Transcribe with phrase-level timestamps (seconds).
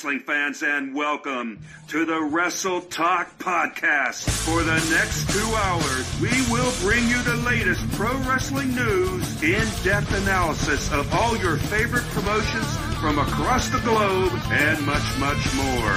[0.00, 4.30] wrestling fans, and welcome to the Wrestle Talk Podcast.
[4.46, 9.68] For the next two hours, we will bring you the latest pro wrestling news, in
[9.84, 15.94] depth analysis of all your favorite promotions from across the globe, and much, much more.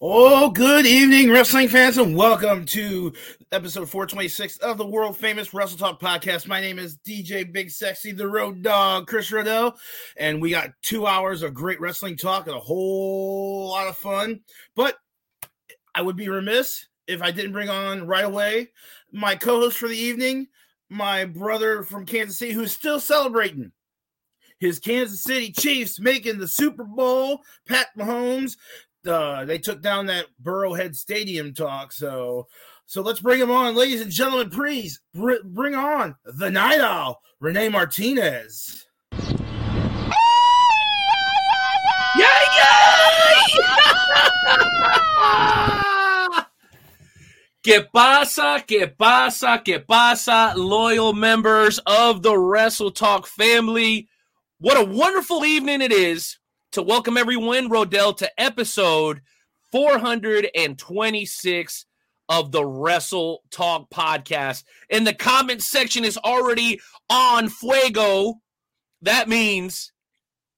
[0.00, 3.12] Oh, good evening, wrestling fans, and welcome to
[3.50, 6.46] episode 426 of the world famous Wrestle Talk podcast.
[6.46, 9.76] My name is DJ Big Sexy, the road dog, Chris Rodell,
[10.16, 14.38] and we got two hours of great wrestling talk and a whole lot of fun.
[14.76, 14.94] But
[15.96, 18.68] I would be remiss if I didn't bring on right away
[19.10, 20.46] my co host for the evening,
[20.88, 23.72] my brother from Kansas City, who's still celebrating
[24.60, 27.40] his Kansas City Chiefs making the Super Bowl.
[27.66, 28.56] Pat Mahomes
[29.06, 31.92] uh, they took down that Burrowhead Stadium talk.
[31.92, 32.46] So,
[32.86, 34.50] so let's bring him on, ladies and gentlemen.
[34.50, 38.86] Please br- bring on the Night Owl, Renee Martinez.
[42.16, 42.48] Yay!
[47.68, 54.08] Que pasa, que pasa, que pasa, loyal members of the Wrestle Talk family.
[54.58, 56.38] What a wonderful evening it is
[56.72, 59.22] to welcome everyone, Rodell, to episode
[59.72, 61.86] 426
[62.28, 64.62] of the Wrestle Talk podcast.
[64.90, 68.34] And the comment section is already on fuego.
[69.02, 69.92] That means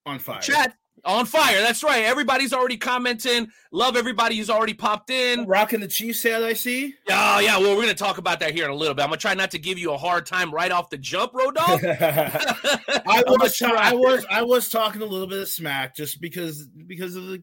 [0.04, 0.40] on fire.
[0.40, 1.60] Chat on fire.
[1.60, 2.04] That's right.
[2.04, 3.50] Everybody's already commenting.
[3.72, 5.46] Love everybody who's already popped in.
[5.46, 6.94] Rocking the Chiefs hat, I see.
[7.08, 7.58] Oh, yeah.
[7.58, 9.02] Well, we're going to talk about that here in a little bit.
[9.02, 11.34] I'm going to try not to give you a hard time right off the jump,
[11.34, 11.84] Road Dog.
[11.84, 17.16] I was, I was, I was talking a little bit of smack just because, because
[17.16, 17.42] of the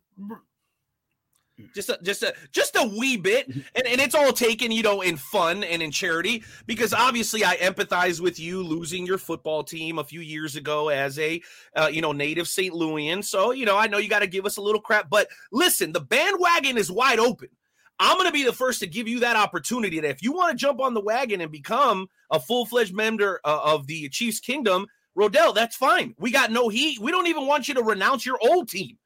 [1.73, 3.47] just a just a just a wee bit.
[3.47, 7.57] And, and it's all taken you know in fun and in charity because obviously i
[7.57, 11.41] empathize with you losing your football team a few years ago as a
[11.75, 14.45] uh, you know native st louisan so you know i know you got to give
[14.45, 17.50] us a little crap but listen the bandwagon is wide open.
[18.00, 20.51] I'm going to be the first to give you that opportunity that if you want
[20.51, 24.85] to jump on the wagon and become a full-fledged member uh, of the chiefs kingdom
[25.18, 26.13] rodell that's fine.
[26.19, 27.00] We got no heat.
[27.00, 29.00] We don't even want you to renounce your old team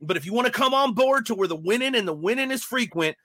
[0.00, 2.50] but if you want to come on board to where the winning and the winning
[2.50, 3.16] is frequent,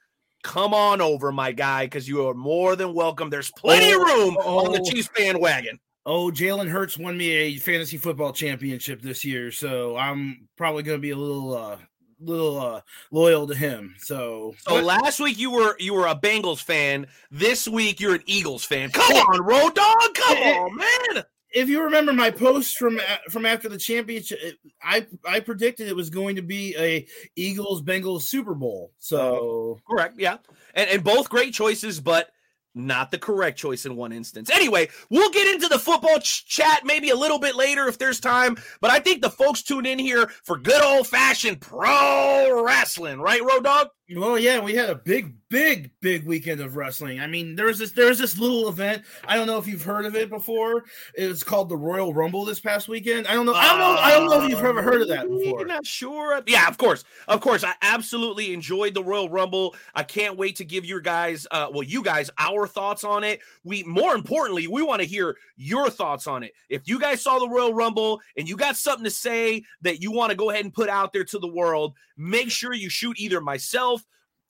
[0.44, 3.30] come on over, my guy, because you are more than welcome.
[3.30, 5.80] There's plenty oh, of room oh, on the Chiefs bandwagon.
[6.06, 10.98] Oh, Jalen Hurts won me a fantasy football championship this year, so I'm probably going
[10.98, 11.78] to be a little uh
[12.22, 12.82] little uh
[13.12, 13.96] loyal to him.
[13.98, 17.08] So So last week you were you were a Bengals fan.
[17.32, 18.92] This week you're an Eagles fan.
[18.92, 20.14] Come on, road dog.
[20.14, 21.26] Come on, man
[21.56, 23.00] if you remember my post from
[23.30, 24.40] from after the championship,
[24.84, 28.92] I I predicted it was going to be a Eagles Bengals Super Bowl.
[29.00, 30.38] So uh, correct, yeah,
[30.76, 32.30] and and both great choices, but
[32.76, 34.50] not the correct choice in one instance.
[34.50, 38.20] Anyway, we'll get into the football ch- chat maybe a little bit later if there's
[38.20, 43.22] time, but I think the folks tune in here for good old fashioned pro wrestling,
[43.22, 43.88] right, Road Dog?
[44.14, 47.20] Well, yeah, we had a big, big, big weekend of wrestling.
[47.20, 49.04] I mean, there was this there was this little event.
[49.28, 50.84] I don't know if you've heard of it before.
[51.16, 53.26] It was called the Royal Rumble this past weekend.
[53.26, 53.56] I don't know.
[53.56, 53.98] I don't know.
[54.00, 55.60] I don't know if you've ever heard of that before.
[55.60, 56.40] You're not sure.
[56.46, 57.64] Yeah, of course, of course.
[57.64, 59.76] I absolutely enjoyed the Royal Rumble.
[59.96, 63.40] I can't wait to give your guys, uh, well, you guys, our thoughts on it.
[63.64, 66.54] We more importantly, we want to hear your thoughts on it.
[66.70, 70.12] If you guys saw the Royal Rumble and you got something to say that you
[70.12, 73.20] want to go ahead and put out there to the world, make sure you shoot
[73.20, 73.95] either myself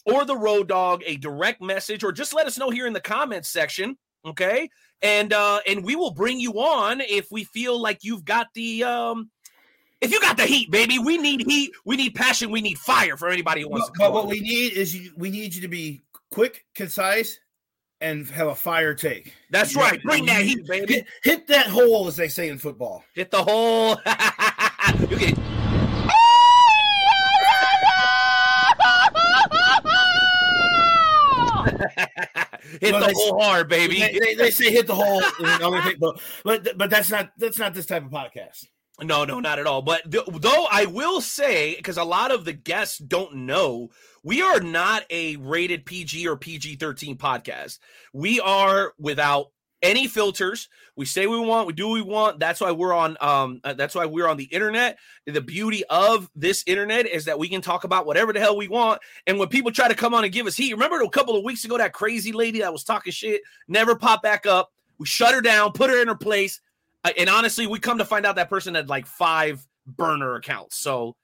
[0.05, 3.01] or the road dog a direct message or just let us know here in the
[3.01, 4.69] comments section okay?
[5.01, 8.83] And uh and we will bring you on if we feel like you've got the
[8.83, 9.29] um
[10.01, 10.99] if you got the heat baby.
[10.99, 11.71] We need heat.
[11.85, 12.51] We need passion.
[12.51, 15.11] We need fire for anybody who wants but, to but what we need is you,
[15.17, 17.39] we need you to be quick concise
[18.01, 19.33] and have a fire take.
[19.51, 20.03] That's you right.
[20.03, 20.93] Know, bring that heat baby.
[20.93, 23.03] Hit, hit, that hole as they say in football.
[23.13, 23.99] Hit the hole.
[25.01, 25.33] Okay
[32.81, 33.99] hit well, the hole hard, baby.
[33.99, 35.21] They, they, they, say hit the hole,
[36.43, 38.65] but but that's not that's not this type of podcast.
[39.01, 39.81] No, no, not at all.
[39.81, 43.89] But th- though I will say, because a lot of the guests don't know,
[44.23, 47.79] we are not a rated PG or PG 13 podcast.
[48.13, 49.47] We are without
[49.81, 50.69] any filters.
[50.95, 52.39] We say we want, we do we want.
[52.39, 54.97] That's why we're on um uh, that's why we're on the internet.
[55.25, 58.67] The beauty of this internet is that we can talk about whatever the hell we
[58.67, 59.01] want.
[59.27, 61.43] And when people try to come on and give us heat, remember a couple of
[61.43, 64.71] weeks ago that crazy lady that was talking shit never popped back up.
[64.97, 66.61] We shut her down, put her in her place.
[67.03, 70.77] Uh, and honestly, we come to find out that person had like five burner accounts.
[70.77, 71.15] So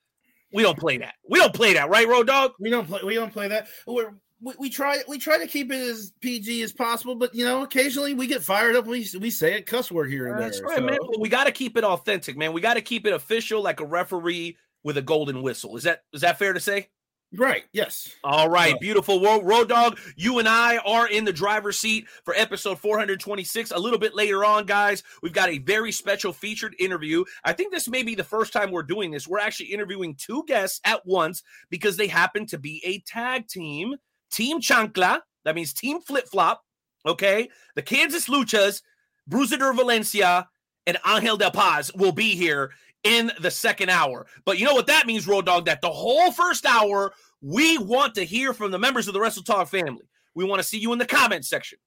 [0.53, 1.15] we don't play that.
[1.27, 2.51] We don't play that, right, Road Dog?
[2.59, 2.99] We don't play.
[3.03, 3.67] We don't play that.
[3.87, 4.99] We're, we, we try.
[5.07, 8.41] We try to keep it as PG as possible, but you know, occasionally we get
[8.43, 8.85] fired up.
[8.87, 10.67] We we say a cuss word here and That's there.
[10.67, 10.97] right, so- man.
[10.99, 12.53] But we got to keep it authentic, man.
[12.53, 15.77] We got to keep it official, like a referee with a golden whistle.
[15.77, 16.89] Is that is that fair to say?
[17.33, 17.63] Right.
[17.71, 18.13] Yes.
[18.25, 18.77] All right, Yeah.
[18.81, 19.21] beautiful.
[19.21, 23.71] Road, Road Dog, you and I are in the driver's seat for episode 426.
[23.71, 27.23] A little bit later on, guys, we've got a very special featured interview.
[27.45, 29.29] I think this may be the first time we're doing this.
[29.29, 33.95] We're actually interviewing two guests at once because they happen to be a tag team,
[34.31, 35.19] Team Chancla.
[35.45, 36.63] That means Team Flip Flop.
[37.05, 37.49] Okay.
[37.75, 38.81] The Kansas Luchas,
[39.27, 40.47] Bruiser Violencia,
[40.87, 42.71] and Angel Del Paz will be here
[43.03, 44.27] in the second hour.
[44.45, 45.65] But you know what that means, Road Dog?
[45.65, 49.43] That the whole first hour, we want to hear from the members of the Wrestle
[49.43, 50.05] Talk family.
[50.35, 51.79] We want to see you in the comment section.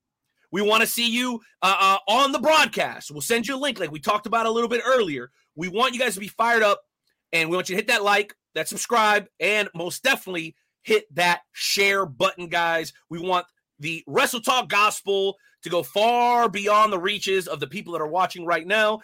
[0.52, 3.10] We want to see you uh, uh, on the broadcast.
[3.10, 5.30] We'll send you a link, like we talked about a little bit earlier.
[5.56, 6.82] We want you guys to be fired up,
[7.32, 11.40] and we want you to hit that like, that subscribe, and most definitely hit that
[11.52, 12.92] share button, guys.
[13.08, 13.46] We want
[13.80, 18.06] the Wrestle Talk gospel to go far beyond the reaches of the people that are
[18.06, 19.00] watching right now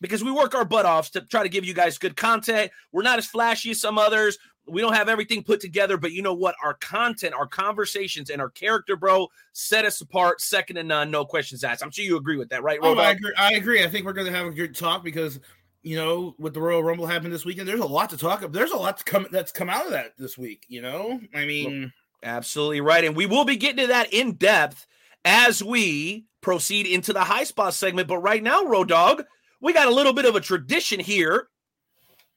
[0.00, 2.70] because we work our butt off to try to give you guys good content.
[2.92, 4.38] We're not as flashy as some others.
[4.66, 6.54] We don't have everything put together, but you know what?
[6.62, 11.24] Our content, our conversations, and our character, bro, set us apart, second to none, no
[11.24, 11.82] questions asked.
[11.82, 13.32] I'm sure you agree with that, right, Oh, I agree.
[13.38, 13.84] I agree.
[13.84, 15.40] I think we're going to have a good talk because
[15.82, 18.52] you know, with the Royal Rumble happening this weekend, there's a lot to talk about.
[18.52, 20.64] There's a lot to come that's come out of that this week.
[20.68, 21.92] You know, I mean,
[22.22, 23.04] Absolutely right.
[23.04, 24.86] And we will be getting to that in depth
[25.24, 28.08] as we proceed into the high spot segment.
[28.08, 29.24] But right now, Road Dog,
[29.60, 31.48] we got a little bit of a tradition here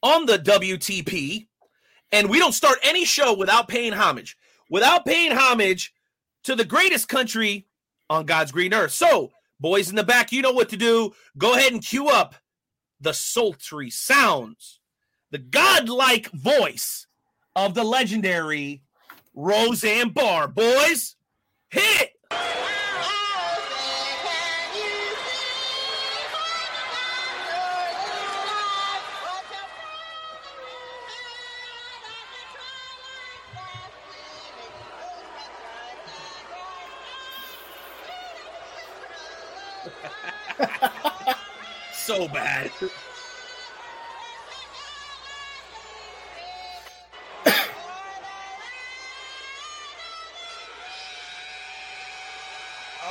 [0.02, 1.48] on the WTP.
[2.12, 4.38] And we don't start any show without paying homage,
[4.70, 5.94] without paying homage
[6.44, 7.66] to the greatest country
[8.10, 8.92] on God's green earth.
[8.92, 11.14] So, boys in the back, you know what to do.
[11.38, 12.36] Go ahead and cue up
[13.00, 14.80] the sultry sounds,
[15.32, 17.08] the godlike voice
[17.56, 18.84] of the legendary
[19.34, 20.48] Roseanne Barr.
[20.48, 21.16] Boys,
[21.70, 22.12] hit!
[42.14, 42.70] So bad.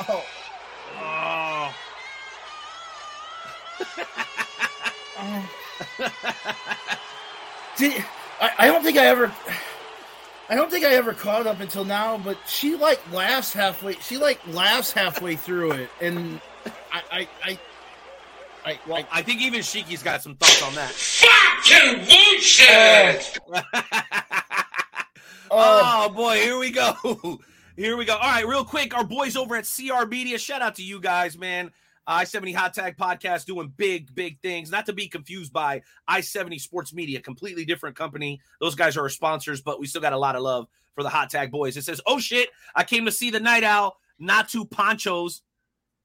[0.08, 0.24] oh,
[1.00, 1.74] Oh.
[7.76, 8.04] Did,
[8.40, 9.32] I, I don't think I ever.
[10.48, 13.94] I don't think I ever caught up until now, but she like laughs halfway.
[13.94, 16.40] She like laughs halfway through it, and
[16.92, 17.58] I, I, I,
[18.64, 20.90] I, Well, I think even Shiki's got some thoughts on that.
[20.90, 23.38] Fucking bullshit!
[25.50, 27.40] oh, Oh boy, here we go.
[27.74, 28.16] Here we go.
[28.16, 30.36] All right, real quick, our boys over at CR Media.
[30.36, 31.70] Shout out to you guys, man.
[32.06, 34.70] I 70 Hot Tag Podcast doing big, big things.
[34.70, 38.42] Not to be confused by I 70 Sports Media, completely different company.
[38.60, 41.08] Those guys are our sponsors, but we still got a lot of love for the
[41.08, 41.78] Hot Tag boys.
[41.78, 45.40] It says, Oh shit, I came to see the Night Owl, not two ponchos.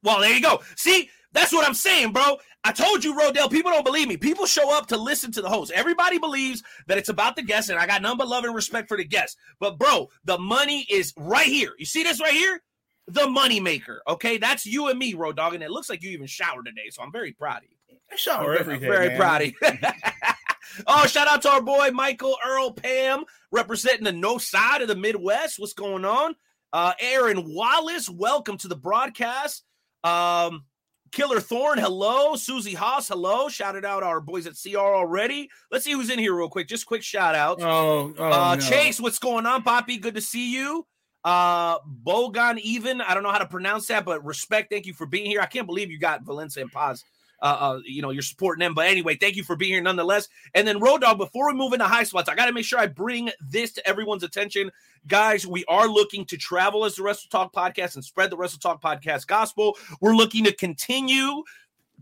[0.02, 0.62] Well, there you go.
[0.76, 2.38] See, that's what I'm saying, bro.
[2.64, 4.16] I told you, Rodell, people don't believe me.
[4.16, 5.70] People show up to listen to the host.
[5.74, 8.88] Everybody believes that it's about the guest, and I got none but love and respect
[8.88, 9.36] for the guest.
[9.60, 11.72] But, bro, the money is right here.
[11.78, 12.60] You see this right here?
[13.06, 14.02] The money maker.
[14.08, 16.90] Okay, that's you and me, Road Dog, and it looks like you even showered today,
[16.90, 17.96] so I'm very proud of you.
[18.10, 18.86] I shower I'm every day.
[18.86, 19.16] very man.
[19.16, 19.54] proud of you.
[20.86, 24.96] oh, shout out to our boy Michael Earl Pam, representing the no side of the
[24.96, 25.58] Midwest.
[25.58, 26.36] What's going on?
[26.72, 29.64] Uh, Aaron Wallace, welcome to the broadcast.
[30.04, 30.64] Um,
[31.12, 32.36] Killer Thorn, hello.
[32.36, 33.48] Susie Haas, hello.
[33.48, 35.50] Shouted out our boys at CR already.
[35.70, 36.68] Let's see who's in here real quick.
[36.68, 37.62] Just quick shout outs.
[37.64, 38.60] Oh, oh uh, no.
[38.60, 39.98] Chase, what's going on, Poppy?
[39.98, 40.86] Good to see you.
[41.24, 44.70] Uh, Bogan, even I don't know how to pronounce that, but respect.
[44.70, 45.40] Thank you for being here.
[45.40, 47.04] I can't believe you got Violencia and Paz.
[47.40, 48.74] Uh, uh, you know, you're supporting them.
[48.74, 50.28] But anyway, thank you for being here nonetheless.
[50.54, 52.78] And then Road Dog, before we move into high spots, I got to make sure
[52.78, 54.72] I bring this to everyone's attention.
[55.06, 58.58] Guys, we are looking to travel as the Wrestle Talk podcast and spread the Wrestle
[58.58, 59.78] Talk podcast gospel.
[60.00, 61.44] We're looking to continue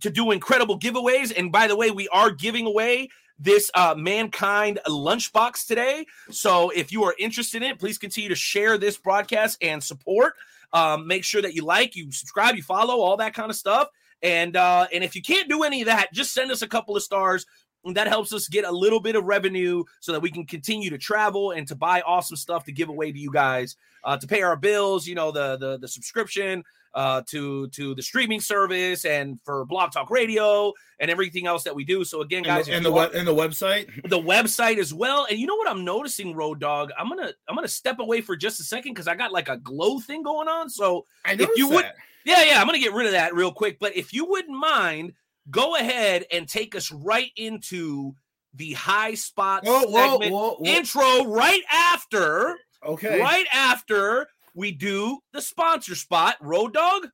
[0.00, 1.32] to do incredible giveaways.
[1.36, 6.06] And by the way, we are giving away this uh, mankind lunchbox today.
[6.30, 10.34] So if you are interested in it, please continue to share this broadcast and support.
[10.72, 13.88] Um, make sure that you like, you subscribe, you follow, all that kind of stuff.
[14.26, 16.96] And uh, and if you can't do any of that, just send us a couple
[16.96, 17.46] of stars.
[17.84, 20.90] And that helps us get a little bit of revenue so that we can continue
[20.90, 24.26] to travel and to buy awesome stuff to give away to you guys uh, to
[24.26, 25.06] pay our bills.
[25.06, 26.64] You know the the the subscription,
[26.96, 31.76] uh, to to the streaming service and for Blog Talk Radio and everything else that
[31.76, 32.02] we do.
[32.04, 35.26] So again, guys, and the, and the, and the website, the website as well.
[35.30, 36.90] And you know what I'm noticing, Road Dog?
[36.98, 39.58] I'm gonna I'm gonna step away for just a second because I got like a
[39.58, 40.68] glow thing going on.
[40.68, 41.74] So if you that.
[41.74, 41.84] would,
[42.26, 43.78] yeah, yeah, I'm gonna get rid of that real quick.
[43.78, 45.12] But if you wouldn't mind,
[45.48, 48.14] go ahead and take us right into
[48.52, 52.56] the high spot whoa, segment whoa, whoa, intro right after.
[52.84, 53.20] Okay.
[53.20, 56.36] Right after we do the sponsor spot.
[56.40, 57.08] Road Dog,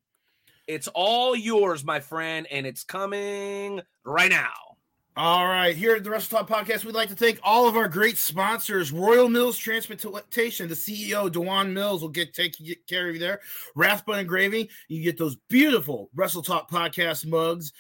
[0.67, 4.72] it's all yours, my friend, and it's coming right now.
[5.15, 7.87] All right, here at the Wrestle Talk Podcast, we'd like to thank all of our
[7.87, 8.93] great sponsors.
[8.93, 12.57] Royal Mills Transportation, the CEO, Dewan Mills, will get take
[12.89, 13.41] care of you there.
[13.77, 17.75] Rathbun Engraving, you get those beautiful Wrestle Talk Podcast mugs,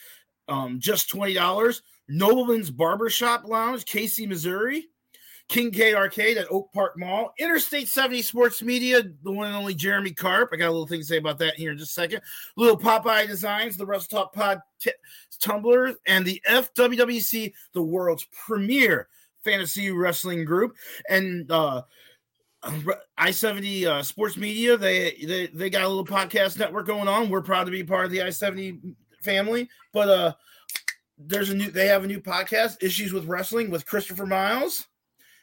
[0.46, 1.80] um, just $20.
[2.10, 4.88] Nobleman's Barbershop Lounge, KC, Missouri.
[5.52, 9.75] King K Arcade at Oak Park Mall, Interstate 70 Sports Media, the one and only
[9.75, 10.49] Jeremy Carp.
[10.50, 12.23] I got a little thing to say about that here in just a second.
[12.56, 14.92] Little Popeye Designs, the Wrestle Talk Pod t-
[15.42, 19.09] Tumblr, and the FWWC, the world's premier
[19.44, 20.75] fantasy wrestling group.
[21.11, 21.82] And uh
[23.18, 27.28] I-70 uh, Sports Media, they, they they got a little podcast network going on.
[27.28, 30.32] We're proud to be part of the I-70 family, but uh
[31.18, 34.88] there's a new they have a new podcast, Issues with Wrestling with Christopher Miles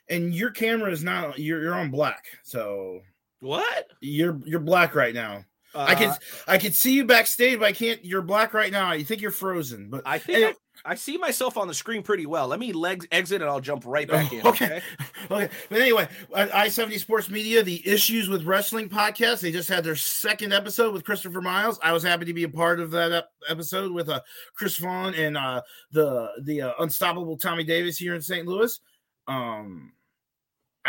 [0.09, 2.25] and your camera is not you're you're on black.
[2.43, 3.01] So
[3.39, 3.87] what?
[4.01, 5.45] You're you're black right now.
[5.73, 6.15] Uh, I can
[6.47, 8.03] I can see you backstage, but I can't.
[8.03, 8.93] You're black right now.
[8.93, 10.53] You think you're frozen, but I think anyway.
[10.83, 12.47] I, I, see myself on the screen pretty well.
[12.47, 14.45] Let me legs exit, and I'll jump right back in.
[14.47, 14.81] Okay, okay.
[15.31, 15.49] okay.
[15.69, 19.41] But anyway, I seventy Sports Media, the Issues with Wrestling podcast.
[19.41, 21.79] They just had their second episode with Christopher Miles.
[21.83, 24.21] I was happy to be a part of that episode with uh,
[24.55, 25.61] Chris Vaughn and uh,
[25.91, 28.47] the the uh, unstoppable Tommy Davis here in St.
[28.47, 28.79] Louis.
[29.27, 29.93] Um,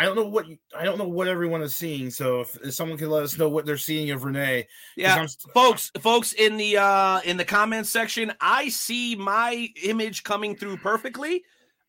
[0.01, 2.09] I don't know what I don't know what everyone is seeing.
[2.09, 4.67] So if, if someone can let us know what they're seeing of Renee,
[4.97, 10.55] yeah, folks, folks in the uh in the comments section, I see my image coming
[10.55, 11.43] through perfectly,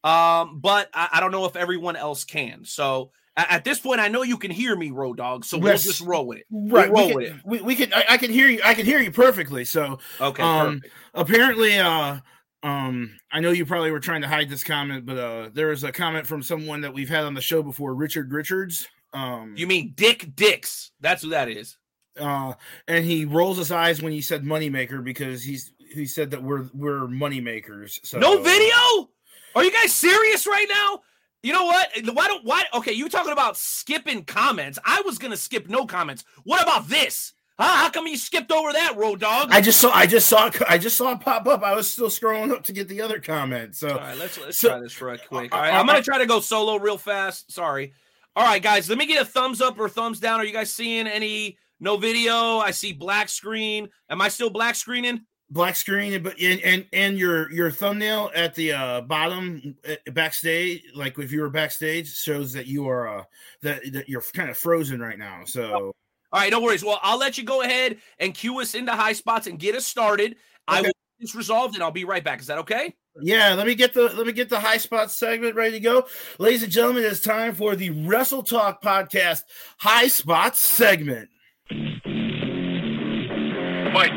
[0.05, 2.67] um, but I, I don't know if everyone else can.
[2.67, 5.47] So at this point, I know you can hear me, Road Dog.
[5.47, 6.47] So we'll just roll with it.
[6.51, 7.47] Right, we'll roll we can, with it.
[7.47, 7.95] We, we can.
[7.95, 8.61] I, I, can hear you.
[8.63, 9.65] I can hear you perfectly.
[9.65, 10.43] So okay.
[10.43, 10.95] Um, perfect.
[11.15, 12.19] apparently, uh,
[12.63, 15.83] um, I know you probably were trying to hide this comment, but uh, there was
[15.85, 18.89] a comment from someone that we've had on the show before, Richard Richards.
[19.13, 20.93] Um, you mean Dick Dix?
[21.01, 21.77] That's who that is.
[22.19, 22.55] Uh,
[22.87, 26.69] and he rolls his eyes when you said moneymaker because he's he said that we're
[26.73, 27.99] we're moneymakers.
[28.05, 29.09] So no video.
[29.55, 31.01] Are you guys serious right now?
[31.43, 31.89] You know what?
[32.13, 32.65] Why don't why?
[32.75, 34.79] Okay, you talking about skipping comments?
[34.85, 36.25] I was gonna skip no comments.
[36.45, 37.33] What about this?
[37.63, 37.77] Huh?
[37.77, 39.51] How come you skipped over that road dog?
[39.53, 41.63] I just saw I just saw I just saw it pop up.
[41.63, 43.77] I was still scrolling up to get the other comment.
[43.77, 45.55] So all right, let's let's so, try this real quick.
[45.55, 47.53] All right, I'm gonna try to go solo real fast.
[47.53, 47.93] Sorry.
[48.35, 50.41] All right, guys, let me get a thumbs up or thumbs down.
[50.41, 52.59] Are you guys seeing any no video?
[52.59, 53.89] I see black screen.
[54.11, 55.21] Am I still black screening?
[55.49, 60.83] Black screen, but and and, and your your thumbnail at the uh, bottom uh, backstage,
[60.97, 63.25] like if you were backstage, shows that you are uh
[63.61, 65.43] that that you're kind of frozen right now.
[65.45, 65.95] So
[66.33, 66.83] all right, no worries.
[66.83, 69.87] Well, I'll let you go ahead and cue us into high spots and get us
[69.87, 70.33] started.
[70.33, 70.39] Okay.
[70.69, 72.41] I will get this resolved and I'll be right back.
[72.41, 72.95] Is that okay?
[73.21, 76.07] Yeah, let me get the let me get the high spots segment ready to go.
[76.39, 79.43] Ladies and gentlemen, it's time for the Wrestle Talk podcast
[79.79, 81.29] high spots segment.
[81.71, 82.01] Mic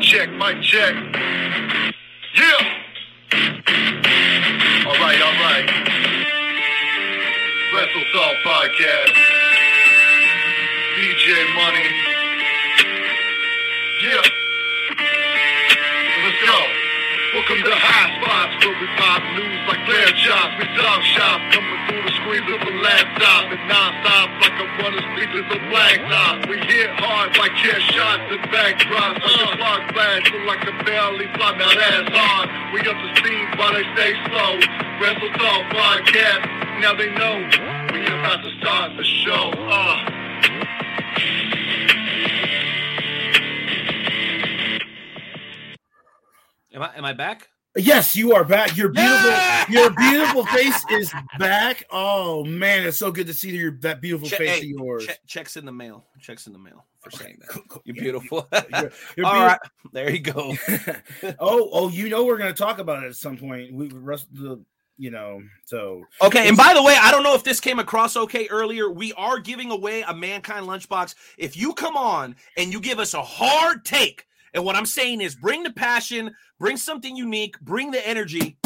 [0.00, 0.94] check, mic check.
[2.34, 2.72] Yeah.
[4.86, 5.68] All right, all right.
[7.74, 9.12] Wrestle Talk podcast.
[10.96, 12.05] DJ Money.
[13.96, 14.20] Yeah.
[16.20, 16.58] Let's go.
[17.32, 20.52] Welcome to High Spots, where we pop news like flare chops.
[20.60, 23.56] We talk shop, coming through the screens of a laptop.
[23.56, 26.44] And non-stop like a running speakers of blacktop.
[26.44, 29.16] We hit hard like chair shots and backdrops.
[29.16, 31.56] Like a clock flash, look like a belly flop.
[31.56, 32.52] Now that's hard.
[32.76, 34.60] We up to speed while they stay slow.
[35.00, 36.44] Wrestle Talk Podcast,
[36.84, 37.48] now they know.
[37.96, 39.56] We about to start the show.
[39.56, 40.16] Uh.
[46.76, 47.48] Am I am I back?
[47.74, 48.76] Yes, you are back.
[48.76, 49.64] Your beautiful, Yeah!
[49.70, 51.84] your beautiful face is back.
[51.90, 55.06] Oh man, it's so good to see your that beautiful Che- face hey, of yours.
[55.06, 56.04] che- checks in the mail.
[56.20, 57.48] Checks in the mail for saying that.
[57.48, 57.82] Cool, cool.
[57.86, 58.48] You're Yeah, beautiful.
[58.52, 59.46] You're, you're All beautiful.
[59.46, 59.58] right,
[59.92, 60.54] there you go.
[61.38, 63.72] oh, oh, you know we're gonna talk about it at some point.
[63.72, 64.62] We rest the,
[64.98, 68.16] you know, so Okay, and by the way, I don't know if this came across
[68.18, 68.90] okay earlier.
[68.90, 71.14] We are giving away a Mankind lunchbox.
[71.38, 75.20] If you come on and you give us a hard take, and what I'm saying
[75.20, 78.56] is bring the passion, bring something unique, bring the energy.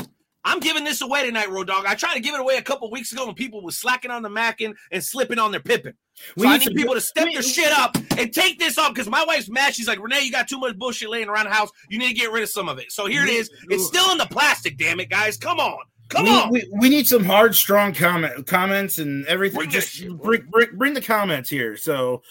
[0.44, 1.84] I'm giving this away tonight, Road Dog.
[1.84, 4.22] I tried to give it away a couple weeks ago when people were slacking on
[4.22, 5.92] the Mackin and slipping on their Pippin.
[6.14, 8.94] So We I need people to step we- their shit up and take this off
[8.94, 9.74] because my wife's mad.
[9.74, 11.70] She's like, Renee, you got too much bullshit laying around the house.
[11.90, 12.90] You need to get rid of some of it.
[12.92, 13.50] So here it is.
[13.68, 15.36] It's still in the plastic, damn it, guys.
[15.36, 15.80] Come on.
[16.08, 16.50] Come we, on.
[16.50, 19.58] We, we need some hard, strong comment comments and everything.
[19.58, 21.76] Bring Just shit, bring, bring bring the comments here.
[21.76, 22.22] So,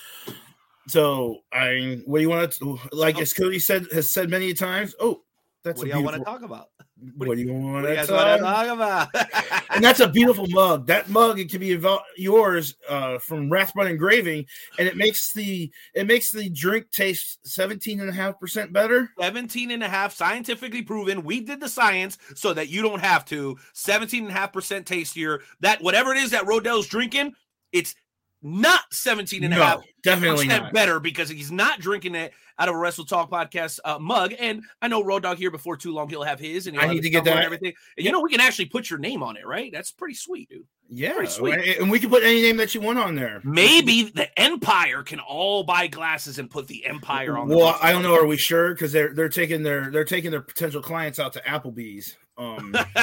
[0.89, 3.19] so I what do you want to like?
[3.19, 4.95] As Cody said has said many times.
[4.99, 5.21] Oh,
[5.63, 6.69] that's what do y'all want to talk about?
[7.15, 8.67] what do you want What do you to want to talk?
[8.67, 9.63] talk about?
[9.71, 10.87] And that's a beautiful mug.
[10.87, 11.79] That mug it can be
[12.17, 14.45] yours uh, from Rathbun Engraving,
[14.77, 19.09] and it makes the it makes the drink taste 17 and a half percent better.
[19.19, 23.23] 17 and a half scientifically proven we did the science so that you don't have
[23.25, 27.31] to 17 and a half percent tastier that whatever it is that rodell's drinking
[27.71, 27.95] it's
[28.41, 30.71] not 17 and a half definitely not.
[30.73, 34.63] better because he's not drinking it out of a wrestle talk podcast uh, mug and
[34.81, 37.09] i know road dog here before too long he'll have his and I need to
[37.09, 37.45] get number and that.
[37.45, 40.15] everything and you know we can actually put your name on it right that's pretty
[40.15, 41.77] sweet dude Yeah, Pretty sweet.
[41.79, 43.41] and we can put any name that you want on there.
[43.43, 47.77] maybe the empire can all buy glasses and put the empire on Well.
[47.81, 48.15] I don't know.
[48.15, 48.73] Are we sure?
[48.73, 52.15] Because they're they're taking their they're taking their potential clients out to Applebee's.
[52.37, 52.73] Um,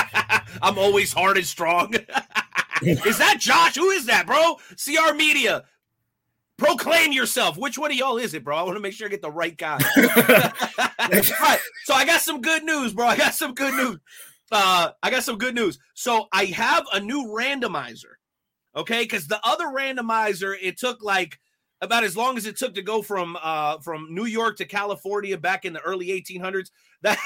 [0.63, 1.95] I'm always hard and strong.
[2.83, 3.77] is that Josh?
[3.77, 4.57] Who is that, bro?
[4.77, 5.65] CR Media.
[6.57, 7.59] Proclaim yourself.
[7.59, 8.57] Which one of y'all is it, bro?
[8.57, 9.79] I want to make sure I get the right guy.
[9.99, 11.59] right.
[11.85, 13.07] So I got some good news, bro.
[13.07, 13.99] I got some good news.
[14.51, 15.79] Uh, I got some good news.
[15.95, 18.15] So I have a new randomizer.
[18.75, 21.39] Okay, because the other randomizer, it took like
[21.81, 25.37] about as long as it took to go from uh from New York to California
[25.37, 26.71] back in the early 1800s.
[27.03, 27.19] That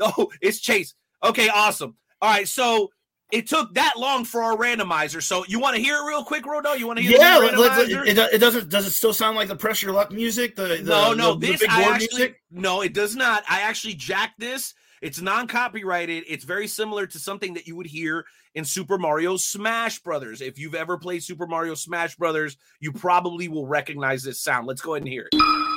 [0.00, 0.94] oh, it's Chase.
[1.24, 1.96] Okay, awesome.
[2.22, 2.90] All right, so
[3.32, 5.22] it took that long for our randomizer.
[5.22, 6.78] So you want to hear it real quick, Rodo?
[6.78, 8.06] You want to hear yeah, the randomizer?
[8.06, 8.68] it, it doesn't.
[8.68, 10.54] Does it still sound like the Press Your Luck music?
[10.54, 12.42] The, the no, no, the, the this big I actually music.
[12.50, 13.42] no, it does not.
[13.48, 14.74] I actually jacked this.
[15.02, 16.24] It's non-copyrighted.
[16.26, 20.40] It's very similar to something that you would hear in Super Mario Smash Brothers.
[20.40, 24.66] If you've ever played Super Mario Smash Brothers, you probably will recognize this sound.
[24.66, 25.75] Let's go ahead and hear it.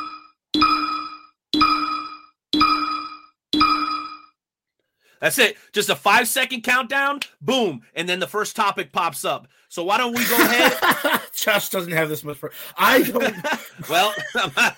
[5.20, 5.58] That's it.
[5.74, 9.48] Just a five second countdown, boom, and then the first topic pops up.
[9.68, 11.22] So why don't we go ahead?
[11.34, 12.38] Josh doesn't have this much.
[12.38, 13.24] For, I don't.
[13.90, 14.76] well, I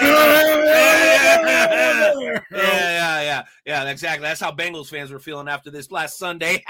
[0.00, 2.40] don't know.
[2.50, 3.90] yeah, yeah, yeah, yeah.
[3.90, 4.26] Exactly.
[4.26, 6.64] That's how Bengals fans were feeling after this last Sunday.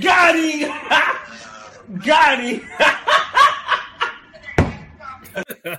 [0.00, 0.70] Got him!
[2.04, 2.60] Got him!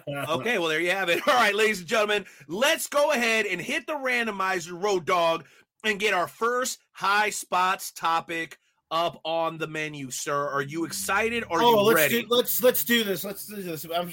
[0.07, 1.21] Okay, well there you have it.
[1.27, 5.45] All right, ladies and gentlemen, let's go ahead and hit the randomizer road dog
[5.83, 8.57] and get our first high spots topic
[8.89, 10.47] up on the menu, sir.
[10.47, 11.43] Are you excited?
[11.49, 12.21] Are oh, you let's ready?
[12.21, 13.23] do let's let's do this.
[13.23, 13.85] Let's do this.
[13.85, 14.11] I'm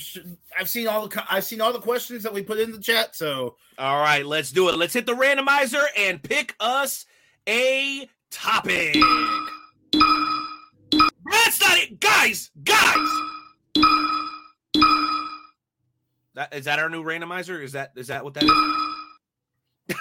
[0.59, 3.15] I've seen all the I've seen all the questions that we put in the chat.
[3.15, 4.77] So All right, let's do it.
[4.77, 7.07] Let's hit the randomizer and pick us
[7.49, 8.97] a topic.
[11.31, 12.51] That's not it, guys.
[12.63, 13.24] Guys.
[16.35, 17.62] That is that our new randomizer?
[17.62, 18.51] Is that is that what that is?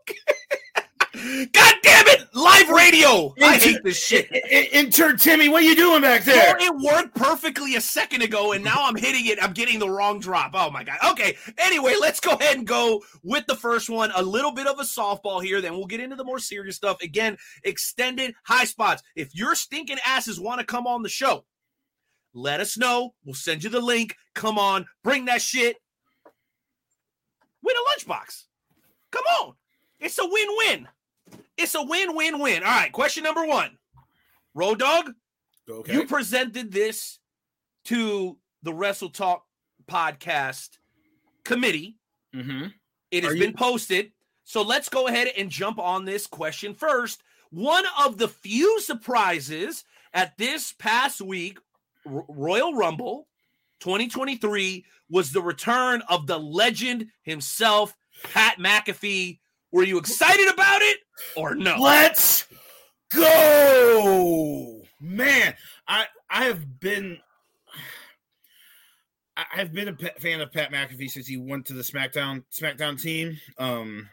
[0.00, 1.46] okay.
[1.52, 2.26] God damn it!
[2.34, 3.34] Live radio.
[3.42, 4.30] I hate this shit.
[4.72, 6.56] Intern Timmy, what are you doing back there?
[6.58, 9.42] Well, it worked perfectly a second ago, and now I'm hitting it.
[9.42, 10.52] I'm getting the wrong drop.
[10.54, 10.96] Oh my god.
[11.10, 11.36] Okay.
[11.58, 14.10] Anyway, let's go ahead and go with the first one.
[14.16, 16.96] A little bit of a softball here, then we'll get into the more serious stuff.
[17.02, 19.02] Again, extended high spots.
[19.14, 21.44] If your stinking asses want to come on the show,
[22.34, 23.14] let us know.
[23.24, 24.16] We'll send you the link.
[24.34, 25.76] Come on, bring that shit.
[27.62, 28.44] Win a lunchbox.
[29.10, 29.54] Come on.
[30.00, 30.88] It's a win-win.
[31.56, 32.62] It's a win-win-win.
[32.64, 33.78] All right, question number one.
[34.54, 35.12] Road dog.
[35.70, 35.92] Okay.
[35.92, 37.18] You presented this
[37.84, 39.44] to the Wrestle Talk
[39.88, 40.70] podcast
[41.44, 41.96] committee.
[42.34, 42.66] mm-hmm.
[43.10, 44.12] It has Are been you- posted.
[44.44, 47.22] So let's go ahead and jump on this question first.
[47.50, 51.58] One of the few surprises at this past week,
[52.04, 53.26] Royal Rumble
[53.80, 57.94] 2023, was the return of the legend himself,
[58.32, 59.38] Pat McAfee.
[59.72, 60.98] Were you excited about it
[61.36, 61.76] or no?
[61.78, 62.46] Let's
[63.12, 65.54] go, man.
[65.88, 67.18] I I have been.
[69.34, 73.38] I've been a fan of Pat McAfee since he went to the SmackDown SmackDown team.
[73.58, 74.08] Um,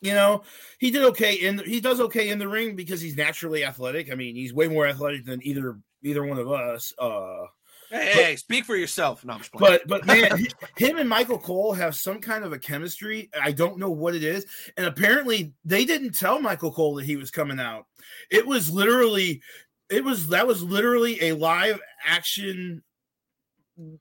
[0.00, 0.42] you know,
[0.78, 4.10] he did okay in he does okay in the ring because he's naturally athletic.
[4.10, 6.92] I mean, he's way more athletic than either either one of us.
[6.98, 7.46] Uh,
[7.90, 9.24] Hey, hey, speak for yourself.
[9.24, 13.30] No, but but man, him and Michael Cole have some kind of a chemistry.
[13.40, 17.16] I don't know what it is, and apparently they didn't tell Michael Cole that he
[17.16, 17.86] was coming out.
[18.30, 19.42] It was literally,
[19.90, 22.82] it was that was literally a live action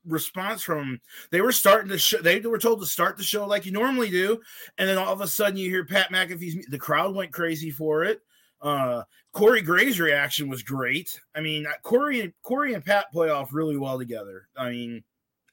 [0.05, 0.99] response from
[1.31, 4.09] they were starting to show they were told to start the show like you normally
[4.09, 4.39] do
[4.77, 8.03] and then all of a sudden you hear pat mcafee's the crowd went crazy for
[8.03, 8.21] it
[8.61, 9.01] uh
[9.33, 13.53] corey graves reaction was great i mean uh, corey and corey and pat play off
[13.53, 15.03] really well together i mean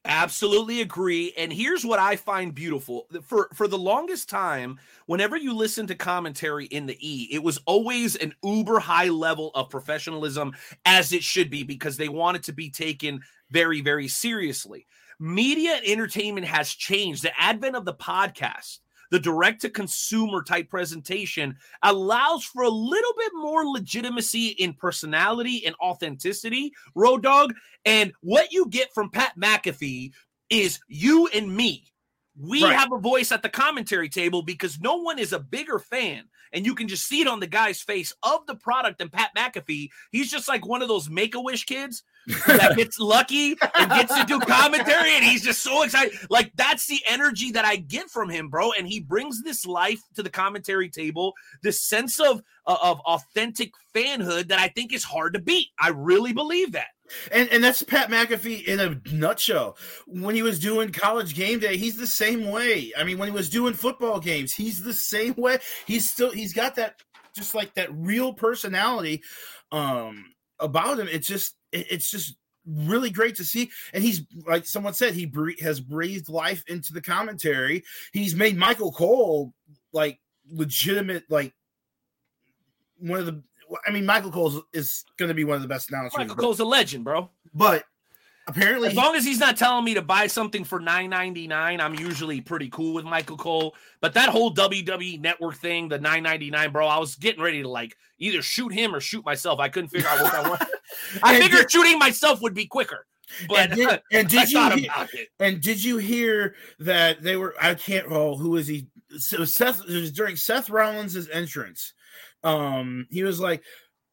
[0.07, 1.35] Absolutely agree.
[1.37, 3.07] And here's what I find beautiful.
[3.23, 7.59] For for the longest time, whenever you listen to commentary in the E, it was
[7.67, 10.55] always an uber high level of professionalism
[10.87, 14.87] as it should be because they want it to be taken very very seriously.
[15.19, 17.23] Media and entertainment has changed.
[17.23, 18.79] The advent of the podcast,
[19.11, 25.65] the direct to consumer type presentation allows for a little bit more legitimacy in personality
[25.67, 27.55] and authenticity, Road Dog.
[27.85, 30.13] And what you get from Pat McAfee
[30.49, 31.87] is you and me.
[32.37, 32.79] We Right.
[32.79, 36.29] have a voice at the commentary table because no one is a bigger fan.
[36.53, 39.31] And you can just see it on the guy's face of the product than Pat
[39.37, 39.91] McAfee.
[40.11, 42.03] He's just like one of those make a wish kids
[42.47, 46.17] that gets lucky and gets to do commentary and he's just so excited.
[46.29, 48.73] Like that's the energy that I get from him, bro.
[48.73, 53.73] And he brings this life to the commentary table, this sense of uh, of authentic
[53.95, 55.69] fanhood that I think is hard to beat.
[55.79, 56.89] I really believe that.
[57.33, 61.77] and and that's pat mcafee in a nutshell when he was doing college game day
[61.77, 65.35] he's the same way i mean when he was doing football games he's the same
[65.37, 66.95] way he's still he's got that
[67.35, 69.23] just like that real personality
[69.73, 70.25] um
[70.61, 71.09] about him.
[71.09, 73.71] It's just it- it's just really great to see.
[73.95, 77.83] And he's like someone said he bre- has breathed life into the commentary.
[78.13, 79.55] He's made michael cole
[79.93, 80.21] like
[80.53, 81.55] legitimate like
[82.99, 83.43] one of the
[83.87, 86.43] i mean michael cole is going to be one of the best announcers Michael but-
[86.43, 87.31] Cole's a legend, bro.
[87.55, 87.85] but
[88.51, 91.81] apparently As long as he's not telling me to buy something for nine ninety nine,
[91.81, 93.75] I'm usually pretty cool with Michael Cole.
[94.01, 97.63] But that whole WWE Network thing, the nine ninety nine, bro, I was getting ready
[97.63, 99.61] to like either shoot him or shoot myself.
[99.61, 100.63] I couldn't figure out what I want.
[101.23, 103.07] I And figured shooting myself would be quicker,
[103.49, 105.29] but and did, and I did you hear, about it.
[105.39, 109.81] and did you hear that they were I can't oh who is he so Seth
[109.89, 111.93] it was during Seth Rollins' entrance
[112.43, 113.63] um he was like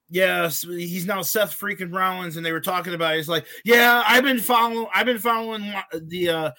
[0.10, 3.17] yes he's now Seth freaking Rollins and they were talking about it.
[3.17, 6.52] he's like yeah I've been following I've been following the uh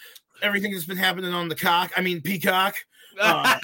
[0.42, 2.74] everything that's been happening on the cock I mean peacock
[3.20, 3.58] uh,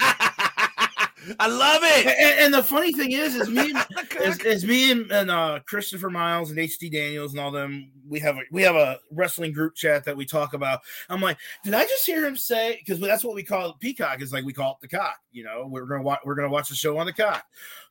[1.39, 2.05] I love it.
[2.07, 3.85] and, and the funny thing is is me and,
[4.21, 7.91] is, is me and, and uh, Christopher Miles and HD Daniels and all them.
[8.07, 10.81] We have a we have a wrestling group chat that we talk about.
[11.09, 12.77] I'm like, did I just hear him say?
[12.79, 13.79] Because that's what we call it.
[13.79, 15.17] Peacock is like we call it the cock.
[15.31, 17.43] You know, we're gonna watch we're gonna watch the show on the cock.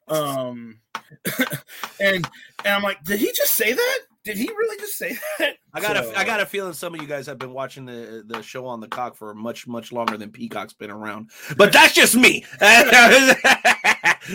[0.09, 0.81] Um,
[2.01, 2.27] and
[2.65, 3.99] and I'm like, did he just say that?
[4.25, 5.57] Did he really just say that?
[5.75, 7.85] I got So- a I got a feeling some of you guys have been watching
[7.85, 11.31] the the show on the cock for much much longer than Peacock's been around.
[11.57, 12.45] But that's just me.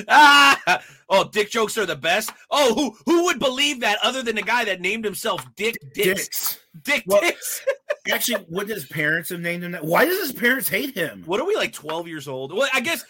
[0.08, 2.32] ah, oh, dick jokes are the best.
[2.52, 6.24] Oh, who who would believe that other than the guy that named himself Dick Dicks?
[6.24, 6.60] dicks.
[6.84, 7.66] Dick Well- Dicks.
[8.12, 9.84] Actually, wouldn't his parents have named him that?
[9.84, 11.24] Why does his parents hate him?
[11.26, 12.54] What are we like 12 years old?
[12.54, 13.04] Well, I guess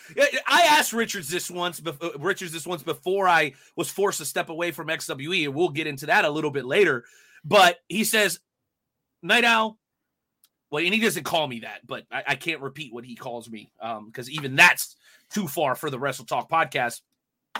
[0.47, 4.25] I asked Richards this once before uh, Richards this once before I was forced to
[4.25, 7.05] step away from XWE, and we'll get into that a little bit later.
[7.43, 8.39] But he says,
[9.21, 9.77] Night Owl.
[10.71, 13.49] Well, and he doesn't call me that, but I, I can't repeat what he calls
[13.49, 14.95] me um, because even that's
[15.31, 17.01] too far for the Wrestle Talk podcast.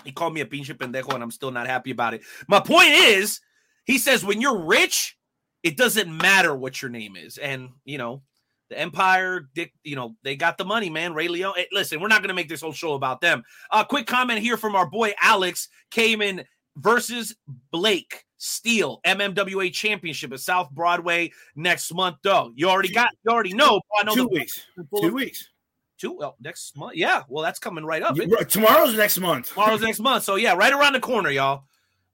[0.05, 2.21] He called me a pinche pendejo, and I'm still not happy about it.
[2.47, 3.41] My point is,
[3.85, 5.17] he says, when you're rich,
[5.63, 7.37] it doesn't matter what your name is.
[7.37, 8.21] And, you know,
[8.69, 11.13] the Empire, Dick, you know, they got the money, man.
[11.13, 11.53] Ray Leon.
[11.55, 13.43] Hey, listen, we're not going to make this whole show about them.
[13.71, 16.45] A uh, quick comment here from our boy Alex Cayman
[16.77, 17.35] versus
[17.71, 22.17] Blake Steele MMWA Championship at South Broadway next month.
[22.23, 23.81] Though you already got, you already know.
[23.99, 24.65] I know Two the- weeks.
[25.01, 25.49] Two weeks.
[25.97, 26.13] Two.
[26.13, 26.95] Well, next month.
[26.95, 27.23] Yeah.
[27.27, 28.15] Well, that's coming right up.
[28.47, 29.49] Tomorrow's next month.
[29.49, 30.23] Tomorrow's next month.
[30.23, 31.65] So yeah, right around the corner, y'all.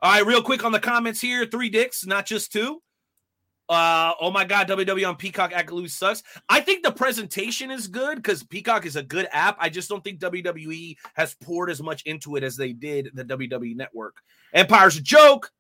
[0.02, 1.46] All right, real quick on the comments here.
[1.46, 2.82] Three dicks, not just two.
[3.67, 6.21] Uh oh my god, WWE on Peacock Akaloo sucks.
[6.49, 9.58] I think the presentation is good because Peacock is a good app.
[9.60, 13.25] I just don't think WWE has poured as much into it as they did the
[13.25, 14.17] WWE network.
[14.54, 15.51] Empire's a joke,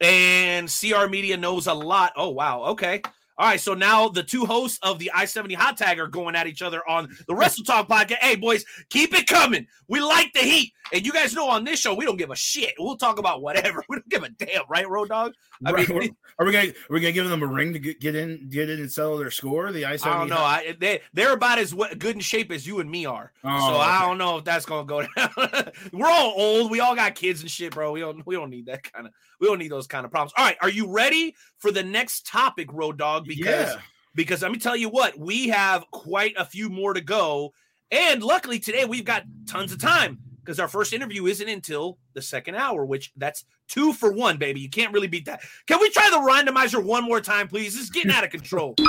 [0.00, 2.12] and CR Media knows a lot.
[2.16, 3.02] Oh wow, okay.
[3.38, 6.34] All right, so now the two hosts of the I 70 hot tag are going
[6.34, 8.16] at each other on the Wrestle Talk podcast.
[8.16, 9.66] Hey, boys, keep it coming.
[9.86, 10.72] We like the heat.
[10.92, 12.72] And you guys know on this show, we don't give a shit.
[12.78, 13.84] We'll talk about whatever.
[13.88, 15.34] We don't give a damn, right, Road Dog?
[15.64, 18.00] I Right, mean, are we gonna are we gonna give them a ring to get,
[18.00, 19.70] get in get in and settle their score?
[19.72, 20.04] The ice.
[20.04, 20.36] I don't know.
[20.36, 23.32] I, they, they're about as good in shape as you and me are.
[23.44, 25.72] Oh, so I don't know if that's gonna go down.
[25.92, 26.70] We're all old.
[26.70, 27.92] We all got kids and shit, bro.
[27.92, 30.32] We don't we don't need that kind of we don't need those kind of problems.
[30.36, 33.26] All right, are you ready for the next topic, Road Dog?
[33.28, 33.80] Because Yeah.
[34.14, 37.52] because let me tell you what, we have quite a few more to go.
[37.90, 42.22] And luckily today we've got tons of time because our first interview isn't until the
[42.22, 44.60] second hour, which that's two for one, baby.
[44.60, 45.42] You can't really beat that.
[45.66, 47.74] Can we try the randomizer one more time, please?
[47.74, 48.74] This is getting out of control.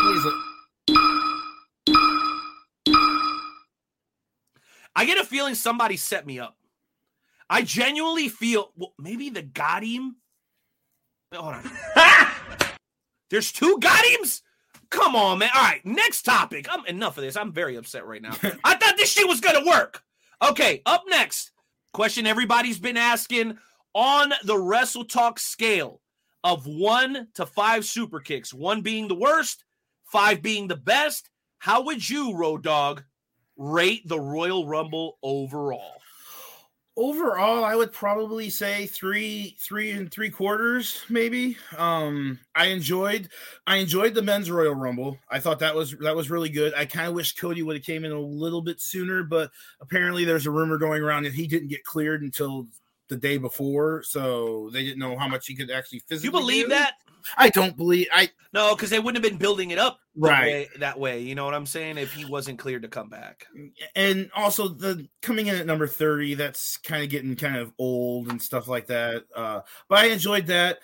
[4.96, 6.56] I get a feeling somebody set me up.
[7.50, 10.18] I genuinely feel well, maybe the got him.
[11.34, 11.72] Hold on.
[13.30, 14.42] There's two got hims?
[14.90, 15.50] Come on, man.
[15.54, 16.68] All right, next topic.
[16.70, 17.38] I'm enough of this.
[17.38, 18.36] I'm very upset right now.
[18.64, 20.02] I thought this shit was gonna work.
[20.48, 21.52] Okay, up next.
[21.94, 23.58] Question everybody's been asking
[23.94, 26.02] on the Wrestle Talk scale
[26.44, 29.66] of one to five super kicks, one being the worst,
[30.06, 31.30] five being the best.
[31.60, 33.04] How would you, Road Dog,
[33.58, 35.99] rate the Royal Rumble overall?
[37.00, 41.58] Overall, I would probably say three, three and three quarters, maybe.
[41.78, 43.30] Um, I enjoyed,
[43.66, 45.18] I enjoyed the men's Royal Rumble.
[45.32, 46.74] I thought that was that was really good.
[46.76, 50.26] I kind of wish Cody would have came in a little bit sooner, but apparently
[50.26, 52.68] there's a rumor going around that he didn't get cleared until
[53.08, 56.28] the day before, so they didn't know how much he could actually physically.
[56.28, 56.70] you believe do.
[56.70, 56.94] that?
[57.38, 58.08] I don't believe.
[58.14, 60.46] I No, because they wouldn't have been building it up the Right.
[60.46, 61.22] way, that way.
[61.22, 61.98] You know what I'm saying?
[61.98, 63.46] If he wasn't cleared to come back.
[63.96, 68.30] and also the coming in at number 30 that's kind of getting kind of old
[68.30, 70.80] and stuff like that uh but i enjoyed that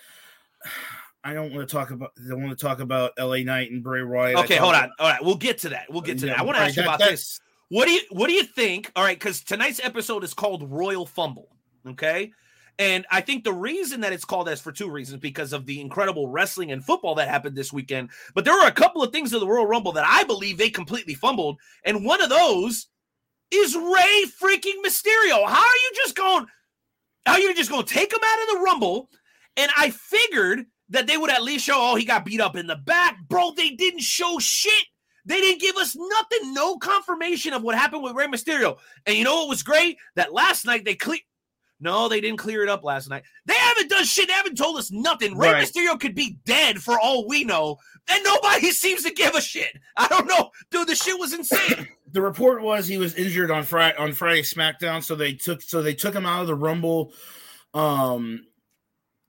[1.24, 3.82] i don't want to talk about i don't want to talk about la knight and
[3.82, 4.90] bray wyatt Okay, hold on.
[4.98, 5.86] All right, we'll get to that.
[5.90, 6.40] We'll get to Yeah, that.
[6.40, 7.40] I want to right, ask you about that's- this.
[7.68, 8.92] What do you What do you think?
[8.94, 11.48] All right, because tonight's episode is called Royal Fumble.
[11.84, 12.32] Okay,
[12.78, 15.80] and I think the reason that it's called as for two reasons because of the
[15.80, 18.10] incredible wrestling and football that happened this weekend.
[18.34, 20.70] But there were a couple of things in the Royal Rumble that I believe they
[20.70, 22.88] completely fumbled, and one of those
[23.50, 25.46] is Rey freaking Mysterio.
[25.46, 26.46] How are you just going?
[27.24, 29.10] How are you just going to take him out of the Rumble?
[29.56, 32.66] And I figured that they would at least show, oh, he got beat up in
[32.66, 33.52] the back, bro.
[33.52, 34.84] They didn't show shit.
[35.24, 38.76] They didn't give us nothing, no confirmation of what happened with Rey Mysterio.
[39.06, 39.96] And you know what was great?
[40.14, 41.18] That last night they clear.
[41.78, 43.24] No, they didn't clear it up last night.
[43.44, 44.28] They haven't done shit.
[44.28, 45.36] They haven't told us nothing.
[45.36, 45.64] Rey Right.
[45.64, 47.76] Mysterio could be dead for all we know,
[48.08, 49.76] and nobody seems to give a shit.
[49.96, 50.88] I don't know, dude.
[50.88, 51.88] The shit was insane.
[52.12, 55.82] the report was he was injured on friday on friday smackdown so they took so
[55.82, 57.12] they took him out of the rumble
[57.74, 58.46] um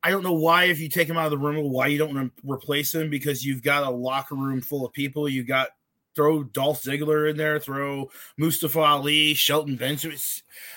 [0.04, 2.16] I don't know why, if you take him out of the rumble, why you don't
[2.16, 5.28] re- replace him because you've got a locker room full of people.
[5.28, 5.70] You got
[6.18, 10.18] throw Dolph Ziggler in there, throw Mustafa Ali, Shelton Benjamin.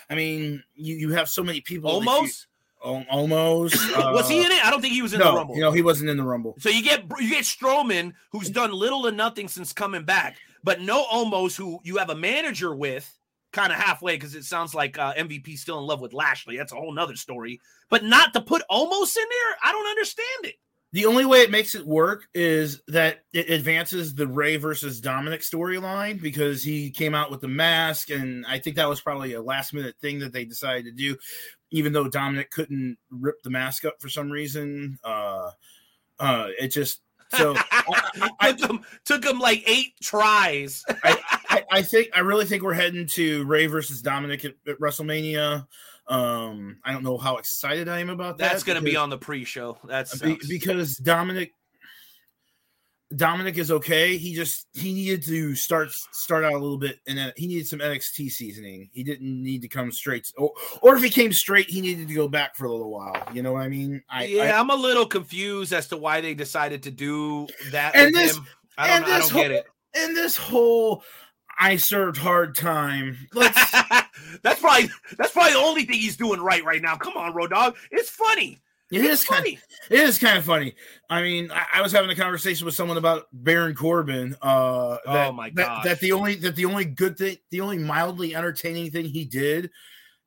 [0.09, 1.98] I mean, you, you have so many people.
[1.98, 2.46] that you- Omos.
[2.85, 3.72] Al- Omos.
[4.14, 4.64] was he uh, in it?
[4.64, 5.55] I don't think he was in no, the Rumble.
[5.57, 6.55] You know, he wasn't in the Rumble.
[6.59, 10.81] So you get you get Strowman, who's done little to nothing since coming back, but
[10.81, 13.18] no Omos who you have a manager with,
[13.53, 16.57] kind of halfway because it sounds like uh, MVP still in love with Lashley.
[16.57, 17.61] That's a whole nother story.
[17.90, 20.55] But not to put Omos in there, I don't understand it.
[20.92, 25.42] The only way it makes it work is that it advances the Rey versus Dominic
[25.42, 29.42] storyline because he came out with the mask, and I think that was probably a
[29.42, 31.16] last minute thing that they decided to do,
[31.70, 34.98] even though Dominic couldn't rip the mask up for some reason.
[35.05, 35.50] Uh,
[36.18, 37.03] uh, it just
[37.35, 37.55] so
[38.40, 40.85] I- took him took him like eight tries.
[41.05, 45.66] I, I think I really think we're heading to Rey versus Dominic at, at WrestleMania.
[46.11, 48.51] Um, I don't know how excited I am about that.
[48.51, 49.79] That's going to be on the pre-show.
[49.85, 51.53] That's Be- because Dominic
[53.14, 54.16] Dominic is okay.
[54.16, 57.68] He just he needed to start start out a little bit and then he needed
[57.68, 58.88] some NXT seasoning.
[58.92, 62.14] He didn't need to come straight or, or if he came straight, he needed to
[62.14, 63.23] go back for a little while.
[63.33, 64.03] You know what I mean?
[64.09, 67.94] I yeah, I, am a little confused as to why they decided to do that.
[67.94, 68.46] And this- him.
[68.79, 69.66] I don't, and I don't this get it.
[69.94, 71.03] And this whole
[71.61, 73.16] I served hard time.
[74.42, 76.96] That's probably that's probably the only thing he's doing right right now.
[76.96, 77.77] Come on, Road Dog.
[77.90, 78.59] It's funny.
[78.90, 79.59] it It's is kind funny.
[79.90, 80.75] it is kind of funny.
[81.11, 84.37] I mean, I, I was having a conversation with someone about Baron Corbin.
[84.40, 87.79] Uh, that, Oh, my that, that the only that the only good thing, the only
[87.79, 89.70] mildly entertaining thing he did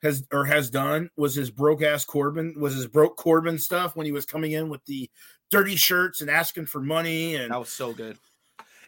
[0.04, 4.06] has or has done was his broke ass Corbin was his broke Corbin stuff when
[4.06, 5.10] he was coming in with the
[5.50, 8.18] dirty shirts and asking for money and That was so good.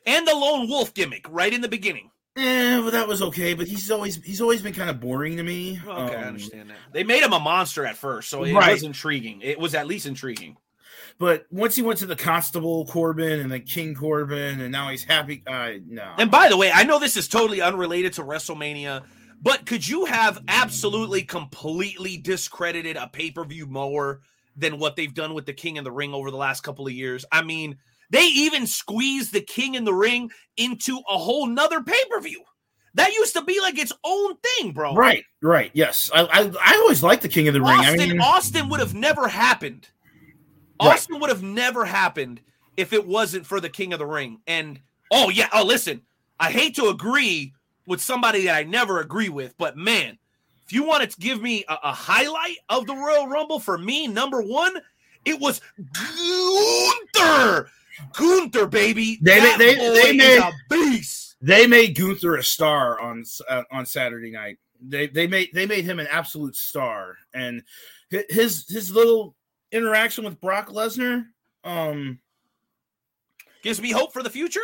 [0.05, 2.11] And the lone wolf gimmick right in the beginning.
[2.35, 3.53] Eh, well, that was okay.
[3.53, 5.79] But he's always he's always been kind of boring to me.
[5.85, 6.77] Okay, I Um, understand that.
[6.91, 8.71] They made him a monster at first, so it Right.
[8.73, 9.41] was intriguing.
[9.41, 10.57] It was at least intriguing.
[11.17, 15.03] But once he went to the Constable Corbin and then King Corbin, and now he's
[15.05, 15.43] happy.
[15.47, 16.13] Uh, no.
[16.17, 19.03] And by the way, I know this is totally unrelated to WrestleMania,
[19.41, 24.21] but could you have absolutely completely discredited a pay per view more
[24.57, 26.91] than what they've done with the King in the Ring over the last couple of
[26.93, 27.23] years?
[27.31, 27.77] I mean,
[28.09, 32.43] they even squeezed the King in the Ring into a whole nother pay per view.
[32.93, 34.95] That used to be like its own thing, bro.
[34.95, 35.69] Right, right.
[35.73, 38.01] Yes, I I, I always liked the King of the Austin, Ring.
[38.01, 39.89] I mean, Austin would have never happened.
[40.81, 40.93] Right.
[40.93, 42.41] Austin would have never happened
[42.77, 44.39] if it wasn't for the King of the Ring.
[44.47, 44.79] And
[45.11, 46.01] oh yeah, oh listen,
[46.39, 47.53] I hate to agree
[47.85, 50.17] with somebody that I never agree with, but man,
[50.65, 54.07] if you wanted to give me a, a highlight of the Royal Rumble for me,
[54.07, 54.73] number one,
[55.23, 55.61] it was
[57.15, 57.69] Gunther.
[58.13, 59.19] Gunther, baby.
[59.21, 61.35] They- That they- boy they made- a beast.
[61.41, 64.57] they made Gunther a star on uh, on Saturday night.
[64.81, 67.63] They they made they made him an absolute star, and
[68.29, 69.35] his his little
[69.71, 71.25] interaction with Brock Lesnar,
[71.63, 72.19] um,
[73.63, 74.59] Gives me hope for the future.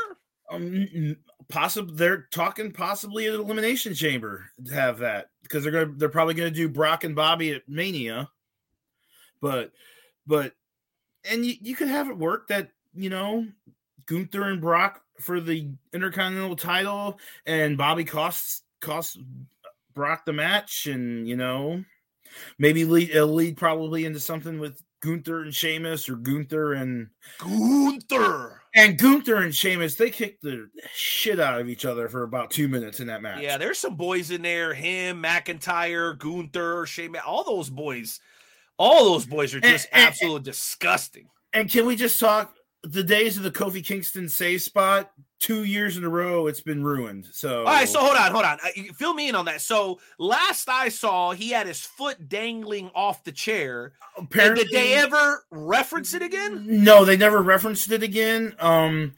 [0.51, 1.15] um
[1.47, 6.33] possibly they're talking possibly an elimination chamber to have that because they're gonna they're probably
[6.33, 8.29] gonna do Brock and Bobby at Mania,
[9.41, 9.71] but
[10.27, 10.53] but
[11.29, 13.47] and you, you could have it work that you know
[14.05, 19.17] Gunther and Brock for the Intercontinental title and Bobby costs costs
[19.93, 21.83] Brock the match and you know
[22.57, 27.07] maybe lead it'll lead probably into something with Gunther and Sheamus or Gunther and
[27.39, 28.61] Gunther.
[28.75, 32.67] and Gunther and Sheamus, they kicked the shit out of each other for about two
[32.67, 33.41] minutes in that match.
[33.41, 34.73] Yeah, there's some boys in there.
[34.75, 38.19] Him, McIntyre, Gunther, Shane, all those boys.
[38.77, 41.27] All those boys are just and- absolutely disgusting.
[41.53, 45.11] And can we just talk the days of the Kofi Kingston save spot?
[45.39, 47.27] Two years in a row, it's been ruined.
[47.31, 48.59] So, All right, so hold on, hold on.
[48.63, 49.61] Uh, Fill me in on that.
[49.61, 53.93] So last I saw, he had his foot dangling off the chair.
[54.17, 56.63] Apparently, did they ever reference it again?
[56.67, 58.55] No, they never referenced it again.
[58.59, 59.15] Um,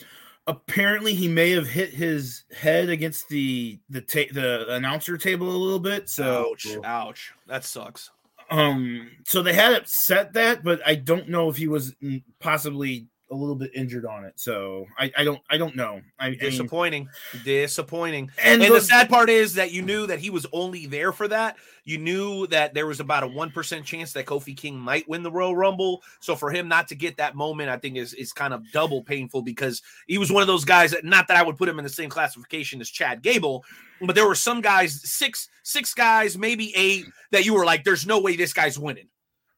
[0.47, 5.57] apparently, he may have hit his head against the the ta- the announcer table a
[5.57, 6.09] little bit.
[6.09, 7.33] So, ouch, ouch.
[7.47, 8.11] That sucks.
[8.49, 11.95] um, so they had it set that, but I don't know if he was
[12.39, 14.33] possibly a little bit injured on it.
[14.35, 16.01] So I, I don't I don't know.
[16.19, 17.09] I, I mean, Disappointing.
[17.43, 18.29] Disappointing.
[18.43, 21.11] and, And the the- sad part is that you knew that he was only there
[21.11, 21.57] for that.
[21.85, 25.21] You knew that there was about a one percent chance that Kofi King might win
[25.23, 26.01] the Royal Rumble.
[26.21, 29.03] So for him not to get that moment, I think is is kind of double
[29.03, 31.79] painful because he was one of those guys that not that I would put him
[31.79, 33.65] in the same classification as Chad Gable,
[34.01, 38.05] but there were some guys, six six guys, maybe eight, that you were like, "There's
[38.07, 39.07] no way this guy's winning,"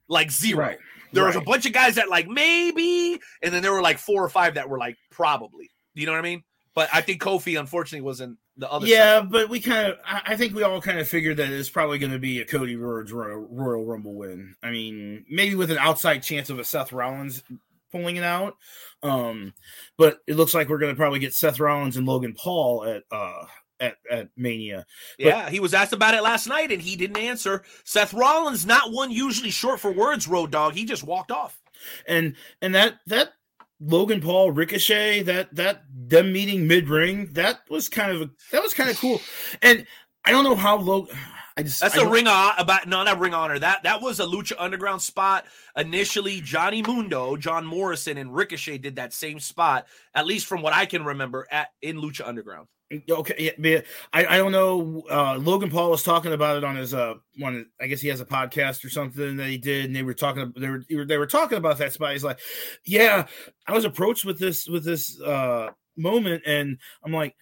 [0.07, 0.59] like zero.
[0.61, 0.77] right.
[1.11, 4.23] There was a bunch of guys that like maybe, and then there were like four
[4.23, 5.71] or five that were like probably.
[5.93, 6.43] You know what I mean?
[6.73, 8.85] But I think Kofi unfortunately wasn't the other.
[8.85, 9.31] Yeah, side.
[9.31, 11.99] but we kind of, I I think we all kind of figured that it's probably
[11.99, 14.55] going to be a Cody Rhodes Royal, Royal Rumble win.
[14.61, 17.43] I mean, maybe with an outside chance of a Seth Rollins
[17.91, 18.57] pulling it out.
[19.03, 19.53] Um,
[19.97, 23.03] but it looks like we're going to probably get Seth Rollins and Logan Paul at
[23.11, 23.45] uh
[23.79, 24.85] at, at Mania.
[25.17, 25.49] yeah.
[25.49, 27.63] He was asked about it last night and he didn't answer.
[27.83, 30.73] Seth Rollins, not one usually short for words, road dog.
[30.73, 31.59] He just walked off.
[32.07, 33.33] and and that that
[33.79, 38.63] Logan Paul Ricochet that that them meeting mid ring that was kind of a, that
[38.63, 39.21] was kind of cool,
[39.61, 39.85] and
[40.23, 41.15] I don't know how Logan.
[41.57, 43.57] I just That's I a ring on about no, not a ring honor.
[43.57, 45.45] That that was a Lucha Underground spot.
[45.77, 50.73] Initially, Johnny Mundo, John Morrison, and Ricochet did that same spot, at least from what
[50.73, 52.67] I can remember, at in Lucha Underground.
[52.91, 53.81] Okay, yeah,
[54.13, 55.03] I I don't know.
[55.09, 57.65] Uh, Logan Paul was talking about it on his uh one.
[57.81, 60.53] I guess he has a podcast or something that he did, and they were talking.
[60.55, 62.11] They were they were, talking about that spot.
[62.11, 62.39] He's like,
[62.85, 63.25] "Yeah,
[63.65, 67.35] I was approached with this with this uh moment, and I'm like."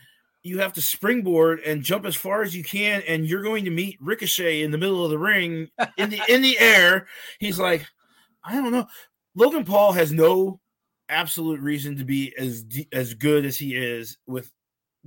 [0.45, 3.71] You have to springboard and jump as far as you can, and you're going to
[3.71, 7.07] meet Ricochet in the middle of the ring in the in the air.
[7.39, 7.85] He's like,
[8.43, 8.87] I don't know.
[9.35, 10.59] Logan Paul has no
[11.07, 14.51] absolute reason to be as as good as he is with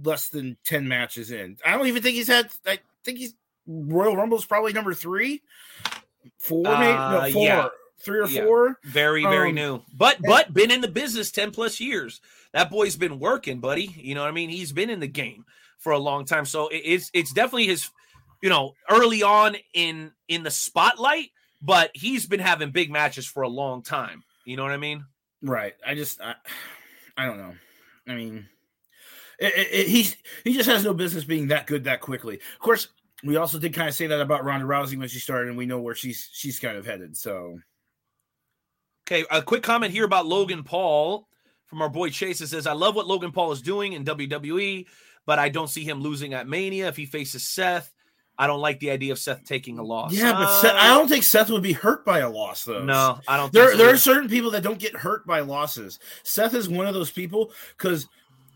[0.02, 1.56] less than 10 matches in.
[1.64, 3.34] I don't even think he's had I think he's
[3.66, 5.42] Royal Rumble's probably number 3.
[6.38, 7.46] 4 maybe Uh, no, 4.
[7.46, 7.68] yeah.
[8.00, 8.44] 3 or Yeah.
[8.44, 8.78] 4.
[8.84, 9.82] Very, very Um, new.
[9.94, 12.20] But but been in the business 10 plus years.
[12.52, 13.94] That boy's been working, buddy.
[13.96, 14.50] You know what I mean?
[14.50, 15.44] He's been in the game
[15.78, 16.46] for a long time.
[16.46, 17.90] So it's it's definitely his,
[18.42, 21.30] you know, early on in in the spotlight,
[21.60, 24.24] but he's been having big matches for a long time.
[24.44, 25.04] You know what I mean?
[25.42, 25.74] Right.
[25.84, 26.34] I just I,
[27.16, 27.54] I don't know.
[28.06, 28.48] I mean
[29.38, 32.36] it, it, it- he just has no business being that good that quickly.
[32.36, 32.88] Of course,
[33.24, 35.66] we also did kind of say that about Ronda Rousey when she started and we
[35.66, 37.16] know where she's she's kind of headed.
[37.16, 37.58] So
[39.08, 41.28] Okay, a quick comment here about Logan Paul
[41.66, 42.40] from our boy Chase.
[42.40, 44.86] It says, I love what Logan Paul is doing in WWE,
[45.26, 47.92] but I don't see him losing at Mania if he faces Seth.
[48.38, 50.12] I don't like the idea of Seth taking a loss.
[50.12, 52.82] Yeah, but Uh, Seth, I don't think Seth would be hurt by a loss though.
[52.84, 53.52] No, I don't.
[53.52, 53.84] There, think so.
[53.84, 55.98] there are certain people that don't get hurt by losses.
[56.24, 58.08] Seth is one of those people because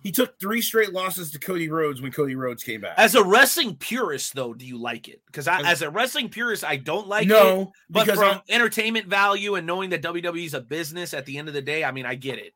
[0.03, 2.95] he took three straight losses to Cody Rhodes when Cody Rhodes came back.
[2.97, 5.21] As a wrestling purist, though, do you like it?
[5.27, 7.29] Because As- as a wrestling purist, I don't like it.
[7.31, 11.39] no, But from I'm- entertainment value and knowing that WWE is a business at the
[11.39, 12.55] end of the day, I mean, I get it.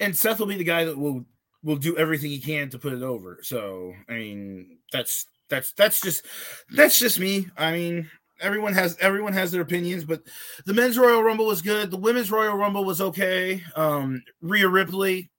[0.00, 1.24] and Seth will be the guy that will
[1.62, 3.38] will do everything he can to put it over.
[3.42, 6.24] So I mean, that's that's that's just
[6.70, 7.48] that's just me.
[7.56, 10.22] I mean, everyone has everyone has their opinions, but
[10.66, 11.90] the men's Royal Rumble was good.
[11.90, 13.62] The women's Royal Rumble was okay.
[13.76, 15.30] Um, Rhea Ripley,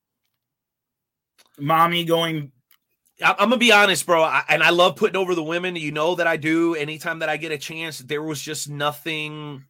[1.59, 2.51] mommy going.
[3.21, 5.75] I'm gonna be honest, bro, I, and I love putting over the women.
[5.75, 6.75] You know that I do.
[6.75, 9.65] Anytime that I get a chance, there was just nothing.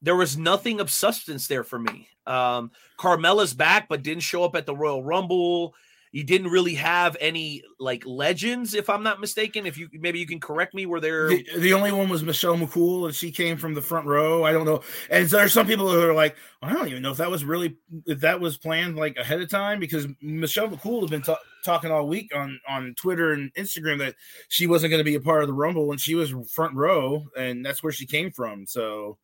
[0.00, 2.08] There was nothing of substance there for me.
[2.26, 5.74] Um, Carmella's back, but didn't show up at the Royal Rumble.
[6.16, 9.66] You didn't really have any like legends, if I'm not mistaken.
[9.66, 11.28] If you maybe you can correct me, were there?
[11.28, 14.42] The, the only one was Michelle McCool, and she came from the front row.
[14.42, 14.80] I don't know.
[15.10, 17.44] And there are some people who are like, I don't even know if that was
[17.44, 21.36] really if that was planned like ahead of time because Michelle McCool had been ta-
[21.62, 24.14] talking all week on on Twitter and Instagram that
[24.48, 27.26] she wasn't going to be a part of the Rumble, and she was front row,
[27.36, 28.64] and that's where she came from.
[28.64, 29.18] So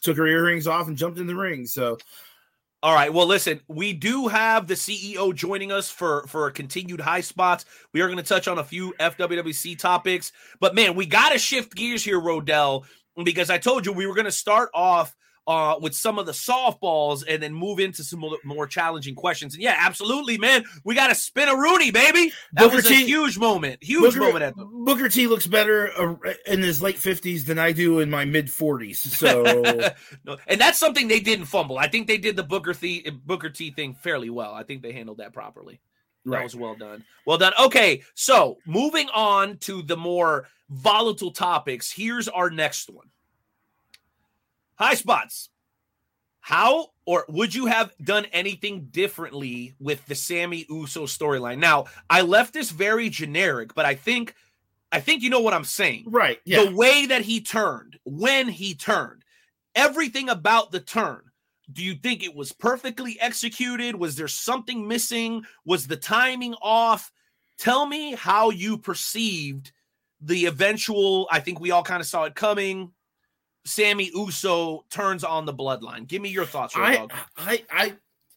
[0.00, 1.66] took her earrings off and jumped in the ring.
[1.66, 1.98] So
[2.80, 3.12] All right.
[3.12, 7.64] Well, listen, we do have the CEO joining us for for continued high spots.
[7.92, 11.38] We are going to touch on a few FWWC topics, but man, we got to
[11.38, 12.84] shift gears here, Rodell,
[13.24, 15.16] because I told you we were going to start off
[15.48, 19.54] uh, with some of the softballs and then move into some more, more challenging questions.
[19.54, 22.30] And yeah, absolutely, man, we got to spin a Rooney, baby.
[22.52, 24.66] That Booker was a T- huge moment, huge Booker, moment at the.
[24.66, 28.50] Booker T looks better uh, in his late fifties than I do in my mid
[28.52, 29.00] forties.
[29.00, 29.42] So.
[30.24, 31.78] no, and that's something they didn't fumble.
[31.78, 34.52] I think they did the Booker T Booker T thing fairly well.
[34.52, 35.80] I think they handled that properly.
[36.26, 36.44] That Right.
[36.44, 37.04] was well done.
[37.24, 37.54] Well done.
[37.58, 41.90] Okay, so moving on to the more volatile topics.
[41.90, 43.06] Here's our next one.
[44.78, 45.50] High spots.
[46.40, 51.58] How or would you have done anything differently with the Sami Uso storyline?
[51.58, 54.34] Now, I left this very generic, but I think
[54.90, 56.40] I think you know what I'm saying Right.
[56.46, 56.64] Yeah.
[56.64, 59.24] the way that he turned, when he turned,
[59.74, 61.22] everything about the turn.
[61.70, 63.96] Do you think it was perfectly executed?
[63.96, 65.44] Was there something missing?
[65.66, 67.12] Was the timing off?
[67.58, 69.72] Tell me how you perceived
[70.22, 71.28] the eventual.
[71.30, 72.92] I think we all kind of saw it coming.
[73.68, 76.06] Sami Uso turns on the bloodline.
[76.06, 77.36] Give me your thoughts, Road I.
[77.36, 77.94] I, I,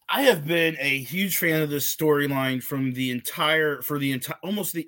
[0.10, 4.38] I have been a huge fan of this storyline from the entire, for the entire,
[4.44, 4.88] almost the,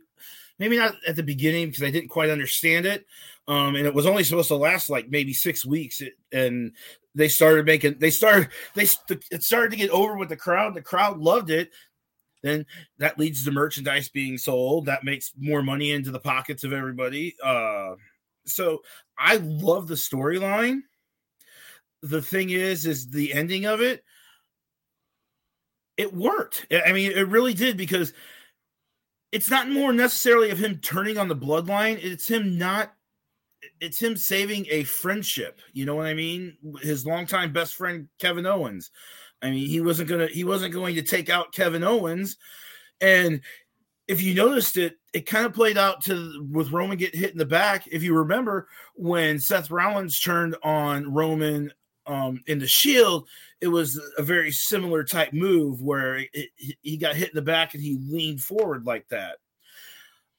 [0.59, 3.05] maybe not at the beginning because I didn't quite understand it.
[3.47, 6.01] Um, and it was only supposed to last like maybe six weeks.
[6.01, 6.73] It, and
[7.15, 8.87] they started making, they started, they,
[9.31, 10.73] it started to get over with the crowd.
[10.73, 11.71] The crowd loved it.
[12.41, 12.65] Then
[12.97, 14.87] that leads to merchandise being sold.
[14.87, 17.35] That makes more money into the pockets of everybody.
[17.41, 17.95] Uh,
[18.45, 18.81] so
[19.17, 20.79] I love the storyline.
[22.01, 24.03] The thing is, is the ending of it.
[25.95, 26.67] It worked.
[26.85, 28.13] I mean, it really did because
[29.31, 32.03] it's not more necessarily of him turning on the bloodline.
[32.03, 32.93] It's him not.
[33.79, 35.61] It's him saving a friendship.
[35.71, 36.57] You know what I mean?
[36.81, 38.91] His longtime best friend Kevin Owens.
[39.41, 40.27] I mean, he wasn't gonna.
[40.27, 42.37] He wasn't going to take out Kevin Owens,
[43.01, 43.41] and
[44.07, 47.37] if you noticed it, it kind of played out to with Roman getting hit in
[47.37, 47.87] the back.
[47.87, 51.71] If you remember when Seth Rollins turned on Roman
[52.05, 53.27] um, in the Shield,
[53.61, 56.49] it was a very similar type move where it,
[56.81, 59.37] he got hit in the back and he leaned forward like that.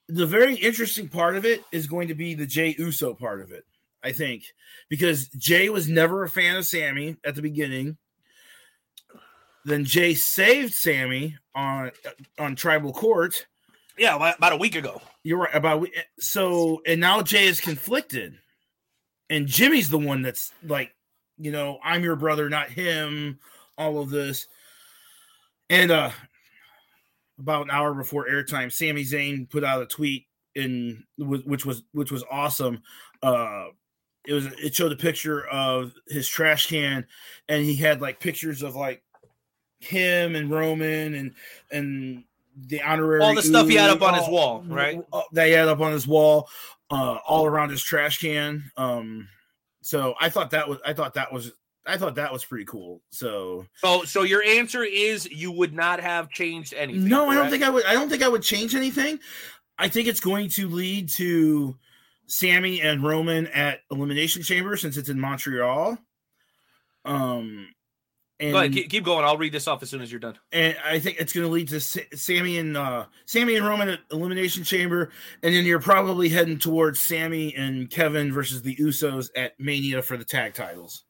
[0.08, 3.52] The very interesting part of it is going to be the Jey Uso part of
[3.52, 3.64] it,
[4.02, 4.44] I think,
[4.90, 7.96] because Jey was never a fan of Sami at the beginning.
[9.64, 11.90] Then Jey saved Sami on
[12.38, 13.46] on Tribal Court.
[13.98, 15.00] Yeah, about a week ago.
[15.22, 15.86] You're right about
[16.18, 18.36] so, and now Jey is conflicted,
[19.30, 20.94] and Jimmy's the one that's like,
[21.38, 23.38] you know, I'm your brother, not him.
[23.76, 24.46] All of this,
[25.68, 26.10] and uh,
[27.38, 32.12] about an hour before airtime, Sami Zayn put out a tweet in which was which
[32.12, 32.82] was awesome.
[33.22, 33.66] Uh,
[34.26, 37.06] it was it showed a picture of his trash can,
[37.48, 39.02] and he had like pictures of like
[39.80, 41.34] him and Roman and
[41.70, 42.24] and
[42.56, 45.00] the honorary All the stuff he had up on his wall, right?
[45.12, 46.48] uh, That he had up on his wall,
[46.90, 48.70] uh, all around his trash can.
[48.76, 49.28] Um,
[49.82, 51.52] so I thought that was I thought that was
[51.86, 53.02] I thought that was pretty cool.
[53.10, 57.08] So So, so your answer is you would not have changed anything.
[57.08, 57.84] no, I don't think I would.
[57.84, 59.18] I don't think I would change anything.
[59.78, 61.76] I think it's going to lead to
[62.26, 65.98] Sami and Roman at Elimination Chamber since it's in Montreal.
[67.04, 67.68] Um,
[68.40, 69.24] And, Go ahead, keep, keep going.
[69.24, 70.36] I'll read this off as soon as you're done.
[70.50, 73.90] and I think it's going to lead to Sa- Sami and uh, Sami and Roman
[73.90, 75.10] at Elimination Chamber,
[75.42, 80.16] and then you're probably heading towards Sami and Kevin versus the Usos at Mania for
[80.16, 81.04] the tag titles.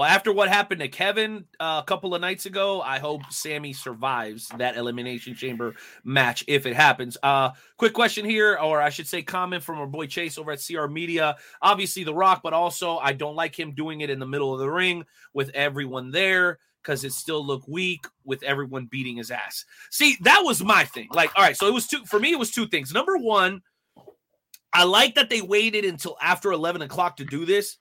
[0.00, 3.74] Well, after what happened to Kevin uh, a couple of nights ago, I hope Sami
[3.74, 5.74] survives that elimination chamber
[6.04, 7.18] match if it happens.
[7.22, 10.64] Uh, quick question here, or I should say, comment from our boy Chase over at
[10.66, 11.36] CR Media.
[11.60, 14.60] Obviously, The Rock, but also I don't like him doing it in the middle of
[14.60, 19.66] the ring with everyone there because it still looked weak with everyone beating his ass.
[19.90, 21.08] See, that was my thing.
[21.12, 22.32] Like, all right, so it was two for me.
[22.32, 22.94] It was two things.
[22.94, 23.60] Number one,
[24.72, 27.76] I like that they waited until after eleven o'clock to do this.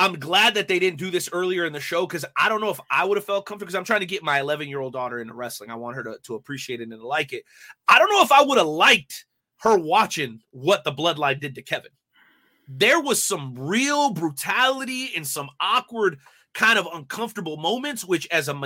[0.00, 2.70] I'm glad that they didn't do this earlier in the show because I don't know
[2.70, 4.94] if I would have felt comfortable because I'm trying to get my 11 year old
[4.94, 5.68] daughter into wrestling.
[5.70, 7.44] I want her to, to appreciate it and like it.
[7.86, 9.26] I don't know if I would have liked
[9.58, 11.90] her watching what the bloodline did to Kevin.
[12.66, 16.18] There was some real brutality and some awkward,
[16.54, 18.58] kind of uncomfortable moments, which as a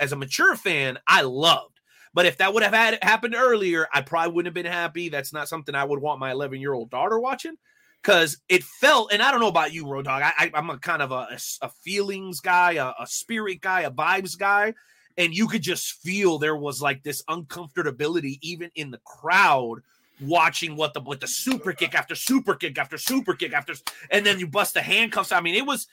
[0.00, 1.78] as a mature fan, I loved.
[2.14, 5.10] But if that would have had happened earlier, I probably wouldn't have been happy.
[5.10, 7.56] That's not something I would want my 11 year old daughter watching
[8.02, 10.22] because it felt, and I don't know about you, Road Dog.
[10.22, 11.28] I, I'm a kind of a,
[11.62, 14.74] a feelings guy, a, a spirit guy, a vibes guy,
[15.16, 19.82] and you could just feel there was like this uncomfortability even in the crowd
[20.20, 23.74] watching what the with the super kick after super kick after super kick after,
[24.10, 25.32] and then you bust the handcuffs.
[25.32, 25.86] I mean, it was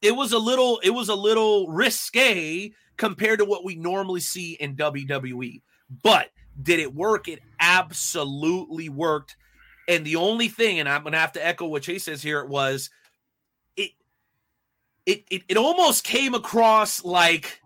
[0.00, 4.54] it was a little it was a little risque compared to what we normally see
[4.54, 5.60] in WWE.
[6.02, 6.30] But
[6.62, 7.28] did it work?
[7.28, 9.36] It absolutely worked.
[9.90, 12.90] And the only thing, and I'm gonna have to echo what Chase says here, was
[13.76, 13.90] it
[15.04, 17.60] it it, it almost came across like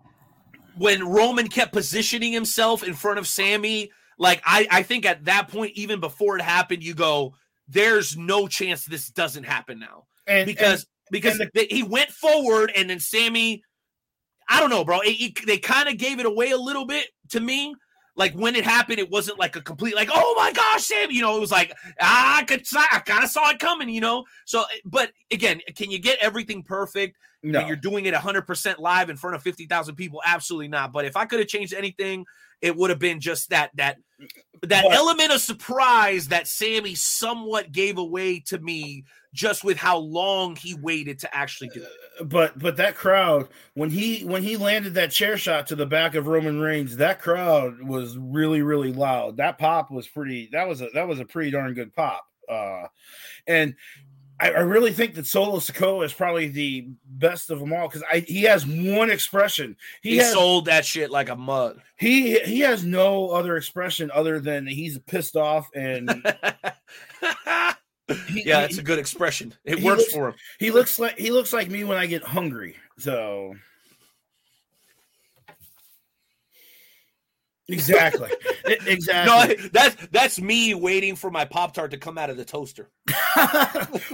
[0.75, 3.91] when Roman kept positioning himself in front of Sami.
[4.17, 7.35] Like I, I think at that point, even before it happened, you go,
[7.67, 12.71] "There's no chance this doesn't happen now," And because because and they- he went forward
[12.75, 13.61] and then Sami,
[14.49, 15.01] I don't know, bro.
[15.01, 17.75] It- it- they kind of gave it away a little bit to me.
[18.15, 21.15] Like when it happened, it wasn't like a complete like, oh my gosh, Sami.
[21.15, 23.89] You know, it was like ah, I could, I kind of saw it coming.
[23.89, 27.17] You know, so but again, can you get everything perfect?
[27.45, 31.05] no, when you're doing it 100% live in front of 50,000 people absolutely not but
[31.05, 32.25] if i could have changed anything
[32.61, 33.97] it would have been just that that
[34.61, 39.03] that But- element of surprise that sami somewhat gave away to me
[39.33, 41.89] just with how long he waited to actually do it
[42.23, 46.15] but but that crowd when he when he landed that chair shot to the back
[46.15, 49.37] of Roman Reigns, that crowd was really really loud.
[49.37, 50.49] That pop was pretty.
[50.51, 52.25] That was a that was a pretty darn good pop.
[52.47, 52.87] Uh,
[53.47, 53.75] and
[54.39, 58.03] I, I really think that Solo Sikoa is probably the best of them all because
[58.11, 59.77] I he has one expression.
[60.01, 64.11] he, He has sold that shit like a mug he he has no other expression
[64.13, 66.09] other than he's pissed off and
[68.27, 71.31] he, yeah that's a good expression it works looks- for him he looks like he
[71.31, 72.75] looks like me when I get hungry.
[72.97, 73.55] So
[77.67, 78.29] exactly,
[78.69, 82.45] E- no that's that's me waiting for my pop tart to come out of the
[82.45, 82.89] toaster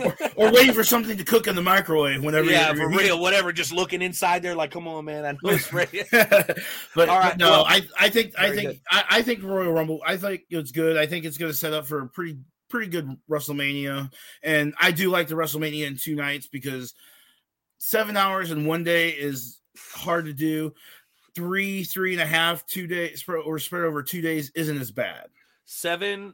[0.01, 2.49] or, or waiting for something to cook in the microwave whenever.
[2.49, 5.71] yeah for real whatever just looking inside there like come on man i know it's
[5.73, 8.81] ready but, All right, but no, well, I I think I think.
[8.89, 10.01] I, I think Royal Rumble.
[10.05, 10.97] I think it's good.
[10.97, 12.37] I think it's going to set up for a pretty
[12.69, 14.11] pretty good WrestleMania,
[14.43, 16.93] and I do like the WrestleMania in two nights because
[17.77, 20.73] seven hours in one day is hard to do.
[21.35, 25.27] Three, three and a half, two days, or spread over two days isn't as bad.
[25.65, 26.33] seven,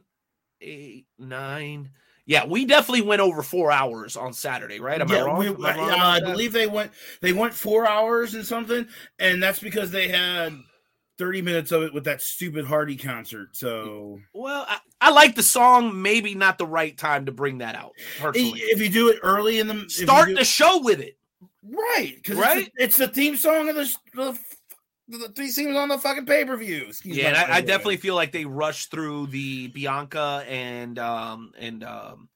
[0.60, 1.90] eight, nine.
[2.26, 5.00] Yeah, we definitely went over four hours on Saturday, right?
[5.00, 5.38] Am I wrong?
[5.38, 6.90] we- Am I, wrong uh, I believe they went
[7.22, 8.86] they went four hours and something,
[9.18, 10.52] and that's because they had
[11.16, 13.56] thirty minutes of it with that stupid Hardy concert.
[13.56, 16.02] So Well, I, I like the song.
[16.02, 17.92] Maybe not the right time to bring that out.
[18.20, 21.16] Personally, if you do it early in the start the show with it.
[21.62, 22.58] right because Right?
[22.58, 24.38] it's, the, it's the theme song of the the,
[25.08, 26.90] the three scenes on the fucking pay per view.
[27.04, 31.82] Yeah, and I, I definitely feel like they rushed through the Bianca and um and
[31.84, 32.28] um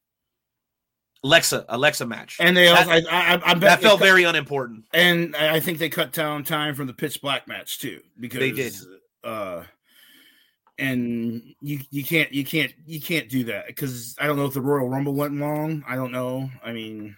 [1.25, 2.39] Alexa Alexa match.
[2.41, 4.85] and they that, I, I, I bet that felt cut- very unimportant.
[4.93, 8.41] and I I think they cut down time from the pitch black match too because
[8.41, 8.75] They did.
[9.23, 9.63] Uh,
[10.79, 14.55] and you you can't you can't you can't do that because I don't know if
[14.55, 15.85] the Royal Rumble went long.
[15.87, 16.51] I don't know.
[16.65, 17.17] I mean,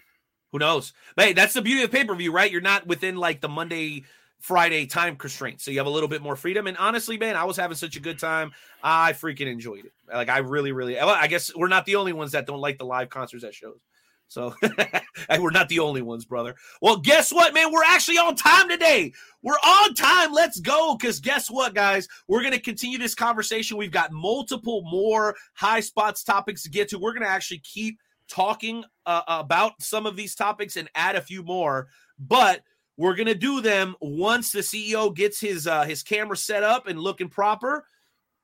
[0.51, 0.93] Who knows?
[1.15, 2.51] But hey, that's the beauty of pay per view, right?
[2.51, 4.03] You're not within like the Monday,
[4.45, 6.67] Friday time constraints, so you have a little bit more freedom.
[6.67, 8.51] And honestly, man, I was having such a good time.
[8.83, 9.93] I freaking enjoyed it.
[10.07, 10.99] Like I really, really.
[10.99, 13.79] I guess we're not the only ones that don't like the live concerts at shows.
[14.27, 14.53] So
[15.39, 16.53] we're not the only ones, brother.
[16.79, 17.71] Well, guess what, man?
[17.71, 19.13] We're actually on time today.
[19.41, 20.31] We're on time.
[20.31, 20.95] Let's go.
[20.95, 22.07] Because guess what, guys?
[22.27, 23.77] We're going to continue this conversation.
[23.77, 26.99] We've got multiple more high spots topics to get to.
[26.99, 31.21] We're going to actually keep talking uh, about some of these topics and add a
[31.21, 31.87] few more.
[32.19, 32.61] But
[32.97, 36.99] We're gonna do them once the CEO gets his uh, his camera set up and
[36.99, 37.85] looking proper.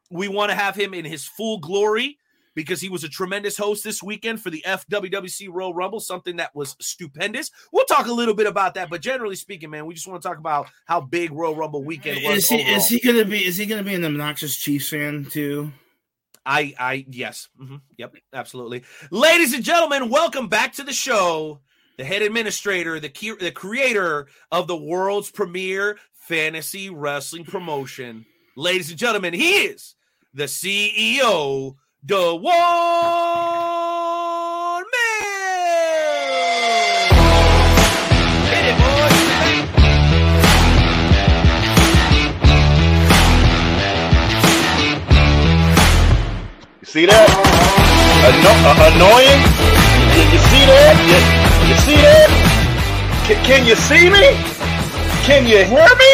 [0.09, 2.17] We want to have him in his full glory
[2.53, 6.53] because he was a tremendous host this weekend for the FWWC Royal Rumble, something that
[6.53, 7.49] was stupendous.
[7.71, 10.27] We'll talk a little bit about that, but generally speaking, man, we just want to
[10.27, 12.39] talk about how big Royal Rumble weekend was.
[12.39, 12.75] Is he overall.
[12.75, 15.71] is he gonna be is he gonna be an obnoxious Chiefs fan too?
[16.45, 18.83] I, I, yes, hmm yep, absolutely.
[19.11, 21.59] Ladies and gentlemen, welcome back to the show.
[22.01, 28.25] The head administrator, the key, the creator of the world's premier fantasy wrestling promotion.
[28.55, 29.93] Ladies and gentlemen, he is
[30.33, 32.53] the CEO, the one
[34.81, 35.29] man.
[38.49, 39.21] Hit it, boys.
[46.79, 47.29] You see that?
[48.25, 49.41] Anno- uh, annoying?
[50.17, 50.97] You, you see that?
[51.05, 51.40] You,
[51.72, 52.28] you see that?
[53.26, 54.36] Can, can you see me?
[55.24, 56.13] Can you hear me?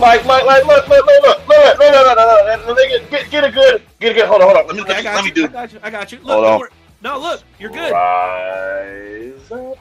[0.00, 3.30] Like, like, like, look, look, look, look, look, look, look, look, look, look, look, get,
[3.30, 5.14] get a good, get a good, hold on, hold on, let me, let me, got
[5.16, 5.34] let me you.
[5.34, 5.80] do I got you.
[5.82, 6.18] I got you.
[6.22, 6.68] Look, Hold on.
[7.02, 7.92] No, look, you're good.
[7.92, 9.76] Rise up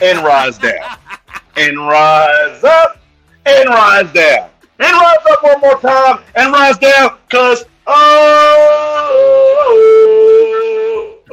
[0.00, 0.98] and rise down.
[1.56, 2.98] and rise up
[3.46, 4.48] and rise down.
[4.78, 7.94] And rise up one more time and rise down because oh,
[9.58, 9.80] oh,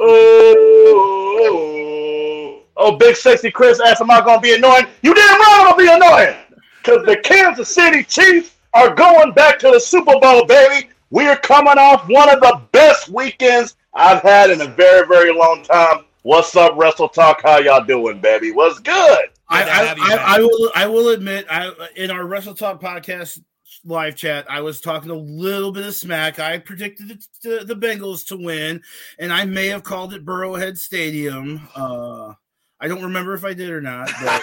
[0.00, 2.62] oh, Oh.
[2.76, 4.86] Oh, big sexy Chris asked, Am I going to be annoying?
[5.02, 6.36] You damn right I'm going to be annoying
[6.78, 10.88] because the Kansas City Chiefs are going back to the Super Bowl, baby.
[11.10, 15.32] We are coming off one of the best weekends I've had in a very, very
[15.32, 16.04] long time.
[16.22, 17.42] What's up, Wrestle Talk?
[17.42, 18.50] How y'all doing, baby?
[18.50, 19.28] What's good?
[19.48, 20.36] I, I, I.
[20.36, 23.40] I will I will admit I in our Wrestle Talk podcast
[23.84, 26.38] live chat I was talking a little bit of smack.
[26.38, 28.82] I predicted to, the Bengals to win,
[29.18, 31.68] and I may have called it Burrowhead Stadium.
[31.74, 32.34] Uh,
[32.80, 34.42] I don't remember if I did or not, but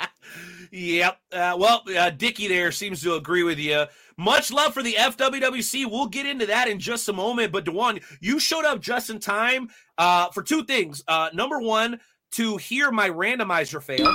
[0.70, 1.18] yep.
[1.32, 3.84] Uh, well, uh, Dickie there seems to agree with you.
[4.16, 5.88] Much love for the FWWC.
[5.88, 7.52] We'll get into that in just a moment.
[7.52, 11.04] But Dewan, you showed up just in time uh, for two things.
[11.06, 12.00] Uh, number one,
[12.32, 14.12] to hear my randomizer fail.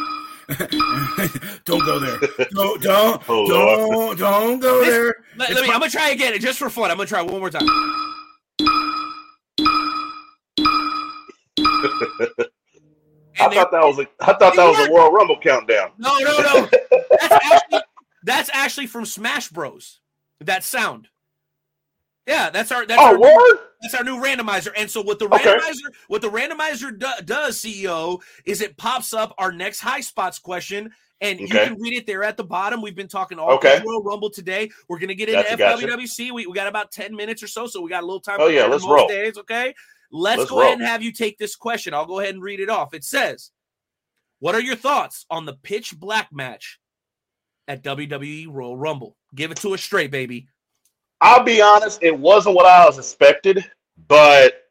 [1.64, 2.18] don't go there.
[2.52, 5.14] Don't don't Oh, don't don't go This- there.
[5.36, 5.68] Let, let me.
[5.68, 6.90] my- I'm gonna try again, just for fun.
[6.90, 7.66] I'm gonna try one more time.
[13.40, 15.90] I thought that was a I thought that was a World Rumble countdown.
[15.98, 16.68] no, no, no.
[17.10, 17.80] That's actually
[18.22, 20.00] that's actually from Smash Bros.
[20.40, 21.08] That sound.
[22.26, 24.72] Yeah, that's our that's Oh, our new, that's our new randomizer.
[24.76, 25.44] And so what the Okay.
[25.44, 30.38] randomizer what the randomizer do, does, CEO, is it pops up our next high spots
[30.38, 30.92] question.
[31.20, 32.82] And you can read it there at the bottom.
[32.82, 33.80] We've been talking all Okay.
[33.86, 34.70] Royal Rumble today.
[34.88, 35.86] We're gonna get into Gotcha, gotcha.
[35.86, 36.32] FWWC.
[36.32, 38.38] We, we got about 10 minutes or so, so we got a little time.
[38.40, 39.06] Oh, yeah, let's roll.
[39.06, 39.74] Days, okay.
[40.10, 41.92] Let's, Let's go ahead and have you take this question.
[41.94, 42.94] I'll go ahead and read it off.
[42.94, 43.50] It says,
[44.38, 46.78] What are your thoughts on the pitch black match
[47.68, 49.16] at WWE Royal Rumble?
[49.34, 50.48] Give it to us straight, baby.
[51.24, 53.64] I'll be honest, it wasn't what I was expected,
[54.08, 54.68] but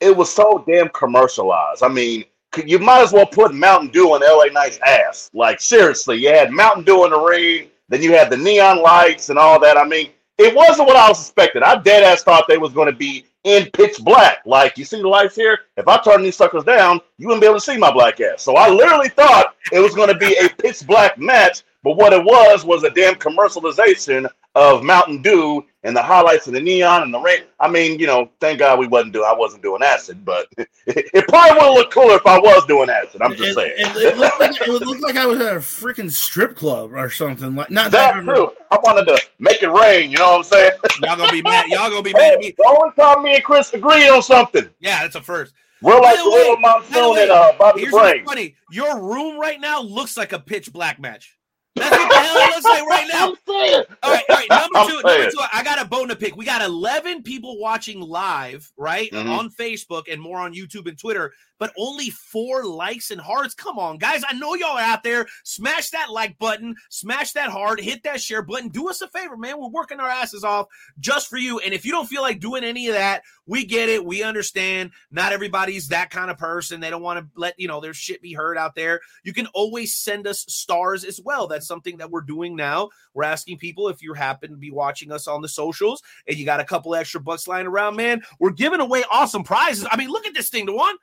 [0.00, 1.82] it was so damn commercialized.
[1.82, 2.24] I mean,
[2.64, 5.28] you might as well put Mountain Dew on LA Knight's ass.
[5.34, 9.28] Like seriously, you had Mountain Dew in the ring, then you had the neon lights
[9.28, 9.76] and all that.
[9.76, 11.62] I mean, it wasn't what I was expecting.
[11.62, 14.38] I dead ass thought they was going to be in pitch black.
[14.46, 15.58] Like you see the lights here.
[15.76, 18.40] If I turn these suckers down, you wouldn't be able to see my black ass.
[18.40, 21.64] So I literally thought it was going to be a pitch black match.
[21.82, 26.52] But what it was was a damn commercialization of Mountain Dew and the highlights of
[26.52, 27.42] the neon and the rain.
[27.58, 29.24] I mean, you know, thank God we wasn't doing.
[29.28, 32.88] I wasn't doing acid, but it, it probably would looked cooler if I was doing
[32.88, 33.20] acid.
[33.22, 33.72] I'm just It, saying.
[33.78, 36.92] it, it looked like, it would look like I was at a freaking strip club
[36.92, 37.54] or something.
[37.56, 38.52] Like not That that too.
[38.70, 40.10] I wanted to make it rain.
[40.10, 40.72] You know what I'm saying?
[41.02, 41.66] Y'all gonna be mad.
[41.68, 42.54] Y'all gonna be mad at me.
[42.56, 44.68] the only time me and Chris agreed on something.
[44.80, 45.52] Yeah, that's a first.
[45.82, 48.24] We're like the way- little monsoon way, and uh, Bobby Here's Brain.
[48.24, 48.54] funny.
[48.70, 51.36] Your room right now looks like a pitch black match.
[51.74, 53.28] That's what the hell it looks like right now.
[53.30, 53.84] I'm saying.
[54.02, 54.50] All right, all right.
[54.50, 55.38] Number I'm two, number two.
[55.52, 56.36] I got a bone to pick.
[56.36, 59.38] We got 11 people watching live, right, Mhm.
[59.38, 63.54] on Facebook and more on YouTube and Twitter, but only four likes and hearts.
[63.54, 64.22] Come on, guys.
[64.28, 65.26] I know y'all are out there.
[65.44, 68.68] Smash that like button, smash that heart, hit that share button.
[68.68, 69.58] Do us a favor, man.
[69.58, 70.66] We're working our asses off
[71.00, 71.58] just for you.
[71.60, 74.04] And if you don't feel like doing any of that, we get it.
[74.04, 74.90] We understand.
[75.10, 76.80] Not everybody's that kind of person.
[76.80, 79.00] They don't want to let you know their shit be heard out there.
[79.24, 81.46] You can always send us stars as well.
[81.48, 82.90] That's something that we're doing now.
[83.14, 86.44] We're asking people if you happen to be watching us on the socials and you
[86.44, 88.22] got a couple extra bucks lying around, man.
[88.38, 89.86] We're giving away awesome prizes.
[89.90, 90.96] I mean, look at this thing, the one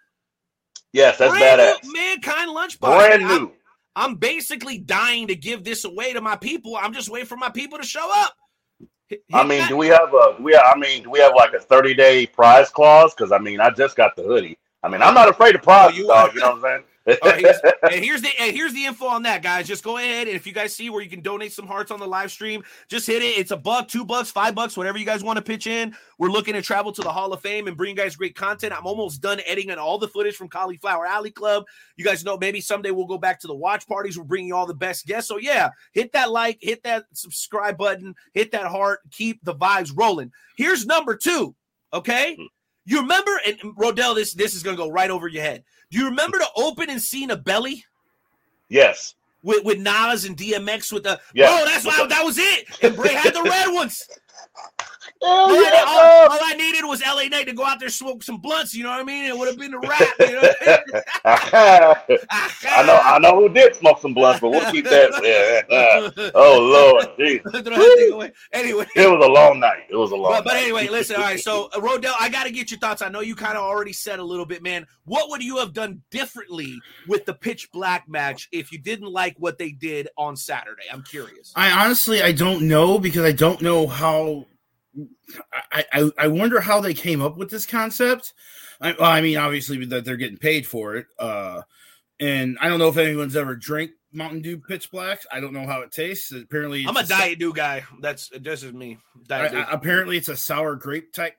[0.92, 1.84] Yes, that's brand badass.
[1.84, 2.80] new mankind lunchbox.
[2.80, 3.52] Brand I'm- new.
[3.96, 6.78] I'm basically dying to give this away to my people.
[6.78, 8.34] I'm just waiting for my people to show up.
[9.08, 10.36] Hit- I mean, that- do we have a?
[10.40, 10.54] We?
[10.54, 13.14] Have, I mean, do we have like a thirty day prize clause?
[13.14, 14.58] Because I mean, I just got the hoodie.
[14.84, 16.30] I mean, I'm not afraid of oh, prizes, you dog.
[16.30, 16.34] are.
[16.34, 16.84] You know what I'm saying?
[17.08, 17.58] All right, here's,
[17.92, 19.68] and here's the and here's the info on that, guys.
[19.68, 22.00] Just go ahead and if you guys see where you can donate some hearts on
[22.00, 23.38] the live stream, just hit it.
[23.38, 25.96] It's a buck, two bucks, five bucks, whatever you guys want to pitch in.
[26.18, 28.74] We're looking to travel to the Hall of Fame and bring you guys great content.
[28.78, 31.66] I'm almost done editing all the footage from Cauliflower Alley Club.
[31.96, 34.18] You guys know maybe someday we'll go back to the watch parties.
[34.18, 35.28] We're bringing you all the best guests.
[35.28, 39.92] So yeah, hit that like, hit that subscribe button, hit that heart, keep the vibes
[39.96, 40.32] rolling.
[40.58, 41.56] Here's number two.
[41.94, 42.36] Okay.
[42.36, 42.46] Hmm.
[42.86, 45.64] You remember, and and Rodell, this this is gonna go right over your head.
[45.92, 47.84] Do you remember the open and scene of Belly
[48.68, 49.16] yes.
[49.44, 51.48] with, with Nas and DMX with the Yeah.
[51.50, 51.66] Oh, bro?
[51.66, 52.68] That's why that was it.
[52.84, 54.08] And Bray had the red ones.
[55.22, 58.24] Hell All, I, all- all I needed was LA Knight to go out there smoke
[58.24, 58.74] some blunts.
[58.74, 59.26] You know what I mean?
[59.26, 60.08] It would have been a wrap.
[60.20, 60.50] You know?
[61.26, 65.10] I know, I know who did smoke some blunts, but we'll keep that.
[65.70, 66.32] Yeah.
[66.36, 67.42] oh Lord, Jeez.
[67.42, 68.32] Throw that thing away.
[68.54, 69.84] Anyway, it was a long night.
[69.90, 70.32] It was a long.
[70.32, 71.18] But, but anyway, listen.
[71.18, 73.02] All right, so uh, Rodell, I got to get your thoughts.
[73.02, 74.86] I know you kind of already said a little bit, man.
[75.06, 79.36] What would you have done differently with the pitch black match if you didn't like
[79.38, 80.84] what they did on Saturday?
[80.92, 81.52] I'm curious.
[81.56, 84.29] I honestly I don't know because I don't know how.
[85.72, 88.34] I, I I wonder how they came up with this concept.
[88.82, 91.62] I, well, I mean, obviously that they're getting paid for it, uh,
[92.20, 95.26] and I don't know if anyone's ever drank Mountain Dew Pitch Blacks.
[95.32, 96.32] I don't know how it tastes.
[96.32, 97.84] Apparently, I'm a sou- diet dew guy.
[98.02, 98.98] That's this is me.
[99.28, 99.54] Diet.
[99.54, 101.36] I- apparently, it's a sour grape type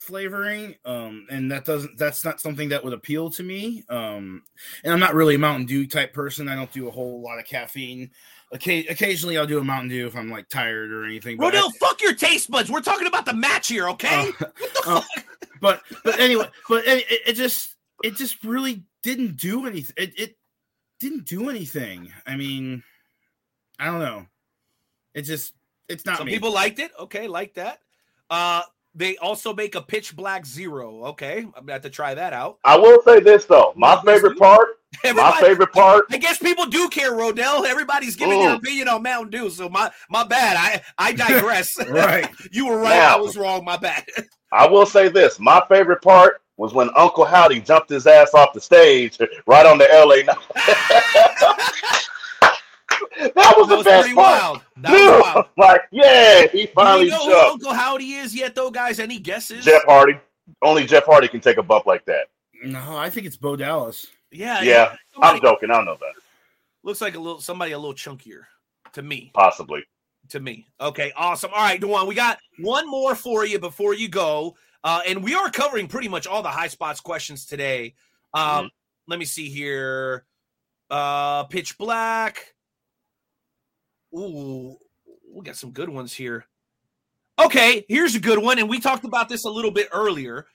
[0.00, 1.98] flavoring, um, and that doesn't.
[1.98, 3.84] That's not something that would appeal to me.
[3.88, 4.42] Um,
[4.82, 6.48] and I'm not really a Mountain Dew type person.
[6.48, 8.10] I don't do a whole lot of caffeine.
[8.54, 11.38] Occa- occasionally, I'll do a Mountain Dew if I'm like tired or anything.
[11.38, 12.70] Rodell, fuck your taste buds.
[12.70, 14.30] We're talking about the match here, okay?
[14.86, 15.02] Uh, uh,
[15.62, 19.94] but but anyway, but it, it, it just it just really didn't do anything.
[19.96, 20.36] It, it
[21.00, 22.12] didn't do anything.
[22.26, 22.82] I mean,
[23.78, 24.26] I don't know.
[25.14, 25.54] It just
[25.88, 26.32] it's not Some me.
[26.32, 26.90] people liked it.
[27.00, 27.78] Okay, like that.
[28.28, 28.60] Uh,
[28.94, 31.04] they also make a pitch black zero.
[31.06, 32.58] Okay, I'm gonna have to try that out.
[32.64, 33.72] I will say this though.
[33.76, 34.38] My Yes, favorite dude.
[34.38, 34.68] part.
[35.16, 36.04] My favorite part.
[36.12, 37.66] I guess people do care, Rodell.
[37.66, 38.58] Everybody's giving their Mm.
[38.58, 40.56] opinion on Mountain Dew, so my my bad.
[40.56, 41.76] I I digress.
[41.90, 42.30] right.
[42.52, 43.00] you were right.
[43.00, 43.64] I was wrong.
[43.64, 44.04] My bad.
[44.52, 45.40] I will say this.
[45.40, 49.18] My favorite part was when Uncle Howdy jumped his ass off the stage
[49.48, 50.32] right on the LA.
[53.24, 53.34] Knight.
[53.34, 54.42] that was that the was best pretty part.
[54.42, 54.60] wild.
[54.78, 55.46] That was Dude, wild.
[55.56, 57.50] like, yeah, he Do finally you know who jumped.
[57.52, 58.98] Uncle Howdy is yet, though, guys?
[59.00, 59.64] Any guesses?
[59.64, 60.18] Jeff Hardy.
[60.62, 62.26] Only Jeff Hardy can take a bump like that.
[62.62, 64.06] No, I think it's Bo Dallas.
[64.30, 65.70] Yeah, Yeah, Somebody, I'm joking.
[65.70, 66.12] I don't know that.
[66.82, 68.42] looks like a little somebody a little chunkier
[68.94, 69.30] to me.
[69.34, 69.84] Possibly.
[70.30, 70.66] to me.
[70.80, 71.50] Okay, awesome.
[71.54, 74.56] All right, Dewan, we got one more for you before you go.
[74.82, 77.94] Uh, and we are covering pretty much all the high spots questions today.
[78.34, 78.70] Um,
[79.06, 80.24] Let me see here.
[80.90, 82.53] Uh, pitch black.
[84.16, 84.76] Ooh,
[85.32, 86.46] we got some good ones here.
[87.38, 88.58] Okay, here's a good one.
[88.58, 90.46] And we talked about this a little bit earlier.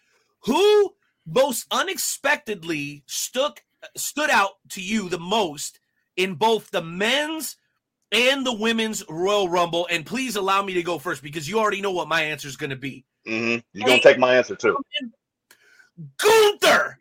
[0.45, 0.93] Who
[1.25, 3.61] most unexpectedly stuck
[3.97, 5.79] stood out to you the most
[6.15, 7.57] in both the men's
[8.11, 9.87] and the women's Royal Rumble.
[9.91, 12.55] And please allow me to go first because you already know what my answer is
[12.55, 13.05] going to be.
[13.25, 14.77] hmm You're gonna take my answer too.
[16.17, 16.97] Gunther,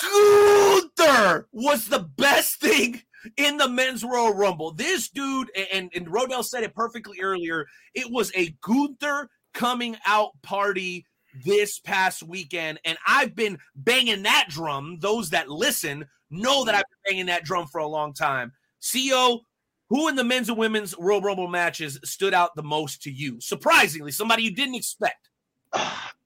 [0.00, 3.02] Gunther was the best thing
[3.36, 4.72] in the men's Royal Rumble.
[4.72, 7.66] This dude, and and Rodell said it perfectly earlier.
[7.94, 11.06] It was a Gunther coming out party
[11.44, 14.98] this past weekend, and I've been banging that drum.
[15.00, 18.52] Those that listen know that I've been banging that drum for a long time.
[18.92, 19.40] Co,
[19.88, 23.40] who in the men's and women's Royal Rumble matches stood out the most to you?
[23.40, 25.28] Surprisingly, somebody you didn't expect.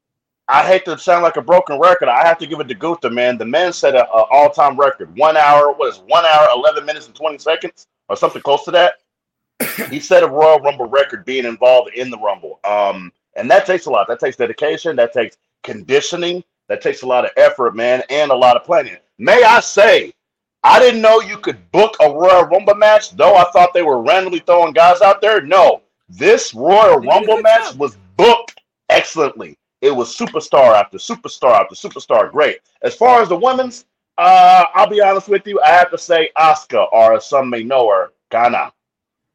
[0.49, 2.09] I hate to sound like a broken record.
[2.09, 3.39] I have to give it to Gunther, man.
[3.39, 5.17] The man set a, a all-time record.
[5.17, 8.65] One hour, what is it, one hour, eleven minutes and twenty seconds, or something close
[8.65, 8.95] to that.
[9.91, 12.61] he set a Royal Rumble record being involved in the Rumble.
[12.65, 14.07] Um, and that takes a lot.
[14.09, 14.97] That takes dedication.
[14.97, 16.45] That takes conditioning.
[16.69, 18.97] That takes a lot of effort, man, and a lot of planning.
[19.19, 20.13] May I say,
[20.63, 24.03] I didn't know you could book a Royal Rumble match, though I thought they were
[24.03, 25.41] randomly throwing guys out there.
[25.43, 29.59] No, this Royal They did a Rumble match was booked excellently.
[29.85, 32.33] It was superstar after superstar after superstar.
[32.33, 32.61] Great.
[32.81, 33.85] As far as the women's,
[34.17, 35.61] uh, I'll be honest with you.
[35.63, 38.73] I have to say Asuka, or as some may know her, Kana.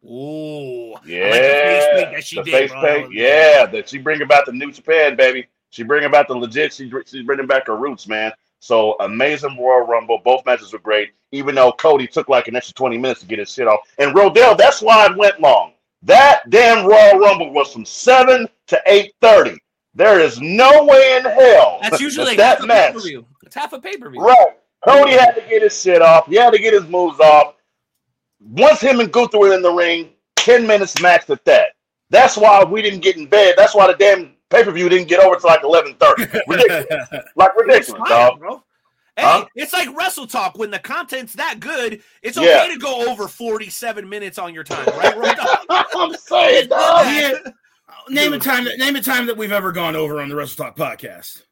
[0.03, 3.13] Ooh, Yeah, like the face paint that she the did, paint.
[3.13, 5.47] Yeah, that she bring about the new Japan, baby.
[5.69, 6.73] She bring about the legit.
[6.73, 8.31] She she's bringing back her roots, man.
[8.59, 10.17] So amazing Royal Rumble.
[10.25, 11.11] Both matches were great.
[11.31, 14.15] Even though Cody took like an extra twenty minutes to get his shit off, and
[14.15, 15.73] Rodell, that's why it went long.
[16.01, 19.59] That damn Royal Rumble was from seven to eight thirty.
[19.95, 22.87] There is no way in hell That's usually like that half a match.
[22.89, 23.25] pay per view.
[23.43, 24.21] It's half a pay per view.
[24.21, 24.47] Right.
[24.87, 26.27] Cody had to get his shit off.
[26.27, 27.55] He had to get his moves off.
[28.39, 31.71] Once him and Gunther were in the ring, 10 minutes max at that.
[32.09, 33.55] That's why we didn't get in bed.
[33.57, 36.41] That's why the damn pay-per-view didn't get over to like 11.30.
[36.47, 36.87] Ridiculous.
[37.35, 38.39] like It ridiculous, fire, dog.
[38.39, 38.55] bro.
[39.17, 39.45] Hey, Huh?
[39.55, 40.57] it's like Wrestle Talk.
[40.57, 42.61] When the content's that good, it's Yeah.
[42.63, 45.37] okay to go over 47 minutes on your time, right?
[45.95, 47.53] I'm saying, dog.
[48.09, 48.21] Yeah.
[48.21, 50.65] Name a time that name a time that we've ever gone over on the Wrestle
[50.65, 51.43] Talk podcast.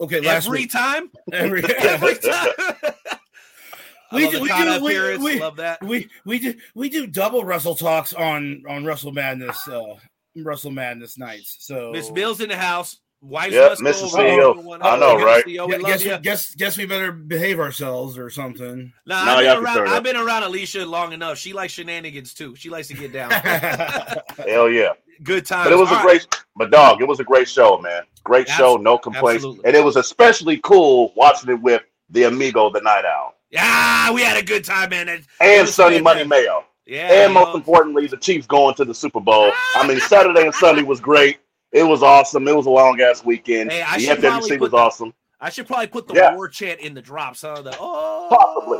[0.00, 0.72] Okay, last Every week.
[0.72, 1.10] time.
[1.32, 2.48] Every, Every time.
[4.12, 5.82] We love do- we do- we- we- love that.
[5.82, 9.82] we we do we do double Wrestle Talks on on Wrestle Madness uh
[10.36, 11.56] Wrestle Madness nights.
[11.60, 12.98] So Miss Bill's in the house.
[13.22, 14.78] Wives Yep, must go over CEO.
[14.82, 15.42] I know, right?
[15.44, 16.18] CEO, we Gu- guess, you.
[16.18, 18.92] guess guess we better behave ourselves or something.
[19.06, 21.38] Nah, No, I've, been around, I've been around Alicia long enough.
[21.38, 22.54] She likes shenanigans too.
[22.54, 23.30] She likes to get down.
[24.46, 24.92] Hell yeah.
[25.22, 25.64] Good times.
[25.66, 26.06] But it was All a right.
[26.20, 28.02] great, but dog, it was a great show, man.
[28.24, 29.64] Great show, no complaints, absolutely.
[29.66, 34.22] and it was especially cool watching it with the amigo, the Night Owl, Yeah, we
[34.22, 35.08] had a good time, man.
[35.08, 36.28] It and was Sonny Money fantastic.
[36.46, 39.52] Mayo, Yeah, and most importantly, the Chiefs going to the Super Bowl.
[39.76, 41.38] I mean, Saturday and Sunday was great.
[41.72, 42.46] It was awesome.
[42.48, 43.70] It was a long ass weekend.
[43.70, 45.14] Hey, I the should probably FWC was put the- awesome.
[45.38, 46.34] I should probably put the Yeah.
[46.34, 47.60] war chant in the drops, huh?
[47.60, 48.78] The oh, Possibly.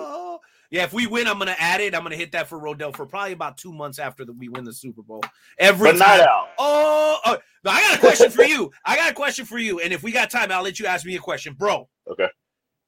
[0.70, 1.94] Yeah, if we win, I'm gonna add it.
[1.94, 4.64] I'm gonna hit that for Rodell for probably about two months after that we win
[4.64, 5.22] the Super Bowl.
[5.58, 6.44] Every But Night time.
[6.58, 8.70] Oh, oh, I got a question for you.
[8.84, 9.80] I got a question for you.
[9.80, 11.88] And if we got time, I'll let you ask me a question, bro.
[12.10, 12.28] Okay.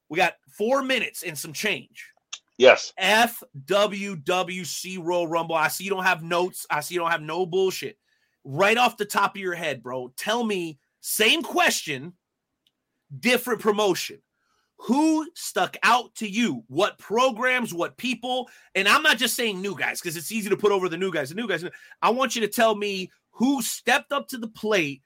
[0.08, 2.10] We got four minutes and some change.
[2.56, 5.54] yes, FWWC Royal Rumble.
[5.54, 6.66] I see you don't have notes.
[6.70, 7.98] I see you don't have no bullshit.
[8.44, 12.14] Right off the top of your head, bro, tell me same question,
[13.20, 14.20] different promotion.
[14.82, 16.64] Who stuck out to you?
[16.68, 18.48] What programs, what people?
[18.74, 21.12] And I'm not just saying new guys because it's easy to put over the new
[21.12, 21.30] guys.
[21.30, 21.64] The new guys.
[22.00, 25.02] I want you to tell me who stepped up to the plate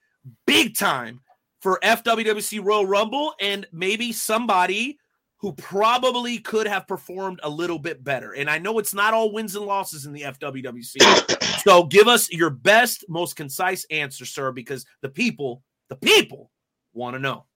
[0.46, 1.20] big time
[1.60, 4.98] for FWWC Royal Rumble and maybe somebody
[5.38, 8.32] who probably could have performed a little bit better.
[8.32, 11.60] And I know it's not all wins and losses in the FWWC.
[11.64, 16.50] so give us your best, most concise answer, sir, because the people, the people
[16.92, 17.46] want to know.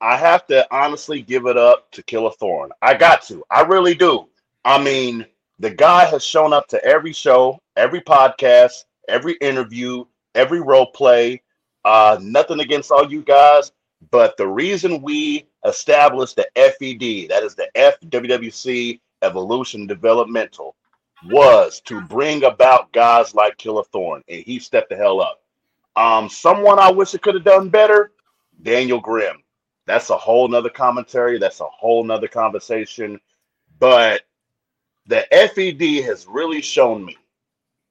[0.00, 2.70] I have to honestly give it up to Killer Thorn.
[2.80, 3.44] I got to.
[3.50, 4.28] I really do.
[4.64, 5.26] I mean,
[5.58, 11.42] the guy has shown up to every show, every podcast, every interview, every role play.
[11.84, 13.72] Uh, nothing against all you guys,
[14.10, 20.76] but the reason we established the FED, that is the FWWC Evolution Developmental,
[21.26, 25.42] was to bring about guys like Killer Thorn, and he stepped the hell up.
[25.96, 28.12] Um, someone I wish it could have done better,
[28.62, 29.42] Daniel Grimm
[29.90, 31.38] that's a whole nother commentary.
[31.38, 33.20] That's a whole nother conversation.
[33.78, 34.22] But
[35.06, 37.16] the fed has really shown me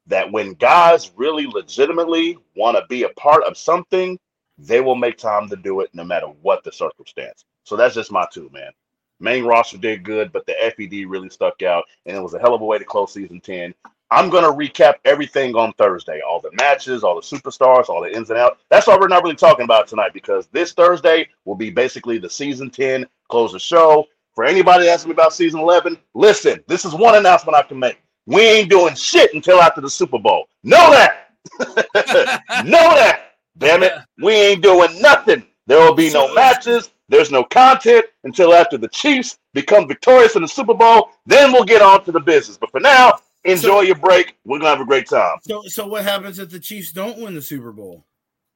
[0.07, 4.17] that when guys really legitimately want to be a part of something
[4.61, 7.45] they will make time to do it no matter what the circumstance.
[7.63, 8.71] So that's just my two man.
[9.19, 12.53] Main roster did good but the fed really stuck out and it was a hell
[12.53, 13.73] of a way to close season 10
[14.11, 16.21] i'm going to recap everything on thursday.
[16.27, 18.63] All the matches all the superstars all the ins and outs.
[18.69, 22.29] That's why we're not really talking about tonight because this thursday will be basically the
[22.29, 24.05] season 10 close the show.
[24.35, 28.01] For anybody asking me about season 11 listen this is one announcement i can make.
[28.25, 30.47] We ain't doing shit until after the super bowl.
[30.63, 31.25] Know that.
[32.65, 33.31] Know that.
[33.57, 33.93] Damn it.
[34.21, 35.45] We ain't doing nothing.
[35.65, 36.91] There will be no matches.
[37.09, 41.09] There's no content until after the chiefs become victorious in the super bowl.
[41.25, 42.57] Then we'll get on to the business.
[42.57, 43.13] But for now
[43.45, 46.59] enjoy your break we're gonna have a great time So so what happens if the
[46.59, 48.05] Chiefs don't win the Super Bowl?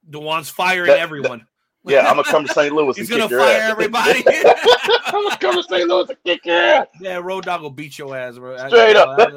[0.09, 1.47] Dewan's firing That- everyone.
[1.85, 4.23] yeah i'm gonna come to st louis He's and gonna kick your fire ass everybody.
[5.05, 7.97] i'm gonna come to st louis and kick your ass yeah, Road Dog will beat
[7.97, 8.55] your ass, bro.
[8.67, 9.17] Straight up.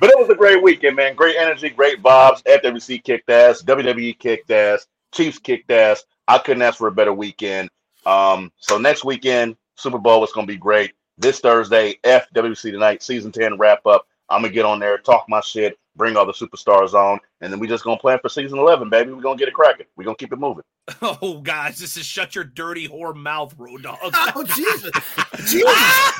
[0.00, 1.14] But it was a great weekend, man.
[1.14, 2.42] Great energy, great vibes.
[2.44, 3.62] FWC kicked ass.
[3.62, 4.86] WWE kicked ass.
[5.12, 6.04] Chiefs kicked ass.
[6.28, 7.70] I couldn't ask for a better weekend.
[8.04, 10.92] Um, so next weekend, Super Bowl is going to be great.
[11.18, 14.06] This Thursday, FWC tonight, season 10 wrap up.
[14.28, 17.52] I'm going to get on there, talk my shit, bring all the superstars on, and
[17.52, 19.12] then we just going to plan for season 11, baby.
[19.12, 19.86] We're going to get it cracking.
[19.96, 20.62] We're going to keep it moving.
[21.02, 23.98] oh, guys, this is shut your dirty whore mouth, Road Dog.
[24.34, 24.90] Oh Jesus!
[25.46, 25.64] Jesus!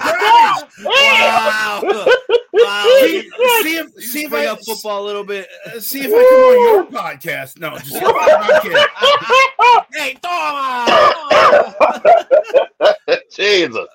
[0.05, 0.69] wow.
[0.85, 1.81] wow.
[3.01, 3.31] see,
[3.63, 5.49] see if see if I up football a little bit.
[5.67, 7.59] uh, see if I come on your podcast.
[7.59, 8.79] No, just I'm kidding.
[9.95, 11.75] Hey, Thomas!
[13.35, 13.87] Jesus.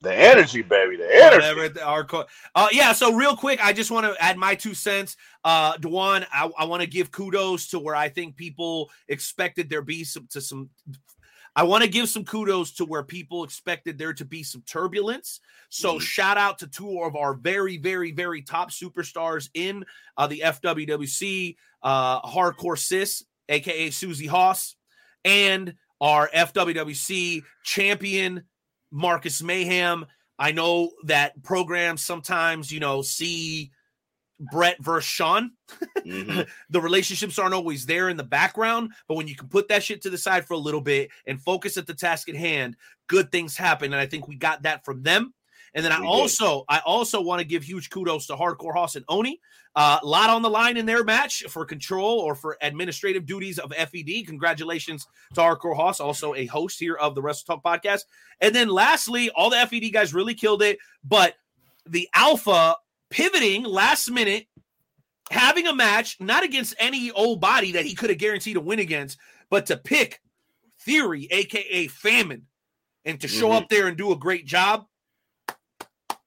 [0.00, 0.96] The energy, baby.
[0.96, 1.56] The energy.
[1.56, 4.74] Whatever, our co- uh, yeah, so real quick, I just want to add my two
[4.74, 5.16] cents.
[5.44, 9.82] Uh Dwan, I, I want to give kudos to where I think people expected there
[9.82, 10.70] be some to some
[11.56, 15.40] I want to give some kudos to where people expected there to be some turbulence.
[15.70, 16.00] So Mhm.
[16.02, 19.84] shout out to two of our very, very, very top superstars in
[20.16, 24.76] uh, the FWWC, uh, Hardcore Sis, aka Susie Haas,
[25.24, 28.44] and our FWWC champion
[28.90, 30.06] Marcus Mayhem.
[30.38, 33.72] I know that programs sometimes, you know, see
[34.40, 35.52] Bret versus Shawn.
[35.98, 36.48] Mhm.
[36.70, 40.02] the relationships aren't always there in the background, but when you can put that shit
[40.02, 42.76] to the side for a little bit and focus at the task at hand,
[43.08, 43.92] good things happen.
[43.92, 45.34] And I think we got that from them.
[45.74, 46.12] And then I We did.
[46.12, 49.40] also, I also want to give huge kudos to Hardcore Hoss and Oni.
[49.76, 53.72] A lot on the line in their match for control or for administrative duties of
[53.72, 54.26] FED.
[54.26, 58.02] Congratulations to Hardcore Hoss, also a host here of the Wrestle Talk podcast.
[58.40, 61.34] And then lastly, all the FED guys really killed it, but
[61.86, 62.76] the Alpha
[63.10, 64.46] pivoting last minute,
[65.30, 68.78] having a match, not against any old body that he could have guaranteed to win
[68.80, 69.18] against,
[69.50, 70.20] but to pick
[70.80, 72.46] Theory, aka Famine,
[73.04, 73.56] and to show Mhm.
[73.62, 74.86] up there and do a great job.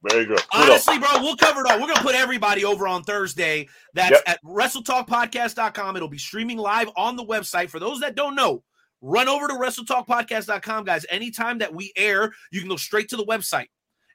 [0.09, 0.41] Very good.
[0.51, 1.79] Honestly, bro, we'll cover it all.
[1.79, 3.67] We're gonna put everybody over on Thursday.
[3.93, 4.23] That's Yep.
[4.25, 5.95] at WrestleTalkPodcast.com.
[5.95, 7.69] It'll be streaming live on the website.
[7.69, 8.63] For those that don't know,
[9.01, 11.05] run over to WrestleTalkPodcast.com, guys.
[11.09, 13.67] Anytime that we air, you can go straight to the website.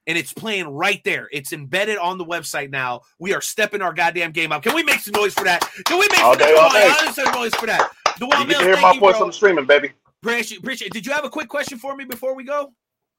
[0.09, 1.29] And it's playing right there.
[1.33, 3.01] It's embedded on the website now.
[3.19, 4.63] We are stepping our goddamn game up.
[4.63, 5.69] Can we make some noise for that?
[5.85, 7.91] Can we make All some, day, all on, noise for that?
[8.21, 9.93] you DeWan get Mills, to hear my you, voice on the streaming, baby.
[10.23, 10.93] Appreciate, appreciate.
[10.93, 12.73] Did you have a quick question for me before we go?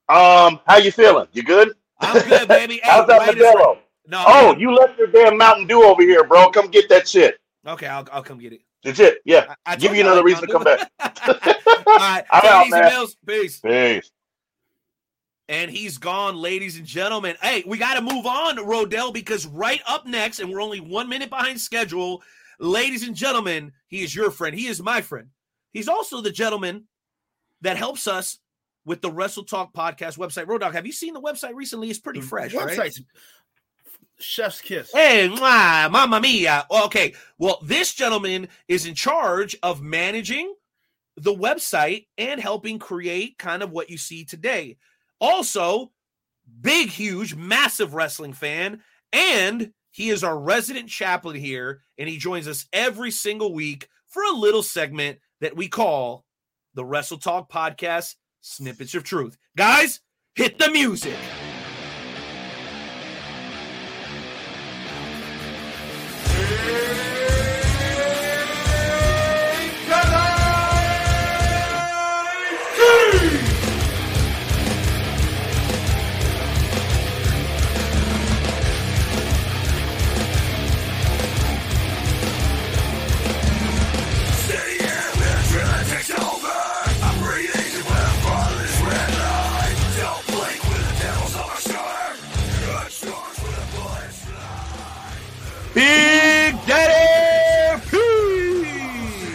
[0.08, 1.28] Um, how you feeling?
[1.34, 1.74] You good?
[2.00, 2.76] I'm good, baby.
[2.84, 3.22] Hey, How's that.
[3.36, 3.78] Modelo?
[4.08, 6.50] No, Oh, you left your damn Mountain Dew over here, bro.
[6.52, 7.38] Come get that shit.
[7.66, 7.88] okay.
[7.88, 8.62] I'll, I'll come get it.
[8.86, 9.20] Legit.
[9.26, 9.54] Yeah.
[9.66, 10.90] I, I Give you another reason to come back.
[11.00, 12.24] All right.
[12.32, 13.06] I'm Take it out, man.
[13.26, 13.60] Peace.
[13.60, 14.12] Peace.
[15.50, 17.36] And he's gone, ladies and gentlemen.
[17.42, 21.08] Hey, we got to move on, Rodell, because right up next, and we're only one
[21.08, 22.22] minute behind schedule,
[22.60, 24.54] ladies and gentlemen, he is your friend.
[24.56, 25.30] He is my friend.
[25.72, 26.86] He's also the gentleman
[27.62, 28.40] that helps us
[28.88, 30.48] with the Wrestle Talk podcast website.
[30.48, 31.90] Road Dog, have you seen the website recently?
[31.90, 32.76] It's pretty fresh, right?
[32.76, 33.02] Website's
[34.18, 34.92] chef's kiss.
[34.94, 36.66] Hey, mwah, mamma mia.
[36.72, 37.14] Okay.
[37.38, 40.56] Well, this gentleman is in charge of managing
[41.18, 44.78] the website and helping create kind of what you see today.
[45.20, 45.92] Also,
[46.62, 48.82] big, huge, massive wrestling fan.
[49.12, 51.82] And he is our resident chaplain here.
[51.98, 56.24] And he joins us every single week for a little segment that we call
[56.74, 58.16] the Wrestle Talk Podcast
[58.48, 59.38] Snippets of Truth.
[59.58, 60.00] Guys,
[60.36, 61.18] hit the music.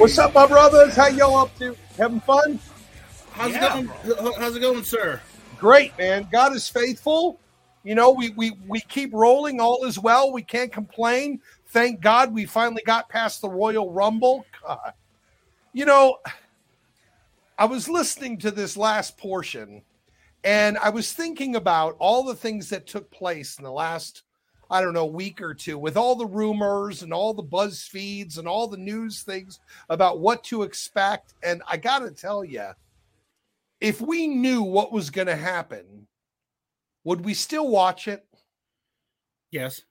[0.03, 0.97] What's up, my brothers?
[0.97, 1.77] How y'all up to?
[1.97, 2.59] Having fun?
[3.31, 4.33] How's Yeah, it going?
[4.37, 5.21] How's it going, sir?
[5.61, 6.27] Great, man.
[6.33, 7.39] God is faithful.
[7.85, 9.61] You know, we we we keep rolling.
[9.61, 10.33] All is well.
[10.33, 11.41] We can't complain.
[11.69, 14.45] Thank God we finally got past the Royal Rumble.
[14.67, 14.93] God.
[15.73, 16.19] You know,
[17.57, 19.83] I was listening to this last portion
[20.43, 24.25] and I was thinking about all the things that took place in the last,
[24.73, 28.39] I don't know, week or two with all the rumors and all the buzz feeds
[28.39, 29.61] and all the news things
[29.91, 31.35] about what to expect.
[31.43, 32.69] And I got to tell you,
[33.83, 36.07] if we knew what was going to happen,
[37.05, 38.25] would we still watch it?
[39.51, 39.83] Yes.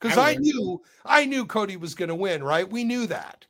[0.00, 2.68] Because I I, knew I knew Cody was going to win, right?
[2.68, 3.44] We knew that.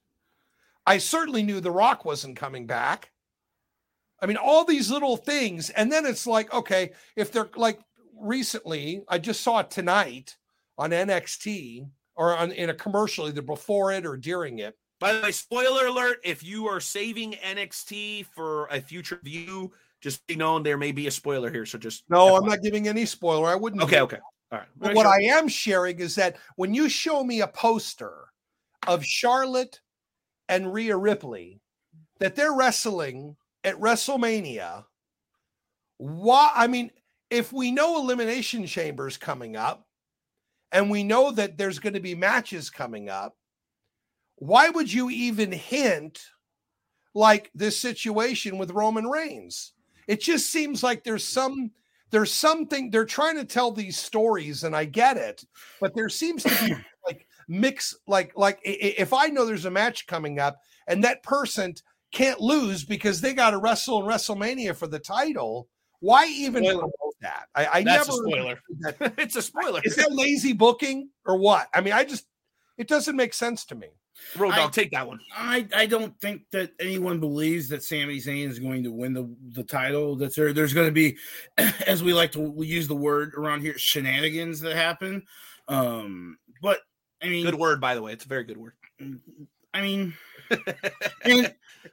[0.85, 3.13] I certainly knew The Rock wasn't coming back.
[4.21, 7.79] I mean, all these little things, and then it's like, okay, if they're like
[8.19, 10.37] recently, I just saw it tonight
[10.79, 14.77] on NXT or on in a commercial, either before it or during it.
[15.01, 20.27] By the way, spoiler alert: if you are saving NXT for a future view, just
[20.27, 21.67] be known there may be a spoiler here.
[21.67, 23.49] So just No, I'm not giving any spoiler.
[23.49, 23.83] I wouldn't.
[23.83, 24.19] Okay, okay,
[24.53, 24.69] all right.
[24.77, 28.27] But what I am sharing is that when you show me a poster
[28.87, 29.81] of Charlotte
[30.49, 31.61] and Rhea Ripley,
[32.21, 34.85] that they're wrestling at WrestleMania,
[35.97, 36.53] why?
[36.55, 36.91] I mean,
[37.35, 39.89] if we know Elimination Chambers coming up,
[40.71, 43.37] and we know that there's going to be matches coming up,
[44.37, 46.21] why would you even hint
[47.15, 49.73] like this situation with Roman Reigns?
[50.07, 51.71] It just seems like there's some
[52.11, 55.45] there's something they're trying to tell these stories and I get it,
[55.81, 56.75] but there seems to be
[57.07, 61.75] like mix like like if I know there's a match coming up and that person
[62.13, 65.69] can't lose because they got to wrestle in WrestleMania for the title,
[66.01, 66.89] why even Spoiler.
[67.25, 67.73] Promote that?
[67.73, 68.61] I, I That's never a spoiler.
[68.99, 69.15] that.
[69.19, 69.81] it's a spoiler.
[69.85, 71.69] Is that lazy booking or what?
[71.75, 72.27] I mean, I just
[72.79, 73.89] It doesn't make sense to me.
[74.37, 75.19] Road I- dog, take that one.
[75.35, 79.35] I, I don't think that anyone believes that Sami Zayn is going to win the,
[79.53, 80.17] the title.
[80.17, 81.17] That there there's going to be,
[81.87, 85.25] as we like to use the word around here, shenanigans that happen.
[85.67, 86.81] Um, but
[87.23, 88.13] I mean, Good word, by the way.
[88.13, 88.75] It's a very good word.
[89.73, 90.15] I mean,
[91.25, 91.53] and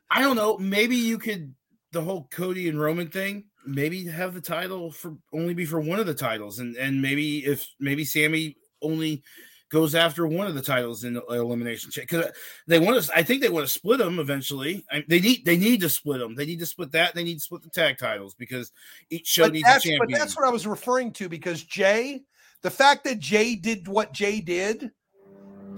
[0.09, 0.57] I don't know.
[0.57, 1.55] Maybe you could
[1.91, 3.45] the whole Cody and Roman thing.
[3.65, 7.45] Maybe have the title for only be for one of the titles, and and maybe
[7.45, 9.23] if maybe Sami only
[9.71, 12.29] goes after one of the titles in the elimination because
[12.67, 13.15] they want to.
[13.15, 14.85] I think they want to split them eventually.
[14.91, 16.35] I, they need they need to split them.
[16.35, 17.15] They need to split that.
[17.15, 18.71] They need to split the tag titles because
[19.09, 22.21] each show But needs a that's, but that's what I was referring to because Jey,
[22.61, 24.91] the fact that Jey did what Jey did,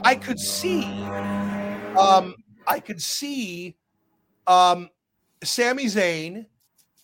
[0.02, 0.84] I could see,
[1.96, 2.36] um,
[2.68, 3.76] I could see,
[4.48, 4.90] um,
[5.44, 6.48] Sami Zayn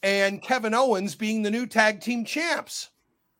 [0.04, 2.90] and Kevin Owens being the new tag team champs.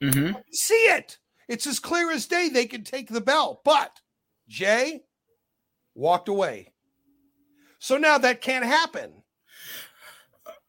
[0.02, 0.42] Mhm.
[0.52, 1.18] See it.
[1.48, 4.00] It's as clear as day they could take the belt, but
[4.48, 5.02] Jey
[5.96, 6.74] walked away.
[7.80, 9.24] So now that can't happen.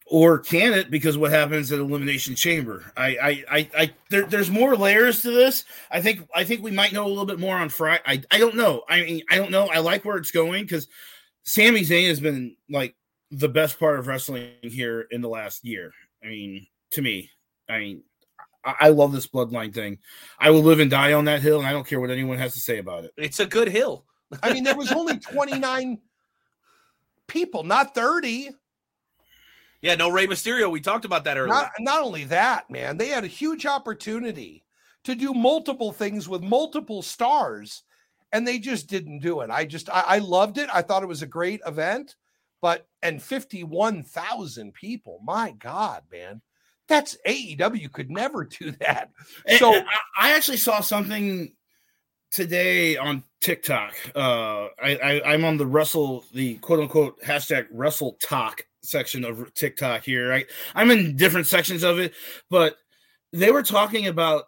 [0.07, 4.49] or can it because what happens at elimination chamber i i i, I there, there's
[4.49, 7.55] more layers to this i think i think we might know a little bit more
[7.55, 10.31] on friday i, I don't know i mean i don't know i like where it's
[10.31, 10.89] going because
[11.43, 12.93] Sami Zayn has been like
[13.31, 15.91] the best part of wrestling here in the last year
[16.23, 17.29] i mean to me
[17.69, 18.03] i mean
[18.63, 19.97] I, I love this bloodline thing.
[20.39, 22.53] I will live and die on that hill, and I don't care what anyone has
[22.53, 23.11] to say about it.
[23.17, 24.05] It's a good hill.
[24.41, 25.99] I mean, there was only 29
[27.27, 28.51] people, not 30.
[29.81, 30.69] Yeah, no Rey Mysterio.
[30.69, 31.53] We talked about that earlier.
[31.53, 34.63] Not, not only that, man, they had a huge opportunity
[35.03, 37.83] to do multiple things with multiple stars,
[38.31, 39.49] and they just didn't do it.
[39.49, 40.69] I just, I, I loved it.
[40.71, 42.15] I thought it was a great event,
[42.61, 46.41] but, and 51,000 people, my God, man.
[46.87, 49.11] That's AEW could never do that.
[49.57, 49.83] So- I,
[50.19, 51.53] I actually saw something
[52.31, 53.93] today on TikTok.
[54.15, 59.53] Uh, I, I I'm on the Russell, the quote unquote hashtag Wrestle Talk section of
[59.53, 60.33] TikTok here.
[60.33, 62.13] I I'm in different sections of it,
[62.49, 62.77] but
[63.33, 64.45] they were talking about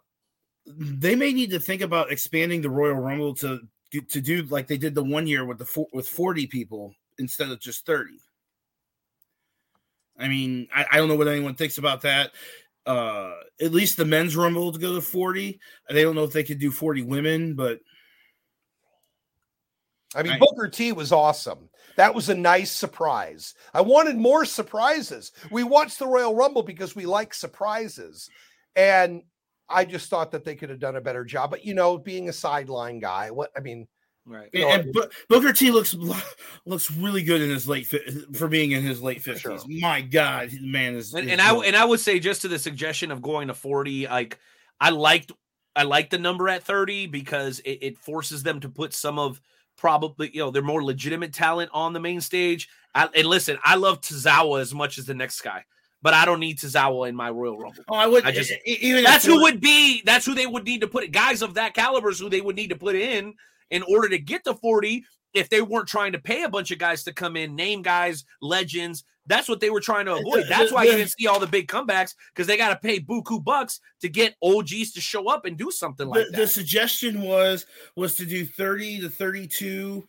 [0.66, 3.59] they may need to think about expanding the Royal Rumble to
[4.09, 7.59] to do like they did the one year with the with 40 people instead of
[7.59, 8.14] just 30.
[10.18, 12.32] I mean, I, I don't know what anyone thinks about that.
[12.86, 15.59] Uh, at least the men's rumble to go to 40.
[15.89, 17.80] They don't know if they could do 40 women, but
[20.16, 20.39] I mean, Right.
[20.39, 21.70] Booker T was awesome.
[21.95, 23.53] That was a nice surprise.
[23.74, 25.32] I wanted more surprises.
[25.51, 28.30] We watched the Royal Rumble because we like surprises.
[28.76, 29.24] And
[29.70, 31.51] I just thought that they could have done a better job.
[31.51, 33.88] But, you know, being a sideline guy, what I mean,
[34.26, 34.49] right.
[34.53, 35.95] You know, and, Bu- Booker T looks
[36.65, 39.39] looks really good in his late fi- for being in his late 50s.
[39.39, 39.59] Sure.
[39.67, 41.13] My God, the man is.
[41.13, 43.53] And, is and I and I would say just to the suggestion of going to
[43.53, 44.39] 40, like
[44.80, 45.32] I liked
[45.76, 49.41] I liked the number at 30 because it, it forces them to put some of
[49.76, 52.69] probably you know their more legitimate talent on the main stage.
[52.95, 55.63] I, and listen, I love Tozawa as much as the next guy,
[56.03, 57.84] but I don't need Tozawa in my Royal Rumble.
[57.89, 60.03] oh, I would I just- even That's who would be.
[60.05, 61.11] That's who they would need to put.
[61.11, 63.34] Guys of that caliber is who they would need to put in
[63.70, 66.78] in order to get to 40 if they weren't trying to pay a bunch of
[66.78, 69.03] guys to come in, name guys, legends.
[69.26, 70.43] That's what they were trying to uh, avoid.
[70.43, 72.99] Uh, that's why you didn't see all the big comebacks because they got to pay
[72.99, 76.38] buku bucks to get OGs to show up and do something like the, that.
[76.38, 80.03] the suggestion was was to do 30 to 32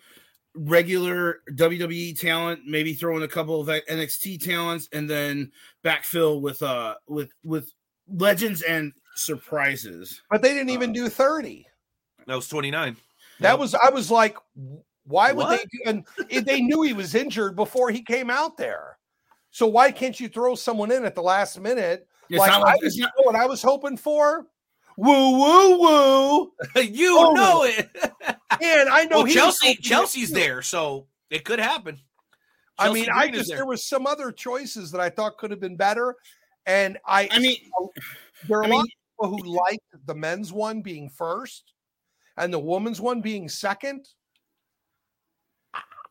[0.57, 5.51] regular WWE talent, maybe throw in a couple of NXT talents, and then
[5.85, 7.73] backfill with uh with with
[8.09, 10.23] legends and surprises.
[10.31, 11.67] but they didn't even uh, do 30.
[12.27, 12.97] that was 29.
[13.41, 14.37] That was, I was like,
[15.05, 15.61] why would What?
[15.61, 15.95] they?
[15.95, 18.99] do- And they knew he was injured before he came out there.
[19.51, 22.07] So why can't you throw someone in at the last minute?
[22.31, 24.47] It's like, not I like- was, not- what I was hoping for?
[24.97, 26.53] Woo, woo, woo.
[26.83, 27.89] you Oh, know it.
[28.63, 31.99] And I know well, he Chelsea, Chelsea's there, so it could happen.
[32.79, 33.59] I mean, I Green is just there.
[33.59, 36.15] there was some other choices that I thought could have been better,
[36.65, 37.57] and I I mean,
[38.49, 41.74] there are I a lot of people who liked the men's one being first
[42.37, 44.09] and the woman's one being second.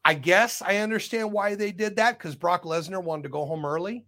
[0.06, 3.66] I- guess I understand why they did that because Brock Lesnar wanted to go home
[3.66, 4.06] early.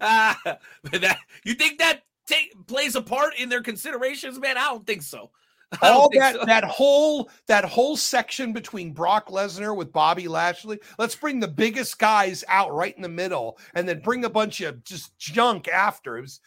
[0.00, 0.38] Ah,
[0.92, 4.58] that you think that take, plays a part in their considerations, man?
[4.58, 5.30] I don't think so.
[5.82, 6.44] I All think that so.
[6.44, 10.78] that whole that whole section between Brock Lesnar with Bobby Lashley.
[10.98, 14.60] Let's bring the biggest guys out right in the middle, and then bring a bunch
[14.60, 16.20] of just junk after.
[16.20, 16.40] Was,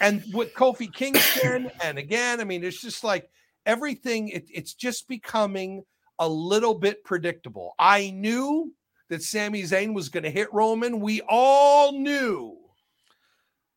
[0.00, 3.28] and with Kofi Kingston, and again, I mean, it's just like
[3.66, 4.28] everything.
[4.28, 5.84] It, it's just becoming
[6.18, 7.74] a little bit predictable.
[7.78, 8.72] I knew
[9.08, 11.00] that Sami Zayn was going to hit Roman.
[11.00, 12.56] We all knew.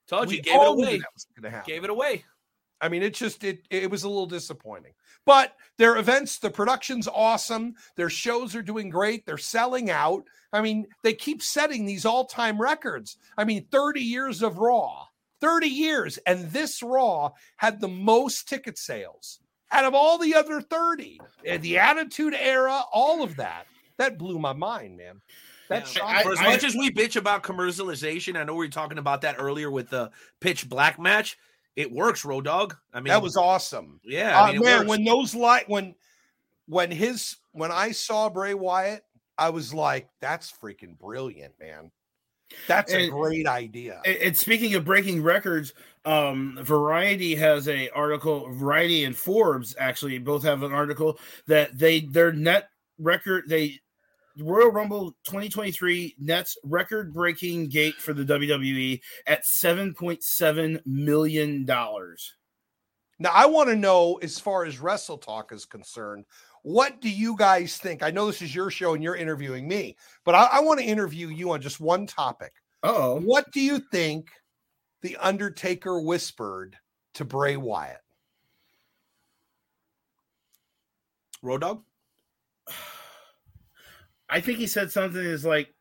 [0.07, 0.98] Told you, We gave it away.
[0.99, 1.74] that was going to happen.
[1.74, 2.24] Gave it away.
[2.82, 4.94] I mean, it just it it was a little disappointing.
[5.26, 7.74] But their events, the production's awesome.
[7.95, 9.26] Their shows are doing great.
[9.26, 10.24] They're selling out.
[10.53, 13.18] I mean, they keep setting these all-time records.
[13.38, 15.06] I mean, 30 years of Raw,
[15.41, 19.40] 30 years, and this Raw had the most ticket sales
[19.72, 21.20] out of all the other 30.
[21.46, 23.66] And the Attitude Era, all of that.
[23.98, 25.22] That blew my mind, man.
[25.70, 28.66] That Yeah, shocked for as I- much as we bitch about commercialization, I know we
[28.66, 31.38] were talking about that earlier with the pitch black match.
[31.76, 32.76] It works, Road Dog.
[32.94, 34.00] I mean, that was awesome.
[34.04, 34.38] yeah.
[34.40, 34.90] I Uh, mean, it man, works.
[34.90, 35.96] when those light when
[36.68, 39.04] when his when I saw Bray Wyatt,
[39.38, 41.92] I was like, that's freaking brilliant, man.
[42.68, 44.02] That's a great idea.
[44.06, 45.73] And, and speaking of breaking records,
[46.06, 48.52] um, Variety has a article.
[48.53, 53.80] Variety and Forbes actually both have an article that they their net record they
[54.38, 62.36] Royal Rumble 2023 nets record breaking gate for the WWE at 7.7 million dollars.
[63.18, 66.26] Now, I want to know, as far as Wrestle Talk is concerned,
[66.66, 68.02] what do you guys think?
[68.02, 70.86] I know this is your show and you're interviewing me, but I, I want to
[70.86, 72.54] interview you on just one topic.
[72.82, 74.32] Oh, What do you think
[75.04, 76.76] The Undertaker whispered
[77.14, 78.02] to Bray Wyatt?
[81.44, 81.84] Road Dog.
[84.28, 85.72] I think he said something is like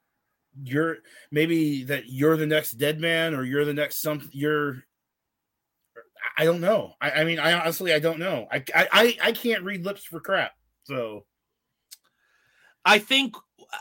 [0.63, 0.99] you're
[1.33, 4.85] maybe that you're the next dead man or you're the next something you're
[6.37, 6.93] I don't know.
[7.01, 8.47] I, I mean, I honestly I don't know.
[8.53, 10.53] I, I I I can't read lips for crap.
[10.85, 11.25] So
[12.85, 13.35] I think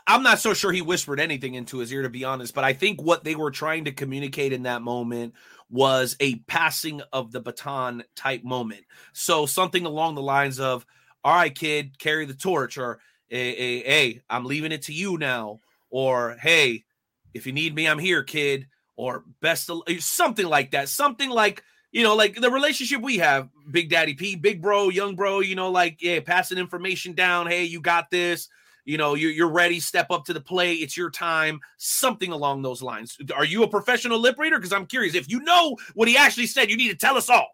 [0.08, 2.74] I'm not so sure he whispered anything into his ear to be honest, but I
[2.74, 5.34] think what they were trying to communicate in that moment
[5.70, 8.86] was a passing of the baton type moment.
[9.12, 10.86] So something along the lines of,
[11.24, 15.18] "All right, kid, carry the torch," or "Hey, hey, hey I'm leaving it to you
[15.18, 15.60] now,"
[15.90, 16.86] or "Hey,
[17.34, 21.64] if you need me, I'm here, kid," or "Best of something like that." Something like
[21.94, 25.40] you know, like the relationship we have, Big Daddy P, Big Bro, Young Bro.
[25.40, 27.48] You know, like yeah, passing information down.
[27.48, 28.50] Hey, you got this
[28.86, 32.62] you know you're, you're ready step up to the plate it's your time something along
[32.62, 36.10] those lines are you a professional lip reader because i'm curious if you know what
[36.10, 37.48] he actually said you need to tell us all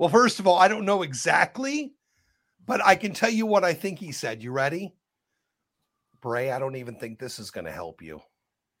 [0.00, 1.92] Well, first of all, I don't know exactly,
[2.64, 4.42] but I can tell you what I think he said.
[4.42, 4.94] You ready?
[6.22, 8.22] Bray, I don't even think this is going to help you.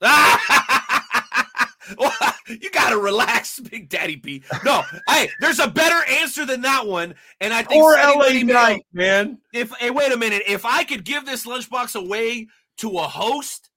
[2.48, 7.14] you gotta relax big daddy p no hey there's a better answer than that one
[7.40, 9.38] and i think Or Freddie LA Money Man- Knight, man.
[9.54, 12.48] if hey wait a minute if i could give this lunchbox away
[12.78, 13.70] to a host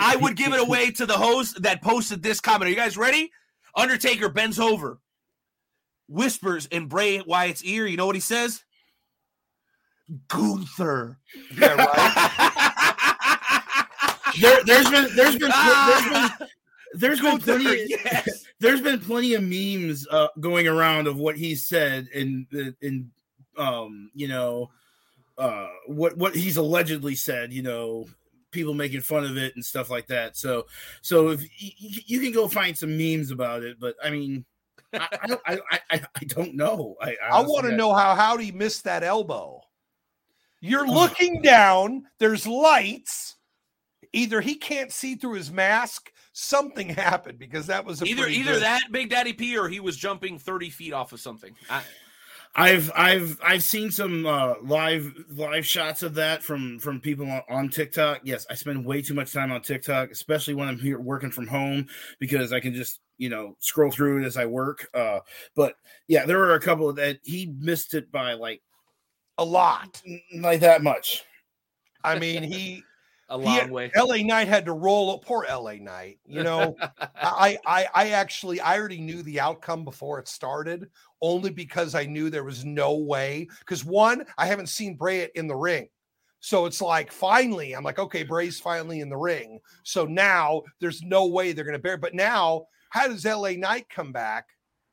[0.00, 2.66] I would give it away to the host that posted this comment.
[2.66, 3.32] Are you guys ready?
[3.74, 5.00] Undertaker bends over,
[6.06, 7.86] whispers in Bray Wyatt's ear.
[7.86, 8.62] You know what he says?
[10.28, 11.18] Gunther.
[11.58, 12.64] Yeah, right.
[14.40, 16.28] there there's been there's been there's been
[16.94, 18.44] there's been Gunther, plenty yes.
[18.58, 22.46] there's been plenty of memes uh, going around of what he said in
[22.80, 23.10] in
[23.56, 24.70] um you know
[25.38, 28.06] uh what what he's allegedly said you know
[28.50, 30.66] people making fun of it and stuff like that so
[31.02, 34.44] so if you, you can go find some memes about it but i mean
[34.94, 38.50] i i don't i i, I don't know i I want to know how Howdy
[38.52, 39.62] missed that elbow.
[40.60, 43.36] You're looking down, there's lights.
[44.12, 48.36] Either he can't see through his mask, something happened because that was a Either pretty
[48.38, 51.54] either good- that Big Daddy P or he was jumping 30 feet off of something.
[51.68, 51.82] I,
[52.52, 57.42] I've I've I've seen some uh, live live shots of that from from people on,
[57.48, 58.22] on TikTok.
[58.24, 61.46] Yes, I spend way too much time on TikTok, especially when I'm here working from
[61.46, 61.86] home
[62.18, 64.88] because I can just you know scroll through it as I work.
[64.92, 65.20] Uh,
[65.54, 65.76] but
[66.08, 68.62] yeah, there were a couple that he missed it by like
[69.38, 70.02] a lot.
[70.04, 71.22] n- like that much.
[72.02, 72.82] I mean, he
[73.30, 73.90] a long had- way.
[73.96, 75.24] LA Knight had to roll up.
[75.24, 76.18] Poor LA Knight.
[76.26, 76.76] You know,
[77.16, 80.88] I, I I actually I already knew the outcome before it started,
[81.22, 83.48] only because I knew there was no way.
[83.60, 85.88] Because one, I haven't seen Bray in the ring.
[86.40, 89.60] So it's like finally, I'm like, okay, Bray's finally in the ring.
[89.82, 91.96] So now there's no way they're gonna bear.
[91.96, 94.46] But now, how does LA Knight come back?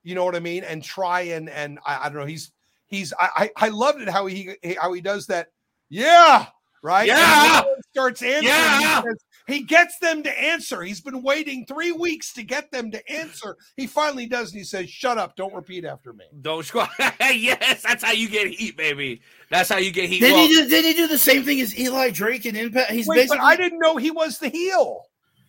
[0.04, 0.64] You know what I mean?
[0.64, 2.26] And try and and I, I don't know.
[2.26, 2.52] He's
[2.88, 5.50] he's I I, I loved it how he how he does that.
[5.90, 6.48] Yeah,
[6.82, 7.08] right.
[7.08, 7.62] Yeah.
[7.98, 8.44] Everyone starts answering.
[8.44, 9.02] He Yeah.
[9.04, 10.82] says- he gets them to answer.
[10.84, 13.56] He's been waiting three weeks to get them to answer.
[13.78, 15.38] He finally does, and he says, "Shut up!
[15.38, 16.90] Don't repeat after me." Don't squat.
[17.22, 19.22] yes, that's how you get heat, baby.
[19.50, 20.20] That's how you get heat.
[20.20, 22.92] Did Well, he do, did he do the same thing as Eli Drake in Impact?
[22.92, 25.04] He's Wait, but basically I didn't know he was the heel.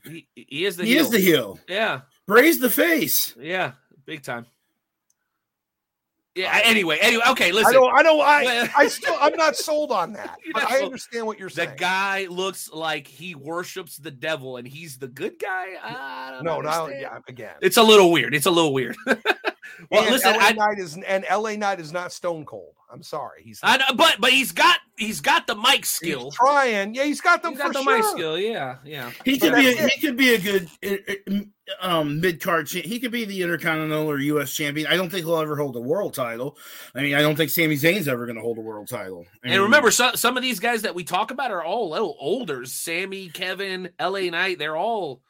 [0.04, 1.04] he, he is the he heel.
[1.04, 1.58] is the heel.
[1.68, 3.34] yeah, Bray's the face.
[3.36, 3.72] yeah,
[4.06, 4.46] big time.
[6.38, 6.60] Yeah.
[6.62, 7.50] Anyway, anyway, okay.
[7.50, 7.98] Listen, I don't.
[7.98, 8.20] I don't.
[8.20, 8.70] I.
[8.84, 9.16] I still.
[9.20, 10.38] I'm not sold on that.
[10.52, 11.70] But I understand what you're saying.
[11.70, 15.66] the guy looks like he worships the devil, and he's the good guy.
[15.82, 16.88] I don't no, no.
[16.88, 17.18] Yeah.
[17.26, 17.54] Again.
[17.60, 18.34] It's a little weird.
[18.34, 18.96] It's a little weird.
[19.90, 22.74] Well, and listen, LA I, Knight is and LA Knight is not Stone Cold.
[22.90, 26.30] I'm sorry, he's I know, but but he's got he's got the mic He's skill.
[26.30, 26.94] trying.
[26.94, 27.96] Yeah, he's got them He's got the sure.
[27.96, 28.38] mic skill.
[28.38, 29.10] Yeah, yeah.
[29.26, 31.40] He could be a, that's he could be a good uh, uh,
[31.82, 32.66] um, mid card.
[32.66, 34.52] Cha- he could be the Intercontinental or U.S.
[34.54, 34.86] champion.
[34.86, 36.56] I don't think he'll ever hold the world title.
[36.94, 39.26] I mean, I don't think Sami Zayn's ever going to hold the world title.
[39.44, 41.92] I And remember, some some of these guys that we talk about are all a
[41.92, 42.64] little older.
[42.64, 44.30] Sami, Kevin, L.A.
[44.30, 45.20] Knight, they're all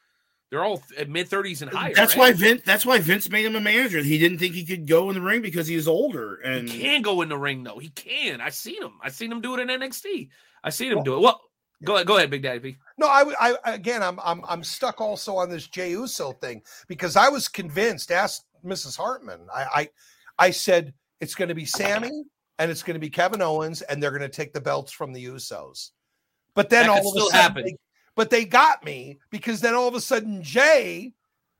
[0.50, 1.92] they're all mid thirties and higher.
[1.94, 2.30] that's right?
[2.30, 2.62] why Vince.
[2.64, 4.02] That's why Vince made him a manager.
[4.02, 6.36] He didn't think he could go in the ring because he was older.
[6.36, 7.78] And he can go in the ring though.
[7.78, 8.40] He can.
[8.40, 8.92] I seen him.
[9.02, 10.28] I seen him do it in NXT.
[10.64, 11.20] I seen him do it.
[11.20, 11.40] Well,
[11.84, 12.76] go ahead, go ahead, Big Daddy P.
[12.96, 17.16] No, I, I again, I'm I'm I'm stuck also on this Jey Uso thing because
[17.16, 18.10] I was convinced.
[18.10, 18.96] Asked Mrs.
[18.96, 19.40] Hartman.
[19.54, 19.88] I I,
[20.46, 22.24] I said it's going to be Sami
[22.58, 25.12] and it's going to be Kevin Owens, and they're going to take the belts from
[25.12, 25.90] the Usos.
[26.54, 27.78] But then That all of a sudden, happen.
[28.18, 31.12] But they got me because then all of a sudden Jey,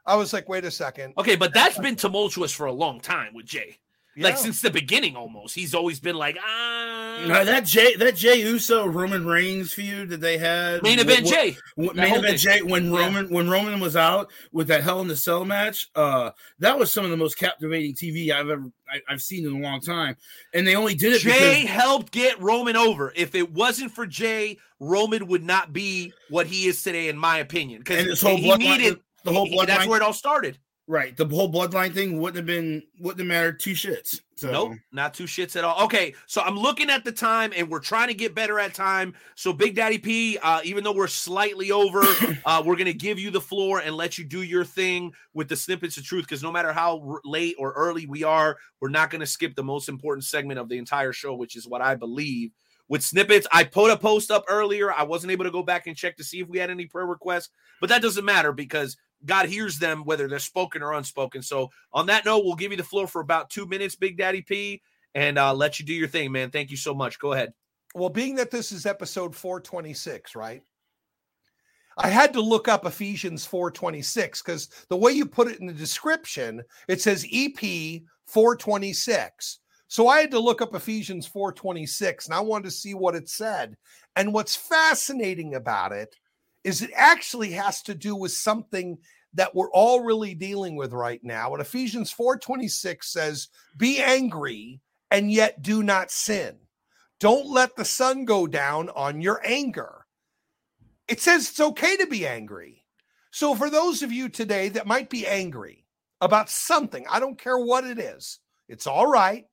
[0.05, 3.33] I was like, wait a second, Okay, but that's been tumultuous for a long time
[3.33, 3.79] with Jey.
[4.25, 5.55] Like since the beginning, almost.
[5.55, 10.39] He's always been like, ah, that Jey that Jey Uso Roman Reigns feud that they
[10.39, 11.51] had main event wh- wh- Jey.
[11.77, 12.37] wh- That main event thing.
[12.39, 12.99] Jey when Yeah.
[13.07, 15.89] Roman when Roman was out with that Hell in the Cell match.
[15.95, 19.53] Uh, that was some of the most captivating TV I've ever I, I've seen in
[19.53, 20.17] a long time,
[20.55, 23.13] and they only did it Jey because helped get Roman over.
[23.15, 27.39] If it wasn't for Jey, Roman would not be what he is today, in my
[27.39, 27.81] opinion.
[27.81, 30.59] Because and whole he bloodline, needed the whole he- that's where it all started.
[30.89, 31.17] Right?
[31.17, 34.21] The whole bloodline thing wouldn't have been wouldn't have mattered two shits.
[34.37, 35.85] So Nope, not two shits at all.
[35.85, 39.15] Okay, so I'm looking at the time, and we're trying to get better at time.
[39.35, 42.03] So, Big Daddy P, uh, even though we're slightly over,
[42.45, 45.57] uh, we're gonna give you the floor and let you do your thing with the
[45.57, 46.25] snippets of truth.
[46.25, 49.65] Because no matter how r- late or early we are, we're not gonna skip the
[49.65, 52.51] most important segment of the entire show, which is what I believe.
[52.89, 54.91] With snippets, I put a post up earlier.
[54.91, 57.05] I wasn't able to go back and check to see if we had any prayer
[57.05, 57.51] requests,
[57.81, 61.43] but that doesn't matter because God hears them whether they're spoken or unspoken.
[61.43, 64.43] So, on that note, we'll give you the floor for about two minutes, Big Daddy
[64.43, 64.83] P,
[65.15, 66.51] and uh, let you do your thing, man.
[66.51, 67.19] Thank you so much.
[67.19, 67.53] Go ahead.
[67.95, 70.63] well, being that this is episode 426, right?
[72.01, 75.73] I had to look up Ephesians 426 because the way you put it in the
[75.73, 77.59] description, it says EP
[78.27, 79.59] 426.
[79.89, 83.29] So I had to look up Ephesians 426 and I wanted to see what it
[83.29, 83.77] said.
[84.15, 86.15] And what's fascinating about it
[86.69, 88.99] is it actually has to do with something
[89.33, 91.55] that we're all really dealing with right now.
[91.55, 94.79] And Ephesians 426 says, Be angry
[95.11, 96.57] and yet do not sin.
[97.21, 100.05] Don't let the sun go down on your anger.
[101.09, 102.85] It says it's okay to be angry.
[103.31, 105.87] So, for those of you today that might be angry
[106.21, 109.47] about something, I don't care what it is, it's all right.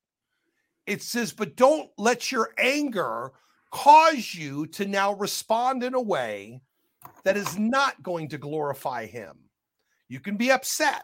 [0.85, 3.31] It says, but don't let your anger
[3.71, 6.61] cause you to now respond in a way
[7.25, 9.37] that is not going to glorify Him.
[10.07, 11.03] You can be upset.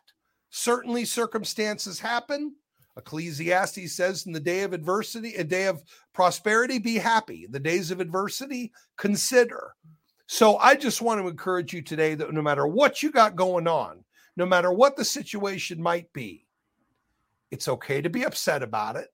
[0.49, 2.55] Certainly, circumstances happen.
[2.97, 5.81] Ecclesiastes says, in the day of adversity, a day of
[6.13, 7.45] prosperity, be happy.
[7.45, 9.73] In the days of adversity, consider.
[10.27, 13.67] So I just want to encourage you today that no matter what you got going
[13.67, 14.03] on,
[14.37, 16.45] no matter what the situation might be,
[17.49, 19.07] it's okay to be upset about it.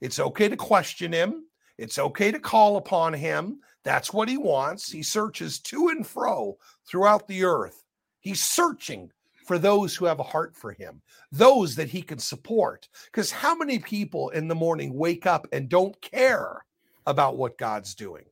[0.00, 1.44] It's okay to question him.
[1.76, 3.60] It's okay to call upon him.
[3.84, 4.90] That's what he wants.
[4.90, 7.84] He searches to and fro throughout the earth.
[8.20, 9.10] He's searching
[9.46, 12.88] for those who have a heart for him, those that he can support.
[13.04, 16.64] Because how many people in the morning wake up and don't care
[17.06, 18.24] about what God's doing?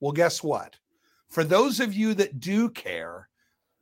[0.00, 0.76] Well, guess what?
[1.30, 3.28] For those of you that do care,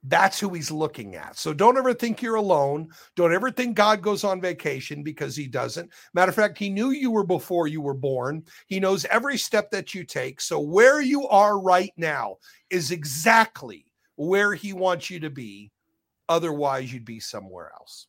[0.04, 1.38] that's who he's looking at.
[1.38, 2.88] So don't ever think you're alone.
[3.14, 5.90] Don't ever think God goes on vacation because he doesn't.
[6.12, 8.44] Matter of fact, he knew you were before you were born.
[8.66, 10.40] He knows every step that you take.
[10.40, 12.36] So where you are right now
[12.70, 15.70] is exactly where he wants you to be.
[16.28, 18.06] Otherwise, you'd be somewhere else.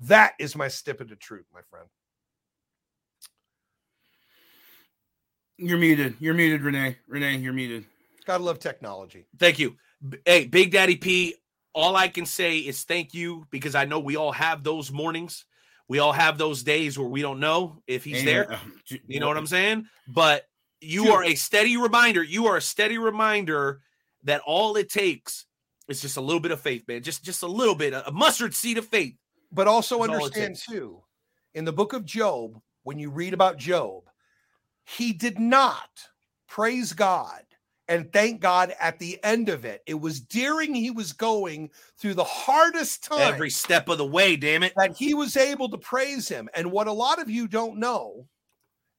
[0.00, 1.86] That is my snippet of truth, my friend.
[5.56, 6.16] you're muted.
[6.18, 6.96] You're muted, Renee.
[7.06, 7.84] Renee, you're muted.
[8.26, 9.26] Gotta love technology.
[9.38, 9.76] Thank you.
[10.24, 11.34] Hey, Big Daddy P,
[11.72, 15.44] all I can say is thank you because I know we all have those mornings.
[15.88, 18.52] We all have those days where we don't know if he's And, there.
[18.52, 18.58] uh,
[19.06, 19.86] You know what I'm saying?
[20.06, 20.46] But
[20.80, 22.22] you are a steady reminder.
[22.22, 23.80] You are a steady reminder
[24.24, 25.46] that all it takes
[25.88, 27.02] is just a little bit of faith, man.
[27.02, 29.14] Just just a little bit, a mustard seed of faith.
[29.52, 31.02] But also That's all it understand too,
[31.54, 34.04] in the book of Job, when you read about Job,
[34.84, 35.88] he did not
[36.46, 37.42] praise God
[37.88, 39.82] and thank God at the end of it.
[39.86, 44.36] It was during he was going through the hardest time Every step of the way,
[44.36, 44.72] damn it.
[44.76, 46.48] that he was able to praise him.
[46.54, 48.26] And what a lot of you don't know,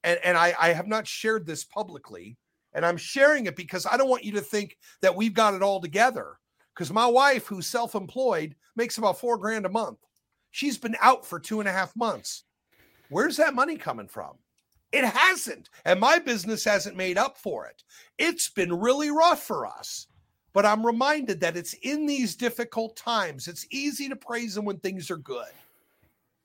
[0.03, 2.37] and, and I, I have not shared this publicly,
[2.73, 5.63] and I'm sharing it because I don't want you to think that we've got it
[5.63, 6.37] all together.
[6.75, 9.97] Because my wife, who's self employed, makes about four grand a month.
[10.51, 12.43] She's been out for two and a half months.
[13.09, 14.35] Where's that money coming from?
[14.95, 15.69] It hasn't.
[15.83, 17.83] And my business hasn't made up for it.
[18.17, 20.07] It's been really rough for us.
[20.53, 23.49] But I'm reminded that it's in these difficult times.
[23.49, 25.51] It's easy to praise Him when things are good.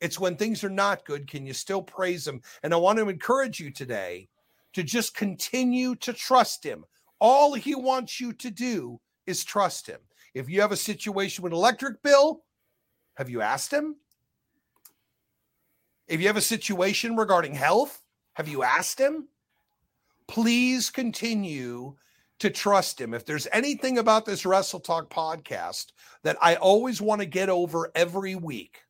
[0.00, 2.42] It's when things are not good, can you still praise Him?
[2.64, 4.28] And I want to encourage you today
[4.72, 6.84] to just continue to trust Him.
[7.20, 10.00] All He wants you to do is trust Him.
[10.34, 12.42] If you have a situation with electric bill,
[13.14, 13.94] have you asked Him?
[16.08, 18.02] If you have a situation regarding health,
[18.34, 19.28] have you asked Him?
[20.28, 21.96] Please continue
[22.38, 23.14] to trust Him.
[23.14, 25.86] If there's anything about this Wrestle Talk podcast
[26.22, 28.82] that I always want to get over every week,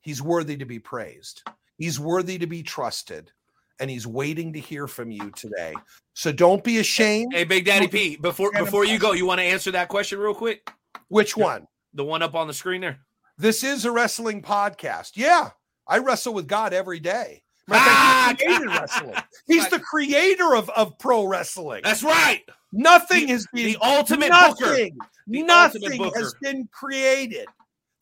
[0.00, 1.42] He's worthy to be praised.
[1.76, 3.30] He's worthy to be trusted.
[3.78, 5.74] And he's waiting to hear from you today.
[6.12, 7.32] So don't be ashamed.
[7.32, 10.34] Hey, Big Daddy P, before before you go, you want to answer that question real
[10.34, 10.70] quick?
[11.08, 11.66] Which one?
[11.94, 12.98] The one up on the screen there.
[13.38, 15.12] This is a wrestling podcast.
[15.14, 15.50] Yeah,
[15.88, 17.42] I wrestle with God every day.
[17.78, 19.14] Ah, created wrestling.
[19.46, 21.82] He's the creator of, of pro wrestling.
[21.84, 22.42] That's right.
[22.72, 27.46] Nothing The- has been the ultimate nothing, The nothing ultimate has been created.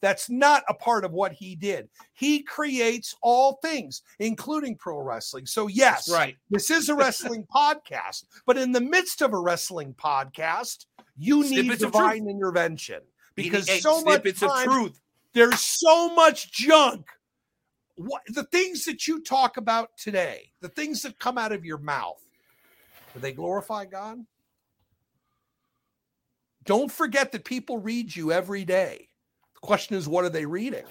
[0.01, 1.89] That's not a part of what he did.
[2.13, 5.45] He creates all things, including pro wrestling.
[5.47, 6.37] So, yes, That's right.
[6.51, 10.87] this is a wrestling podcast, but in the midst of a wrestling podcast,
[11.17, 13.01] you need Snippets of divine intervention
[13.35, 15.01] because Hey, so much time, of truth.
[15.35, 17.09] there's so much junk.
[17.99, 21.79] What the things that you talk about today, the things that come out of your
[21.79, 22.23] mouth,
[23.13, 24.25] do they glorify God?
[26.65, 29.09] Don't forget that people read you every day.
[29.55, 30.85] The question is, what are they reading?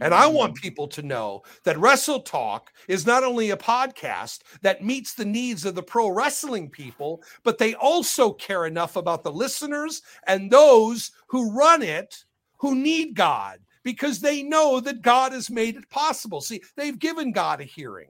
[0.00, 0.62] And I want mm.
[0.62, 5.66] people to know that Wrestle Talk is not only a podcast that meets the needs
[5.66, 11.10] of the pro wrestling people, but they also care enough about the listeners and those
[11.26, 12.24] who run it
[12.56, 16.40] who need God because they know that God has made it possible.
[16.40, 18.08] See, they've given God a hearing.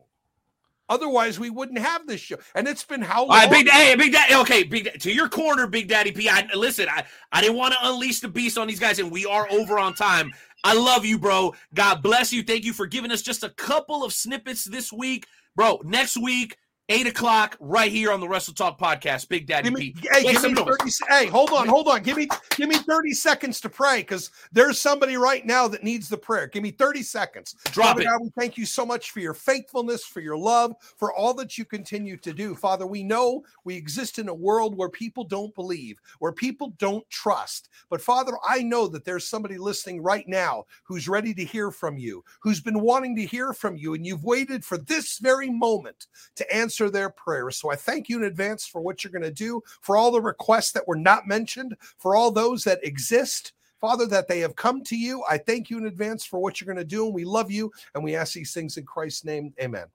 [0.89, 2.37] Otherwise, we wouldn't have this show.
[2.55, 3.39] And it's been how All long?
[3.39, 4.35] right, Big Daddy, Big Daddy.
[4.35, 6.29] Okay, Big to your corner, Big Daddy P.
[6.29, 6.87] I listen.
[6.89, 9.79] I I didn't want to unleash the beast on these guys, and we are over
[9.79, 10.33] on time.
[10.65, 11.55] I love you, bro.
[11.73, 12.43] God bless you.
[12.43, 15.27] Thank you for giving us just a couple of snippets this week,
[15.57, 15.81] bro.
[15.85, 16.59] Next week,
[16.93, 19.29] eight o'clock, right here on the Wrestle Talk podcast.
[19.29, 20.09] Big Daddy me, P.
[20.13, 22.03] hey, give me 30 hey, hold on, hold on.
[22.03, 26.09] Give me give me 30 seconds to pray because there's somebody right now that needs
[26.09, 26.47] the prayer.
[26.47, 27.57] Give me 30 seconds.
[27.71, 28.05] Drop Father it.
[28.05, 31.57] God, we thank you so much for your faithfulness, for your love, for all that
[31.57, 32.55] you continue to do.
[32.55, 37.09] Father, we know we exist in a world where people don't believe, where people don't
[37.09, 37.71] trust.
[37.89, 41.97] But Father, I know that there's somebody listening right now who's ready to hear from
[41.97, 46.07] you, who's been wanting to hear from you, and you've waited for this very moment
[46.37, 47.57] to answer their prayers.
[47.57, 50.21] So I thank you in advance for what you're going to do, for all the
[50.21, 53.53] requests that were not mentioned, for all those that exist.
[53.81, 55.25] Father, that they have come to you.
[55.29, 57.07] I thank you in advance for what you're going to do.
[57.07, 57.73] And we love you.
[57.97, 59.53] And we ask these things in Christ's name.
[59.61, 59.87] Amen.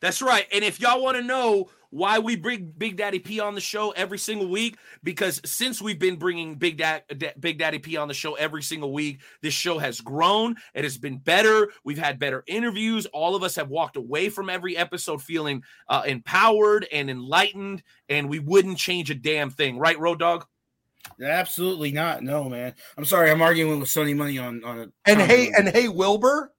[0.00, 0.46] That's right.
[0.52, 3.92] And if y'all want to know why we bring Big Daddy P on the show
[3.92, 7.04] every single week, because since we've been bringing Big Dad,
[7.38, 10.56] Big Daddy P on the show every single week, this show has grown.
[10.74, 11.70] It has been better.
[11.84, 13.06] We've had better interviews.
[13.06, 18.28] All of us have walked away from every episode feeling uh, empowered and enlightened, and
[18.28, 20.46] we wouldn't change a damn thing, right, Road Dog?
[21.22, 22.22] Absolutely not.
[22.22, 22.74] No, man.
[22.96, 23.30] I'm sorry.
[23.30, 26.53] I'm arguing with Sonny Money on on a And hey, and hey, Wilbur,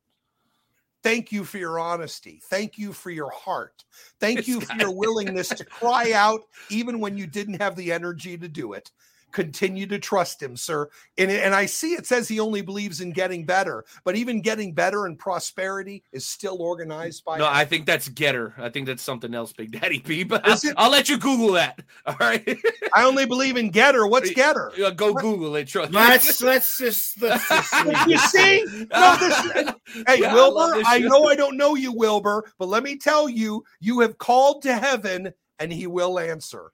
[1.05, 2.41] thank you for your honesty.
[2.45, 3.85] Thank you for your heart.
[4.19, 7.91] Thank This you for your willingness to cry out even when you didn't have the
[7.91, 8.91] energy to do it.
[9.35, 10.87] Continue to trust him, sir.
[11.17, 14.73] And, and I see it says he only believes in getting better, but even getting
[14.73, 17.51] better and prosperity is still organized by No, him.
[17.53, 18.53] I think that's Getter.
[18.57, 20.23] I think that's something else, Big Daddy P.
[20.23, 20.73] But I'll, it?
[20.77, 21.81] I'll let you Google that.
[22.05, 22.57] All right,
[22.93, 24.07] I only believe in getter.
[24.07, 24.71] What's getter?
[24.81, 25.67] Uh, go Google it.
[25.67, 25.91] Trust.
[25.91, 27.73] let's let's just let's just
[28.07, 28.63] You see?
[28.89, 29.73] No, this,
[30.07, 33.27] Hey, Yeah, Wilbur, this I, know I don't know you, Wilbur, but let me tell
[33.27, 36.71] you, you have called to heaven and he will answer.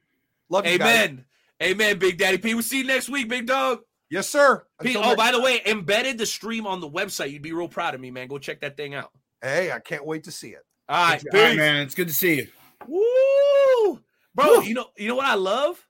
[0.50, 1.10] Love you guys.
[1.10, 1.26] Amen.
[1.62, 2.54] Amen, Big Daddy P.
[2.54, 3.80] We'll see you next week, Big Dog.
[4.10, 4.64] Yes, sir.
[4.82, 7.32] P, oh, next- by the way, embedded the stream on the website.
[7.32, 8.28] You'd be real proud of me, man.
[8.28, 9.12] Go check that thing out.
[9.42, 10.62] hey, I can't wait to see it.
[10.90, 11.78] All right, All right, man.
[11.78, 12.48] It's good to see you.
[12.88, 14.00] Woo!
[14.36, 14.64] Bro, Woo.
[14.64, 15.86] you know, you know what I love?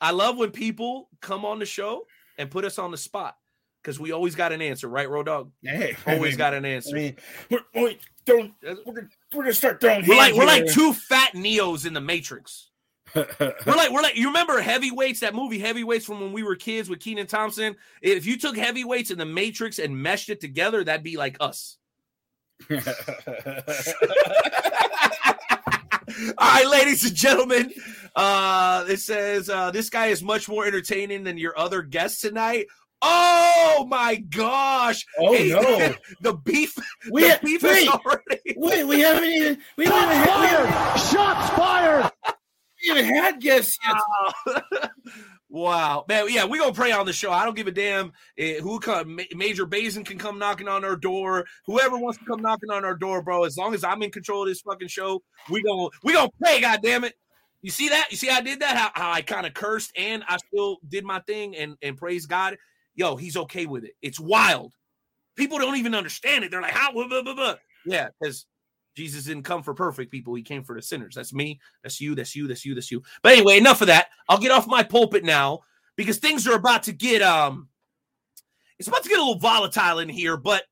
[0.00, 2.06] I love when people come on the show
[2.38, 3.36] and put us on the spot
[3.82, 5.50] because we always got an answer, right, Road Dog?
[5.62, 6.94] Hey, I Always mean, got an I answer.
[6.94, 7.16] mean,
[7.50, 7.94] we're, we're,
[8.26, 10.06] don't, we're, gonna, we're gonna start throwing.
[10.06, 12.70] We're like we're like two fat neos in the Matrix.
[13.14, 16.88] We're like we're like you remember Heavyweights that movie Heavyweights from when we were kids
[16.88, 17.76] with Kenan Thompson.
[18.02, 21.76] If you took Heavyweights and the Matrix and meshed it together, that'd be like us.
[22.70, 22.76] All
[26.38, 27.72] right, ladies and gentlemen.
[28.14, 32.66] Uh, it says uh, this guy is much more entertaining than your other guests tonight.
[33.02, 35.04] Oh my gosh!
[35.18, 35.94] Oh Hey, no!
[36.20, 36.74] the beef,
[37.10, 38.54] We the beef wait, is already.
[38.56, 42.10] wait, we haven't even we haven't even we haven't, Shots fired!
[42.84, 44.90] We haven't had guests yet.
[45.48, 47.32] wow, man, yeah, we gonna pray on the show.
[47.32, 49.18] I don't give a damn eh, who come.
[49.34, 51.46] Major Bazin can come knocking on our door.
[51.66, 53.44] Whoever wants to come knocking on our door, bro.
[53.44, 56.60] As long as I'm in control of this fucking show, we gonna we gonna pray.
[56.60, 57.14] God damn it!
[57.62, 58.08] You see that?
[58.10, 58.76] You see I did that?
[58.76, 62.26] How, how I kind of cursed and I still did my thing and and praise
[62.26, 62.58] God.
[62.94, 63.92] Yo, he's okay with it.
[64.02, 64.72] It's wild.
[65.34, 66.50] People don't even understand it.
[66.50, 66.92] They're like, how?
[66.92, 67.54] Blah, blah, blah.
[67.86, 68.46] Yeah, because
[68.94, 70.34] Jesus didn't come for perfect people.
[70.34, 71.14] He came for the sinners.
[71.14, 71.60] That's me.
[71.82, 72.14] That's you.
[72.14, 72.46] That's you.
[72.46, 72.74] That's you.
[72.74, 73.02] That's you.
[73.22, 74.08] But anyway, enough of that.
[74.28, 75.60] I'll get off my pulpit now
[75.96, 77.68] because things are about to get um
[78.78, 80.64] it's about to get a little volatile in here, but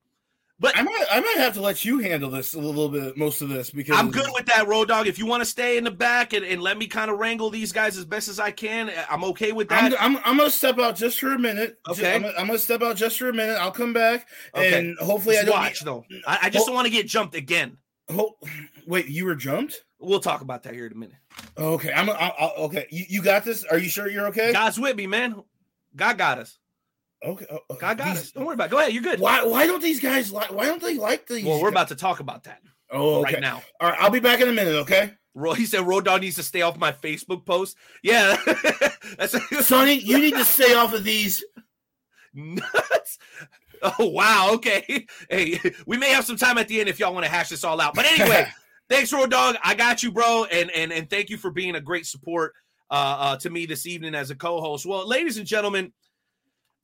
[0.63, 3.43] but I might I might have to let you handle this a little bit, most
[3.43, 5.09] of this because I'm good with that, Road Dog.
[5.09, 7.51] If you want to stay in the back and, and let me kind of wrangle
[7.51, 9.93] these guys as best as I can, I'm okay with that.
[10.01, 11.79] I'm, I'm, I'm gonna step out just for a minute.
[11.89, 12.15] Okay.
[12.15, 13.57] I'm, I'm gonna step out just for a minute.
[13.59, 14.79] I'll come back Okay.
[14.79, 16.05] and hopefully I don't watch though.
[16.29, 17.77] I, I just don't want to get jumped again.
[18.87, 19.83] Wait, you were jumped?
[19.99, 21.17] We'll talk about that here in a minute.
[21.57, 22.11] Okay, I'm.
[22.11, 23.65] I'll, I'll, okay, you, you got this.
[23.65, 24.53] Are you sure you're okay?
[24.53, 25.43] God's with me, man.
[25.95, 26.59] God got us.
[27.25, 28.33] Okay, oh, oh, God got these- us.
[28.33, 28.71] Don't worry about it.
[28.73, 28.93] Go ahead.
[28.93, 29.21] You're good.
[29.21, 29.45] Why?
[29.45, 30.53] Why don't these guys like?
[30.53, 31.45] Why don't they like these?
[31.45, 31.75] Well, we're guys?
[31.75, 32.61] about to talk about that
[32.91, 33.35] Oh, okay.
[33.35, 33.63] right now.
[33.81, 34.75] All right, I'll be back in a minute.
[34.81, 37.77] Okay, Ro- He said Road Dog needs to stay off my Facebook post.
[38.03, 38.37] Yeah,
[39.19, 41.45] that's Sonny, you need to stay off of these.
[42.35, 43.19] nuts.
[43.99, 45.07] Oh wow, okay.
[45.31, 47.65] Hey, we may have some time at the end if y'all want to hash this
[47.65, 47.95] all out.
[47.95, 48.47] But anyway,
[48.89, 49.57] thanks, Road Dog.
[49.63, 52.55] I got you, bro, and and and thank you for being a great support
[52.91, 54.87] uh, uh to me this evening as a co-host.
[54.87, 55.93] Well, ladies and gentlemen,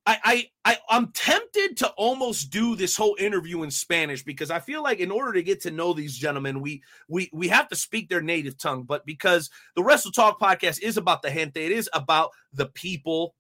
[0.07, 4.59] I I, I I'm tempted to almost do this whole interview in Spanish because I
[4.59, 7.77] feel like in order to get to know these gentlemen, we we we have to
[7.77, 8.83] speak their native tongue.
[8.83, 13.35] But because the Wrestle Talk podcast is about the gente, it is about the people.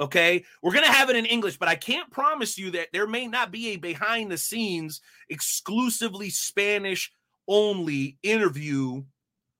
[0.00, 3.26] Okay, we're gonna have it in English, but I can't promise you that there may
[3.26, 7.12] not be a behind the scenes, exclusively Spanish
[7.46, 9.02] only interview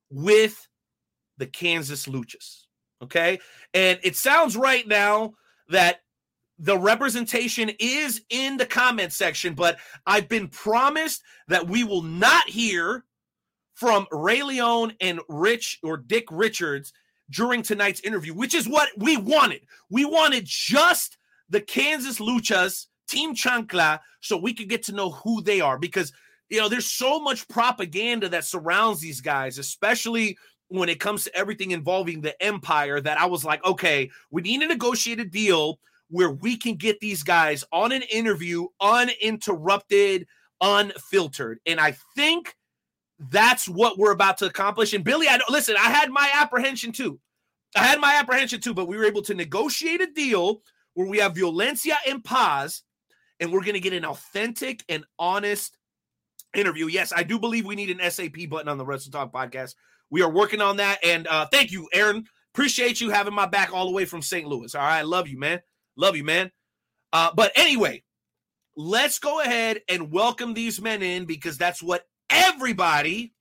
[0.09, 0.67] with
[1.37, 2.65] the Kansas Luchas.
[3.03, 3.39] Okay,
[3.75, 5.33] and it sounds right now
[5.69, 6.01] that
[6.57, 9.77] the representation is in the comment section, but
[10.07, 13.05] I've been promised that we will not hear
[13.73, 16.93] from Ray Leone and Rich or Dick Richards
[17.31, 19.61] during tonight's interview, which is what we wanted.
[19.89, 21.17] We wanted just
[21.49, 26.13] the Kansas Luchas, Team Chancla, so we could get to know who they are because
[26.49, 30.37] you know there's so much propaganda that surrounds these guys, especially
[30.67, 34.61] when it comes to everything involving the empire that I was like, okay, we need
[34.61, 35.79] to negotiate a deal
[36.09, 40.27] where we can get these guys on an interview uninterrupted,
[40.61, 41.59] unfiltered.
[41.65, 42.55] And I think
[43.29, 44.93] that's what we're about to accomplish.
[44.93, 47.19] And Billy, I know, listen, I had my apprehension too.
[47.75, 50.61] I had my apprehension too, but we were able to negotiate a deal
[50.93, 52.83] where we have Violencia and Paz,
[53.39, 55.77] and we're going to get an authentic and honest
[56.53, 56.87] interview.
[56.87, 59.75] Yes, I do believe we need an SAP button on the Wrestle Talk podcast.
[60.09, 60.99] We are working on that.
[61.03, 62.25] And uh, thank you, Aaron.
[62.53, 64.45] Appreciate you having my back all the way from St.
[64.45, 64.75] Louis.
[64.75, 65.03] All right.
[65.05, 65.61] Love you, man.
[65.95, 66.51] Love you, man.
[67.13, 68.03] Uh, but anyway,
[68.75, 73.33] let's go ahead and welcome these men in because that's what everybody,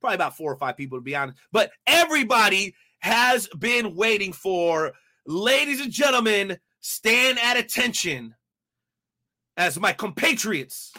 [0.00, 4.92] probably about four or five people to be honest, but everybody has been waiting for.
[5.26, 8.34] Ladies and gentlemen, stand at attention
[9.56, 10.92] as my compatriots,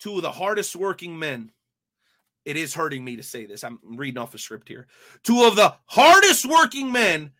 [0.00, 1.50] two of the hardest working men.
[2.44, 3.62] It is hurting me to say this.
[3.62, 4.88] I'm reading off a script here.
[5.22, 7.30] Two of the hardest working men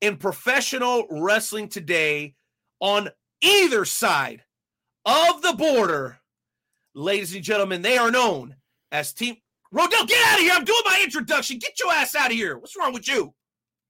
[0.00, 2.34] in professional wrestling today
[2.80, 3.08] on
[3.40, 4.42] either side
[5.04, 6.18] of the border.
[6.98, 8.56] Ladies and gentlemen, they are known
[8.90, 9.36] as Team
[9.72, 10.08] Rodell.
[10.08, 10.52] Get out of here.
[10.52, 11.60] I'm doing my introduction.
[11.60, 12.58] Get your ass out of here.
[12.58, 13.32] What's wrong with you?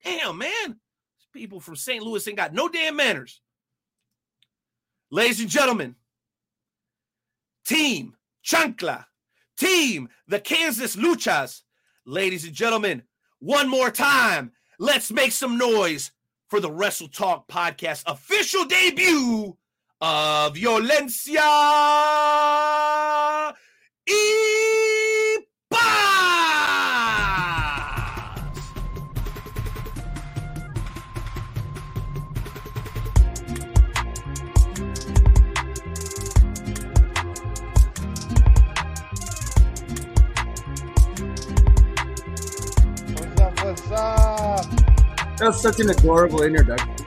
[0.03, 0.51] Damn, man.
[0.67, 2.03] These people from St.
[2.03, 3.41] Louis ain't got no damn manners.
[5.09, 5.95] Ladies and gentlemen,
[7.65, 8.15] Team
[8.45, 9.05] Chancla,
[9.57, 11.63] Team the Kansas Luchas.
[12.05, 13.01] Ladies and gentlemen,
[13.39, 16.11] one more time, let's make some noise
[16.47, 19.57] for the Wrestle Talk podcast official debut
[20.01, 21.43] of Violencia
[24.07, 25.79] y Paz.
[43.15, 43.63] What's up?
[43.63, 44.65] What's up?
[45.37, 46.98] That was such an adorable introduction.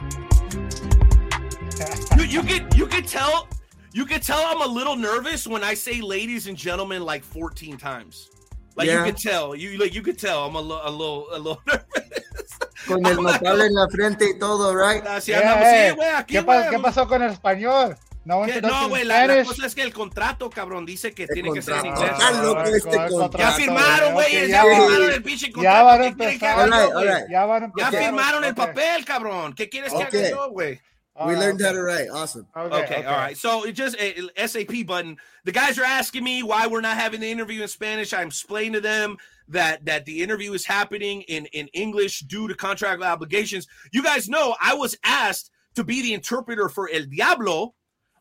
[2.33, 3.47] You, could you could tell
[3.93, 7.77] you could tell I'm a little nervous when I say ladies and gentlemen like 14
[7.77, 8.31] times.
[8.75, 9.05] Like Yeah.
[9.05, 11.61] you could tell you like you could tell I'm a, li- a little a little
[11.67, 12.59] nervous.
[12.87, 15.05] Con el notable en la frente y todo, right?
[15.07, 16.71] Así Yeah, andamos, hey, sí, güey, aquí, ¿Qué, pa-.
[16.71, 17.97] ¿Qué pasó con el español?
[18.25, 21.53] No, No, güey, la, la cosa es que el contrato, cabrón, dice que El tiene
[21.53, 22.05] que ser en contrato.
[22.07, 22.21] inglés.
[22.25, 23.39] Ah, loco, este contrato.
[23.39, 25.85] Ya firmaron, güey, güey, ok, ya van- firmaron el pinche Ya contrato.
[25.85, 27.29] van a ¿Qué quieren que empezar.
[27.31, 29.55] Ya van a Ya firmaron el papel, cabrón.
[29.55, 30.31] ¿Qué quieres que haga Okay.
[30.31, 30.81] yo, güey?
[31.15, 31.65] We Ah, learned okay.
[31.69, 32.09] how to write.
[32.09, 32.47] Awesome.
[32.57, 33.37] Okay, all right.
[33.37, 35.19] So it just a SAP button.
[35.45, 38.15] The guys are asking me why we're not having the interview in Spanish.
[38.15, 39.19] I'm explaining to them
[39.49, 43.67] that that the interview is happening in in English due to contract obligations.
[43.93, 47.75] You guys know I was asked to be the interpreter for El Diablo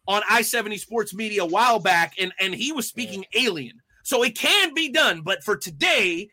[0.07, 3.81] on I-70 Sports Media a while back, and and he was speaking alien.
[4.03, 6.29] So it can be done, but for today,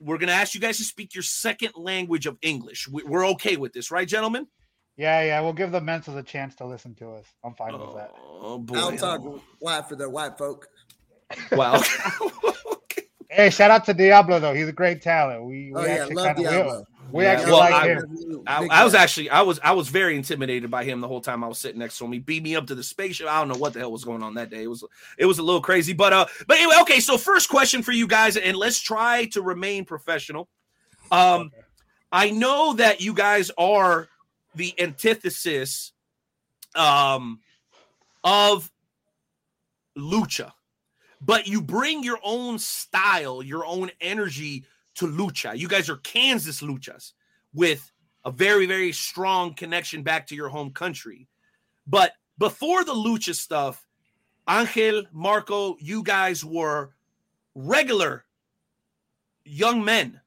[0.00, 2.88] we're gonna ask you guys to speak your second language of English.
[2.88, 4.48] We're okay with this, right, gentlemen?
[5.00, 5.40] Yeah, yeah.
[5.40, 7.24] We'll give the mentals a chance to listen to us.
[7.42, 8.10] I'm fine with that.
[8.18, 8.76] Oh boy!
[8.78, 9.22] I'll talk
[9.60, 10.66] white for the white folk.
[11.52, 11.82] Wow.
[13.32, 14.52] Hey, shout out to Diablo though.
[14.54, 15.44] He's a great talent.
[15.44, 16.84] We, we Oh, yeah, actually love kinda, Diablo.
[17.12, 18.42] We, we Yeah, actually well, like I- him.
[18.44, 21.44] I, I was actually I was I was very intimidated by him the whole time
[21.44, 22.10] I was sitting next to him.
[22.12, 23.28] He beat me up to the spaceship.
[23.28, 24.64] I don't know what the hell was going on that day.
[24.64, 24.82] It was
[25.16, 26.98] it was a little crazy, but uh, but anyway, okay.
[26.98, 30.48] So first question for you guys, and let's try to remain professional.
[31.12, 31.52] Um,
[32.10, 34.08] I know that you guys are
[34.54, 35.92] the antithesis,
[36.74, 37.40] um,
[38.24, 38.70] of
[39.96, 40.52] lucha,
[41.20, 44.64] but you bring your own style, your own energy
[44.94, 45.56] to lucha.
[45.56, 47.12] You guys are Kansas luchas
[47.54, 47.90] with
[48.24, 51.26] a very, very strong connection back to your home country.
[51.86, 53.86] But before the lucha stuff,
[54.48, 56.94] Angel, Marco, you guys were
[57.54, 58.24] regular
[59.44, 60.20] young men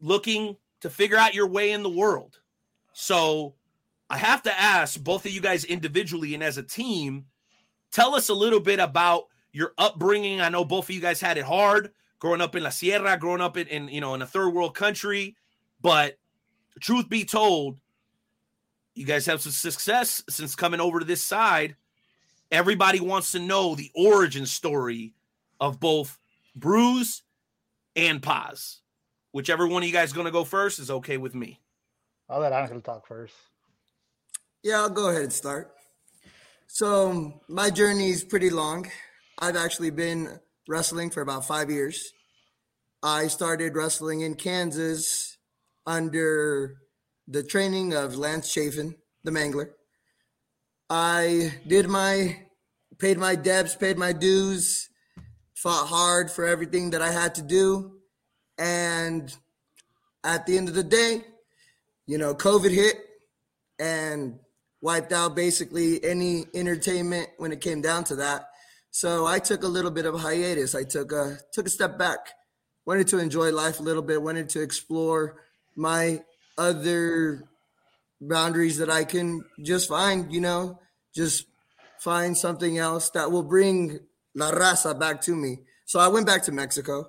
[0.00, 2.40] looking to figure out your way in the world.
[3.00, 3.54] So
[4.10, 7.26] I have to ask both of you guys individually and as a team,
[7.92, 10.40] tell us a little bit about your upbringing.
[10.40, 13.40] I know both of you guys had it hard growing up in La Sierra, growing
[13.40, 15.36] up in, in you know in a third world country,
[15.80, 16.18] but
[16.80, 17.78] truth be told,
[18.96, 21.76] you guys have some success since coming over to this side.
[22.50, 25.14] Everybody wants to know the origin story
[25.60, 26.18] of both
[26.56, 27.22] Bruise
[27.94, 28.80] and Paz.
[29.30, 31.60] Whichever one of you guys going to go first is okay with me.
[32.28, 33.34] I'll let Angel talk first.
[34.62, 35.72] Yeah, I'll go ahead and start.
[36.66, 38.90] So my journey is pretty long.
[39.38, 40.38] I've actually been
[40.68, 42.12] wrestling for about five years.
[43.02, 45.38] I started wrestling in Kansas
[45.86, 46.76] under
[47.26, 49.70] the training of Lance Chafin, the Mangler.
[50.90, 52.44] I did my
[52.98, 54.88] paid my debts, paid my dues,
[55.54, 58.00] fought hard for everything that I had to do.
[58.58, 59.34] And
[60.24, 61.22] at the end of the day,
[62.08, 62.96] you know, COVID hit
[63.78, 64.40] and
[64.80, 68.48] wiped out basically any entertainment when it came down to that.
[68.90, 70.74] So I took a little bit of hiatus.
[70.74, 72.18] I took a took a step back.
[72.86, 75.42] Wanted to enjoy life a little bit, wanted to explore
[75.76, 76.22] my
[76.56, 77.44] other
[78.20, 80.80] boundaries that I can just find, you know,
[81.14, 81.44] just
[82.00, 84.00] find something else that will bring
[84.34, 85.58] La Raza back to me.
[85.84, 87.08] So I went back to Mexico.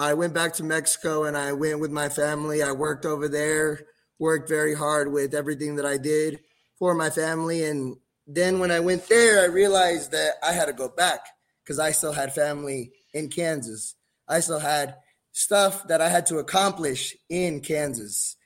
[0.00, 2.62] I went back to Mexico and I went with my family.
[2.62, 3.80] I worked over there,
[4.18, 6.40] worked very hard with everything that I did
[6.78, 7.64] for my family.
[7.64, 7.96] And
[8.26, 11.20] then when I went there, I realized that I had to go back
[11.62, 13.94] because I still had family in Kansas.
[14.28, 14.96] I still had
[15.32, 18.36] stuff that I had to accomplish in Kansas.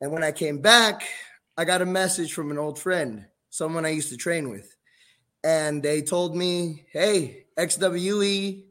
[0.00, 1.02] And when I came back,
[1.56, 4.74] I got a message from an old friend, someone I used to train with.
[5.42, 8.64] And they told me, hey, XWE,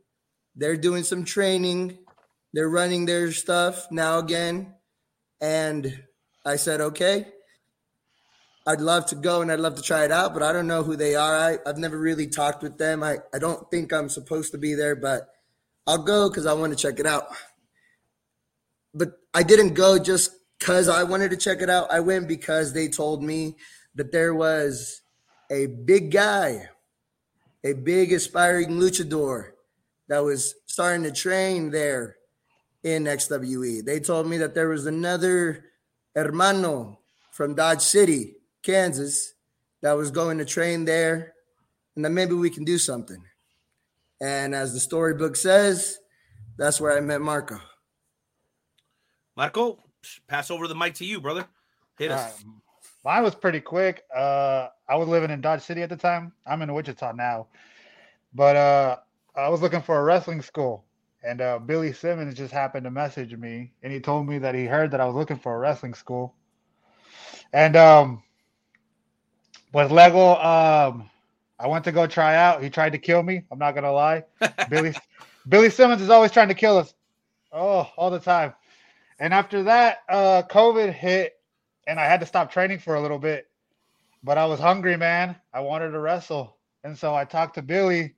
[0.56, 1.98] they're doing some training.
[2.54, 4.74] They're running their stuff now again.
[5.42, 6.04] And
[6.48, 7.28] I said, okay.
[8.66, 10.82] I'd love to go and I'd love to try it out, but I don't know
[10.82, 11.36] who they are.
[11.36, 13.04] I, I've never really talked with them.
[13.04, 15.30] I, I don't think I'm supposed to be there, but
[15.86, 17.28] I'll go because I want to check it out.
[18.94, 21.92] But I didn't go just because I wanted to check it out.
[21.92, 23.56] I went because they told me
[23.96, 25.02] that there was
[25.52, 26.70] a big guy,
[27.64, 29.52] a big aspiring luchador
[30.08, 32.18] that was starting to train there
[32.84, 33.84] in XWE.
[33.84, 35.66] They told me that there was another
[36.18, 37.00] hermano
[37.32, 39.34] from Dodge City, Kansas,
[39.82, 41.34] that was going to train there,
[41.96, 43.22] and that maybe we can do something.
[44.20, 46.00] And as the storybook says,
[46.58, 47.60] that's where I met Marco.
[49.36, 49.78] Marco,
[50.28, 51.46] pass over the mic to you, brother.
[52.00, 52.20] Hit us.
[52.20, 52.62] All right.
[53.06, 54.04] Mine was pretty quick.
[54.14, 56.34] Uh, I was living in Dodge City at the time.
[56.46, 57.48] I'm in Wichita now,
[58.34, 58.98] but uh,
[59.36, 60.84] I was looking for a wrestling school,
[61.24, 64.66] and uh, Billy Simmons just happened to message me, and he told me that he
[64.66, 66.36] heard that I was looking for a wrestling school,
[67.54, 68.24] and um,
[69.74, 71.10] with Lego, um,
[71.60, 72.64] I went to go try out.
[72.64, 73.44] He tried to kill me.
[73.52, 74.24] I'm not gonna lie.
[74.70, 74.94] Billy
[75.48, 76.94] Billy Simmons is always trying to kill us.
[77.52, 78.54] Oh, all the time.
[79.20, 81.40] And after that, uh, COVID hit,
[81.88, 83.50] and I had to stop training for a little bit.
[84.24, 85.36] But I was hungry, man.
[85.54, 88.16] I wanted to wrestle, and so I talked to Billy,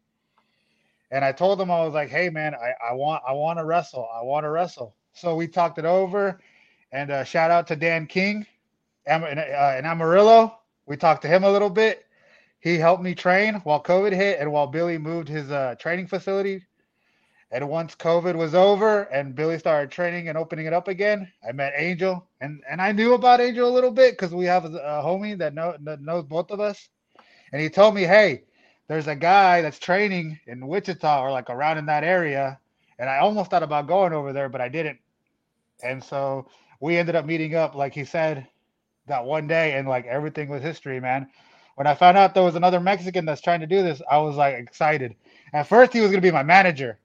[1.12, 3.66] and I told him I was like, "Hey, man, I, I want I want to
[3.66, 4.08] wrestle.
[4.14, 6.40] I want to wrestle." So we talked it over,
[6.92, 8.46] and uh, shout out to Dan King,
[9.08, 10.60] Am- in, uh, Amarillo.
[10.86, 12.06] We talked to him a little bit.
[12.60, 16.64] He helped me train while COVID hit, and while Billy moved his uh, training facility
[17.52, 21.52] and once COVID was over and Billy started training and opening it up again, I
[21.52, 24.78] met Angel, and and I knew about Angel a little bit because we have a,
[24.78, 26.90] a homie that, know, that knows both of us,
[27.52, 28.44] and he told me, hey,
[28.90, 32.60] there's a guy that's training in Wichita or like around in that area,
[32.98, 34.98] and I almost thought about going over there, but I didn't,
[35.84, 36.48] and so
[36.82, 38.48] we ended up meeting up, like he said,
[39.06, 41.30] that one day, and like everything was history, man.
[41.76, 44.36] When I found out there was another Mexican that's trying to do this, I was
[44.36, 45.16] like excited.
[45.54, 46.98] At first, he was gonna be my manager.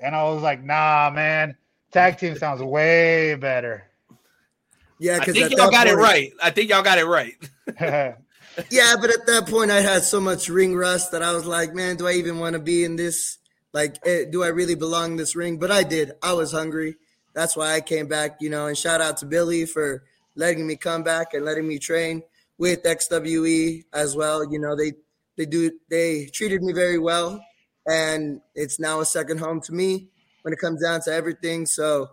[0.00, 1.56] And I was like, nah, man,
[1.90, 3.84] tag team sounds way better.
[4.98, 6.32] Yeah, I think y'all got it right.
[6.42, 7.34] I think y'all got it right.
[8.70, 11.74] Yeah, but at that point, I had so much ring rust that I was like,
[11.74, 13.38] man, do I even want to be in this?
[13.72, 15.58] Like, eh, do I really belong in this ring?
[15.58, 16.12] But I did.
[16.22, 16.96] I was hungry.
[17.34, 18.66] That's why I came back, you know.
[18.66, 20.04] And shout out to Billy for
[20.36, 22.22] letting me come back and letting me train
[22.58, 24.50] with XWE as well.
[24.50, 24.92] You know, they
[25.36, 27.44] they do they treated me very well,
[27.88, 30.08] and it's now a second home to me
[30.42, 31.66] when it comes down to everything.
[31.66, 32.10] So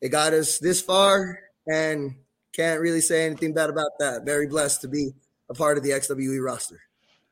[0.00, 1.38] it got us this far,
[1.70, 2.14] and
[2.54, 4.24] can't really say anything bad about that.
[4.24, 5.12] Very blessed to be
[5.48, 6.80] a part of the XWE roster.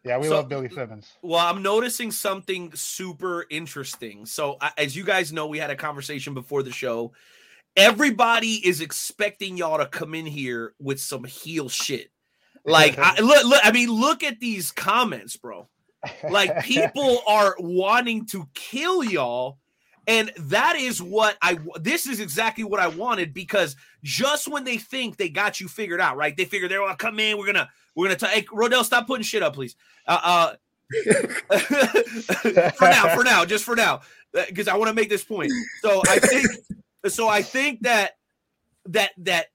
[0.05, 1.12] Yeah, we So- love Billy Simmons.
[1.23, 4.24] Well, I'm noticing something super interesting.
[4.27, 7.12] So, as you guys know, we had a conversation before the show.
[7.77, 12.11] Everybody is expecting y'all to come in here with some heel shit.
[12.65, 15.69] Like, I, look, look, I mean, look at these comments, bro.
[16.28, 19.59] Like, people are wanting to kill y'all.
[20.07, 24.78] And that is what I, this is exactly what I wanted because just when they
[24.78, 26.37] think they got you figured out, right?
[26.37, 28.35] They figure they're going to come in, we're going to, we're going to, talk.
[28.35, 29.77] hey, Rodell, stop putting shit up, please.
[30.07, 30.55] Uh, uh,
[32.75, 34.01] for now, for now, just for now,
[34.33, 35.53] because I want to make this point.
[35.83, 36.47] So I think,
[37.07, 38.17] so I think that
[38.87, 39.47] that that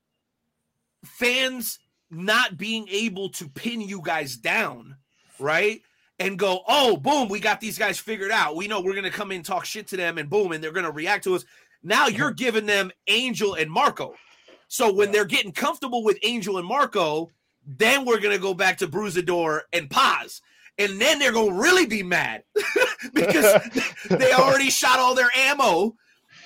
[1.04, 1.80] fans
[2.10, 4.96] not being able to pin you guys down,
[5.40, 5.82] right?
[6.20, 8.56] And go, oh, boom, we got these guys figured out.
[8.56, 10.92] We know we're gonna come in, talk shit to them, and boom, and they're gonna
[10.92, 11.44] react to us.
[11.84, 14.16] Now you're giving them Angel and Marco.
[14.68, 17.30] So when they're getting comfortable with Angel and Marco,
[17.66, 20.42] then we're gonna go back to Bruisador and Paz.
[20.78, 22.44] And then they're gonna really be mad
[23.14, 23.62] because
[24.10, 25.96] they already shot all their ammo.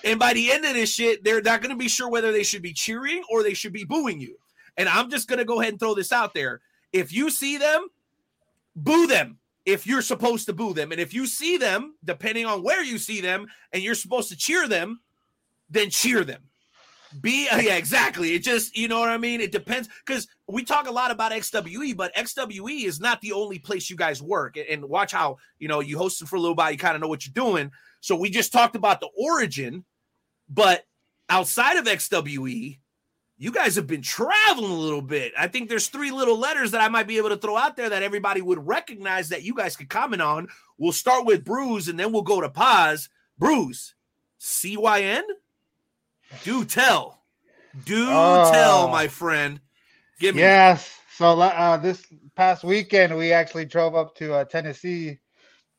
[0.04, 2.62] And by the end of this shit, they're not gonna be sure whether they should
[2.62, 4.38] be cheering or they should be booing you.
[4.78, 6.62] And I'm just gonna go ahead and throw this out there.
[6.94, 7.88] If you see them,
[8.76, 10.92] boo them if you're supposed to boo them.
[10.92, 14.38] And if you see them, depending on where you see them, and you're supposed to
[14.38, 15.02] cheer them,
[15.70, 16.49] then cheer them.
[17.22, 18.34] Be uh, yeah, exactly.
[18.34, 19.42] It just you know what I mean.
[19.42, 23.60] It depends because we talk a lot about XWE, but XWE is not the only
[23.60, 24.58] place you guys work.
[24.58, 27.08] And- watch how you know you hosted for a little while, you kind of know
[27.08, 27.72] what you're doing.
[28.02, 29.86] So we just talked about the origin,
[30.48, 30.86] but
[31.30, 32.80] outside of XWE,
[33.38, 35.34] you guys have been traveling a little bit.
[35.38, 37.90] I think there's three little letters that I might be able to throw out there
[37.90, 40.50] that everybody would recognize that you guys could comment on.
[40.78, 43.10] We'll start with Bruise and then we'll go to Paz.
[43.38, 43.96] Bruise,
[44.42, 45.24] CYN?
[46.44, 47.22] Do tell.
[47.86, 48.88] Do tell, Oh.
[48.92, 49.60] my friend.
[50.20, 50.42] Give me.
[50.42, 50.90] Yes.
[51.16, 55.20] So uh, this past weekend, we actually drove up to uh, Tennessee.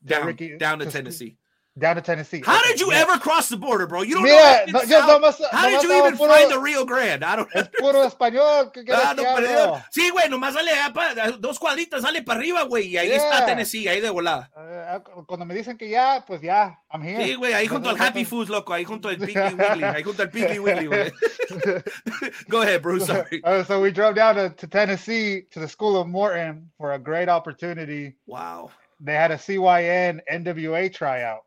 [0.03, 1.37] Down, Ricky- down to to- Tennessee.
[1.81, 2.41] Down to Tennessee.
[2.45, 2.99] How Okay, did you yeah.
[3.01, 4.03] ever cross the border, bro?
[4.03, 4.79] You don't Mira, know.
[4.79, 4.99] no, yo
[5.31, 5.41] south.
[5.51, 7.23] How did you even puro- find the Rio Grande?
[7.25, 8.71] I don't Es puro español.
[8.71, 12.21] ¿Qué quieres Ah, que no, pero Sí, güey, nomás sale allá pa- dos cuadritas, sale
[12.21, 13.17] para arriba, güey, y ahí Yeah.
[13.17, 14.51] está Tennessee, ahí de volada.
[14.55, 17.25] Eh, cuando me dicen que ya, pues ya, I'm here.
[17.25, 20.21] Sí, güey, ahí junto al Happy Foods, loco, ahí junto al Piggly Wiggly, ahí junto
[20.21, 21.11] al Piggly Wiggly, güey.
[22.49, 23.41] Go ahead, Bruce, sorry.
[23.43, 26.99] Uh, so we drove down to, to Tennessee to the School of Morton for a
[26.99, 28.13] great opportunity.
[28.27, 28.71] Wow.
[28.99, 31.41] They had a CYN NWA tryout,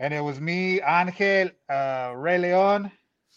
[0.00, 2.90] and it was me, Angel, uh, Ray Leon,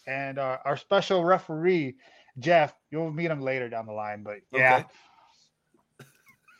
[0.07, 1.95] and uh, our special referee,
[2.39, 2.73] Jeff.
[2.89, 4.83] You'll meet him later down the line, but yeah.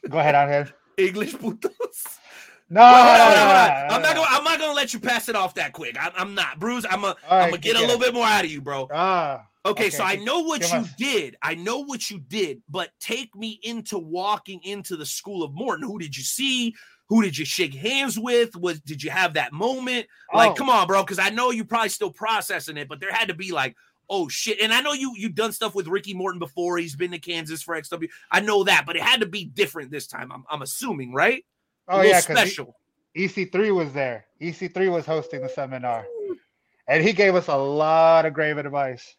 [0.10, 0.76] Go ahead, Angel.
[0.98, 2.20] English putos.
[2.70, 4.28] No, no, no, no, no, I'm not gonna.
[4.30, 5.96] I'm not gonna let you pass it off that quick.
[6.00, 6.86] I'm, I'm not, Bruce.
[6.90, 7.08] I'm a.
[7.08, 8.02] All right, I'm gonna get a little it.
[8.02, 8.88] bit more out of you, bro.
[8.94, 11.38] Ah, Okay, okay, so I know what you did.
[11.42, 15.88] I know what you did, but take me into walking into the school of Morton.
[15.88, 16.76] Who did you see?
[17.14, 18.56] Who did you shake hands with?
[18.56, 20.08] Was did you have that moment?
[20.34, 20.54] Like, Oh.
[20.56, 23.36] come on, bro, because I know you're probably still processing it, but there had to
[23.36, 23.76] be like,
[24.10, 24.60] oh shit.
[24.60, 26.80] And I know you you've done stuff with Ricky Morton before.
[26.80, 28.10] He's been to Kansas for XW.
[28.32, 30.32] I know that, but it had to be different this time.
[30.32, 31.46] I'm, I'm assuming, right?
[31.88, 32.76] Oh yeah, special.
[33.16, 34.26] EC3 was there.
[34.42, 36.08] EC3 was hosting the seminar,
[36.88, 39.16] and he gave us a lot of great advice.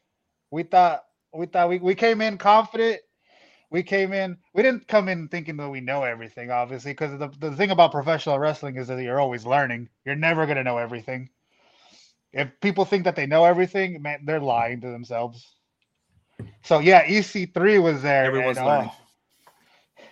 [0.51, 3.01] we thought we thought we, we came in confident.
[3.71, 4.39] We came in.
[4.53, 7.93] We didn't come in thinking that we know everything, obviously, because the, the thing about
[7.93, 9.89] professional wrestling is that you're always learning.
[10.05, 11.31] You're never gonna know everything.
[12.33, 15.55] If people think that they know everything, man, they're lying to themselves.
[16.63, 18.25] So yeah, EC3 was there.
[18.25, 18.91] Everyone's and, learning.
[18.93, 20.03] oh.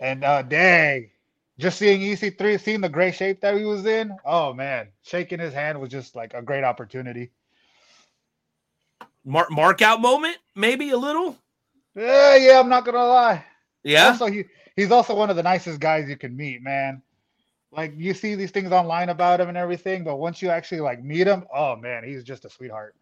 [0.00, 1.10] and uh, dang,
[1.58, 4.16] just seeing EC3, seeing the great shape that he was in.
[4.24, 7.30] Oh man, shaking his hand was just like a great opportunity.
[9.24, 11.36] Mark mark out moment, maybe a little.
[11.94, 13.44] Yeah, yeah, I'm not gonna lie.
[13.84, 14.08] Yeah.
[14.08, 14.44] Also, he
[14.76, 17.02] he's also one of the nicest guys you can meet, man.
[17.70, 21.02] Like you see these things online about him and everything, but once you actually like
[21.02, 22.94] meet him, oh man, he's just a sweetheart.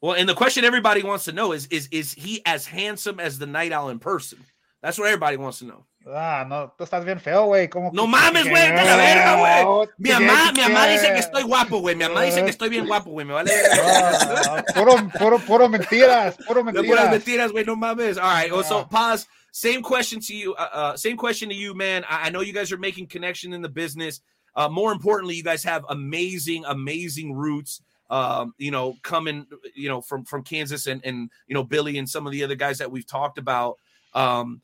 [0.00, 3.38] Well, and the question everybody wants to know is is is he as handsome as
[3.38, 4.38] the Night Owl in person?
[4.82, 5.84] That's what everybody wants to know.
[6.08, 7.68] Ah, no, tú estás bien feo, güey.
[7.92, 9.88] No mames, güey, a la verga, güey.
[9.98, 11.96] Mi mamá, mi mamá dice que estoy guapo, güey.
[11.96, 13.26] Mi mamá dice que estoy bien guapo, güey.
[13.26, 13.50] Me vale.
[13.82, 17.10] Ah, puro, puro, puro mentiras, puro No puras mentiras.
[17.10, 17.64] mentiras, güey.
[17.66, 18.18] No mames.
[18.18, 18.52] All right.
[18.52, 18.84] well, So Yeah.
[18.88, 19.26] pause.
[19.50, 20.54] Same question to you.
[20.54, 22.04] Uh, uh, same question to you, man.
[22.08, 24.20] I, I know you guys are making connection in the business.
[24.54, 27.80] Uh, more importantly, you guys have amazing, amazing roots.
[28.10, 32.08] Um, you know, coming, you know, from from Kansas and and you know Billy and
[32.08, 33.78] some of the other guys that we've talked about.
[34.14, 34.60] Um,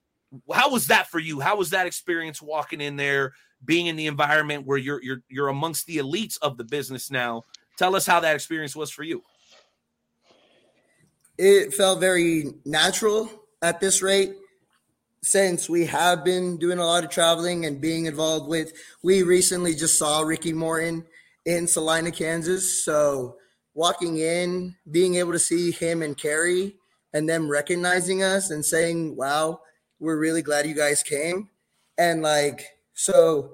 [0.53, 1.41] how was that for you?
[1.41, 3.33] How was that experience walking in there,
[3.65, 7.45] being in the environment where you're you're you're amongst the elites of the business now?
[7.79, 9.23] Tell us how that experience was for you.
[11.39, 13.29] it felt very natural
[13.63, 14.35] at this rate
[15.23, 18.73] since we have been doing a lot of traveling and being involved with
[19.03, 21.05] we recently just saw ricky morton
[21.47, 23.37] in salina kansas so
[23.75, 26.77] walking in being able to see him and carrie
[27.15, 29.59] and them recognizing us and saying wow
[30.03, 31.49] we're really glad you guys came
[31.97, 33.53] and like so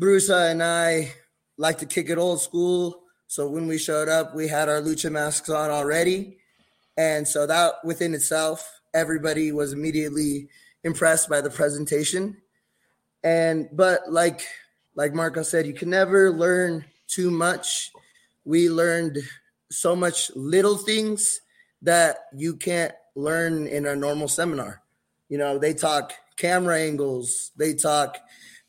[0.00, 1.10] brusa and i
[1.58, 5.10] like to kick it old school so when we showed up we had our lucha
[5.10, 6.38] masks on already
[6.96, 10.48] and so that within itself, everybody was immediately
[10.82, 12.38] impressed by the presentation.
[13.22, 14.42] And but like
[14.94, 17.92] like Marco said, you can never learn too much.
[18.44, 19.18] We learned
[19.70, 21.40] so much little things
[21.82, 24.82] that you can't learn in a normal seminar.
[25.28, 28.18] You know, they talk camera angles, they talk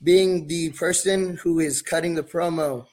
[0.01, 2.85] being the person who is cutting the promo,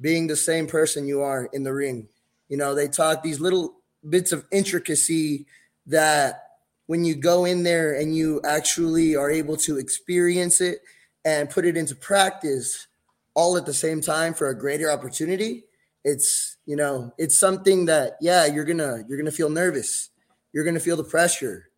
[0.00, 2.08] being the same person you are in the ring.
[2.48, 3.74] You know, they talk these little
[4.08, 5.46] bits of intricacy
[5.86, 6.42] that
[6.86, 10.80] when you go in there and you actually are able to experience it
[11.24, 12.86] and put it into practice
[13.34, 15.64] all at the same time for a greater opportunity
[16.04, 20.10] it's you know it's something that yeah you're gonna you're gonna feel nervous.
[20.52, 21.70] You're gonna feel the pressure.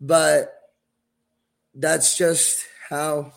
[0.00, 0.59] But
[1.80, 3.32] that's just how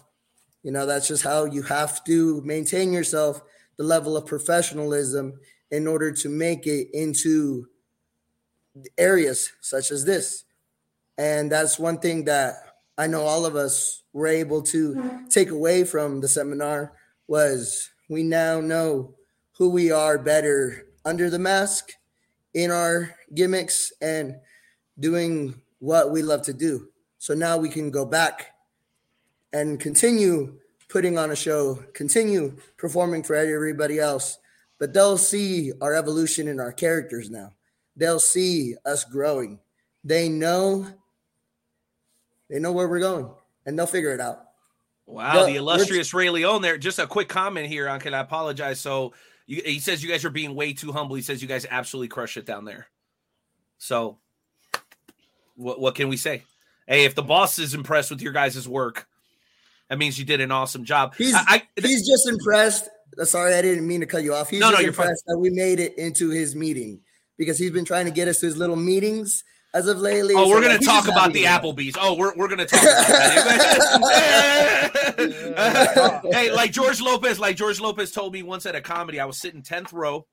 [0.63, 3.41] you know that's just how you have to maintain yourself
[3.77, 5.39] the level of professionalism
[5.71, 7.67] in order to make it into
[8.97, 10.43] areas such as this.
[11.17, 12.55] And that's one thing that
[12.97, 16.93] I know all of us were able to take away from the seminar
[17.27, 19.15] was we now know
[19.57, 21.93] who we are better under the mask
[22.53, 24.35] in our gimmicks and
[24.99, 26.89] doing what we love to do.
[27.23, 28.53] So now we can go back
[29.53, 30.59] and continue
[30.89, 34.39] putting on a show, continue performing for everybody else,
[34.79, 37.53] but they'll see our evolution in our characters now
[37.95, 39.59] they'll see us growing.
[40.03, 40.87] They know
[42.49, 43.29] they know where we're going
[43.65, 44.45] and they'll figure it out.
[45.05, 46.77] Wow, The- the illustrious Ray Leone there.
[46.77, 48.79] Just a quick comment here, on can I apologize.
[48.79, 49.13] So
[49.45, 51.15] you, he says you guys are being way too humble.
[51.15, 52.87] He says you guys absolutely crush it down there.
[53.77, 54.17] So
[55.55, 56.43] what what can we say?
[56.87, 59.07] Hey, if the boss is impressed with your guys' work,
[59.89, 61.15] that means you did an awesome job.
[61.17, 62.89] He's I, I, he's just impressed.
[63.19, 64.49] uh, Sorry, I didn't mean to cut you off.
[64.49, 65.05] He's No, no, just you're fine.
[65.05, 66.99] impressed that we made it into his meeting
[67.37, 69.43] because he's been trying to get us to his little meetings
[69.73, 70.33] as of lately.
[70.37, 71.95] Oh, we're like, gonna he's talk about the Applebee's.
[71.99, 73.43] Oh, we're, we're gonna talk about that.
[76.31, 79.37] hey, like George Lopez, like George Lopez told me once at a comedy, I was
[79.37, 80.25] sitting tenth row,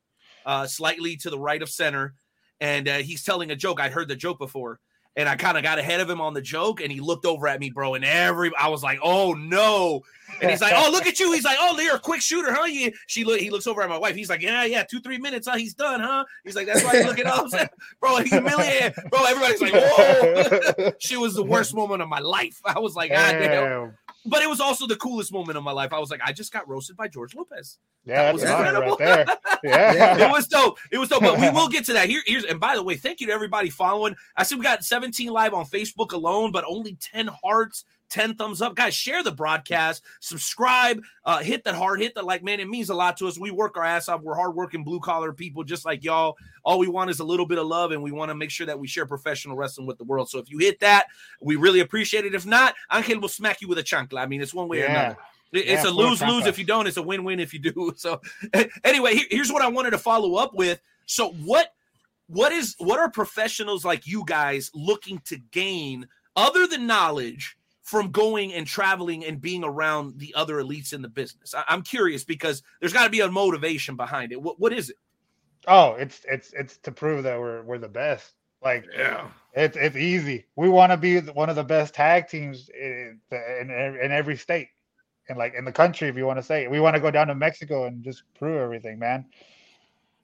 [0.46, 2.14] uh, slightly to the right of center,
[2.60, 3.80] and uh, he's telling a joke.
[3.80, 4.80] I'd heard the joke before,
[5.20, 7.46] and I kind of got ahead of him on the joke, and he looked over
[7.46, 10.02] at me, bro, and every I was like, oh no.
[10.40, 12.64] And he's like, "Oh, look at you!" He's like, "Oh, you're a quick shooter, huh?"
[12.64, 13.40] You, she look.
[13.40, 14.14] He looks over at my wife.
[14.14, 15.56] He's like, "Yeah, yeah, two, three minutes, huh?
[15.56, 17.48] He's done, huh?" He's like, "That's why you look at all."
[18.00, 19.24] Bro, humiliated, bro.
[19.24, 22.60] Everybody's like, "Whoa!" she was the worst moment of my life.
[22.64, 23.98] I was like, "God damn!" Damn.
[24.26, 25.92] But it was also the coolest moment of my life.
[25.92, 27.78] I was like, I just got roasted by George Lopez.
[28.04, 28.96] Yeah, That was incredible.
[28.96, 29.26] right there.
[29.62, 30.16] Yeah.
[30.26, 30.78] It was dope.
[30.90, 31.22] It was dope.
[31.22, 32.08] But we will get to that.
[32.08, 34.14] Here, here's and by the way, thank you to everybody following.
[34.36, 38.60] I see we got 17 live on Facebook alone, but only 10 hearts, 10 thumbs
[38.60, 38.74] up.
[38.74, 42.90] Guys, share the broadcast, subscribe, uh, hit that hard, hit that like, man, it means
[42.90, 43.38] a lot to us.
[43.38, 44.20] We work our ass off.
[44.22, 46.36] We're hardworking blue collar people just like y'all.
[46.64, 48.66] All we want is a little bit of love, and we want to make sure
[48.66, 50.28] that we share professional wrestling with the world.
[50.28, 51.06] So if you hit that,
[51.40, 52.34] we really appreciate it.
[52.34, 54.20] If not, Angel will smack you with a chancla.
[54.20, 55.16] I mean, it's one way or another.
[55.52, 56.86] It's Yeah, a lose lose if you don't.
[56.86, 57.92] It's a win win if you do.
[57.96, 58.20] So
[58.84, 60.80] anyway, here- here's what I wanted to follow up with.
[61.06, 61.74] So what
[62.28, 66.06] what is what are professionals like you guys looking to gain
[66.36, 67.56] other than knowledge
[67.90, 71.56] from going and traveling and being around the other elites in the business?
[71.56, 74.40] I, am curious because there's got to be a motivation behind it.
[74.40, 74.96] What what is it?
[75.66, 78.34] Oh, it's it's it's to prove that we're we're the best.
[78.62, 79.26] Like Yeah.
[79.54, 80.46] it's it's easy.
[80.54, 84.68] We want to be one of the best tag teams in, in in every state,
[85.28, 86.62] and like in the country, if you want to say.
[86.62, 86.70] it.
[86.70, 89.24] We want to go down to Mexico and just prove everything, man.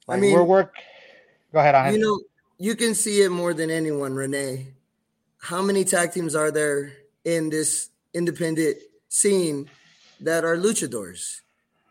[0.09, 0.77] I mean, we're work.
[1.53, 1.95] Go ahead, Angel.
[1.95, 2.21] You know,
[2.59, 4.69] you can see it more than anyone, Renee.
[5.39, 6.93] How many tag teams are there
[7.27, 8.79] in this independent
[9.09, 9.69] scene
[10.21, 11.41] that are luchadors,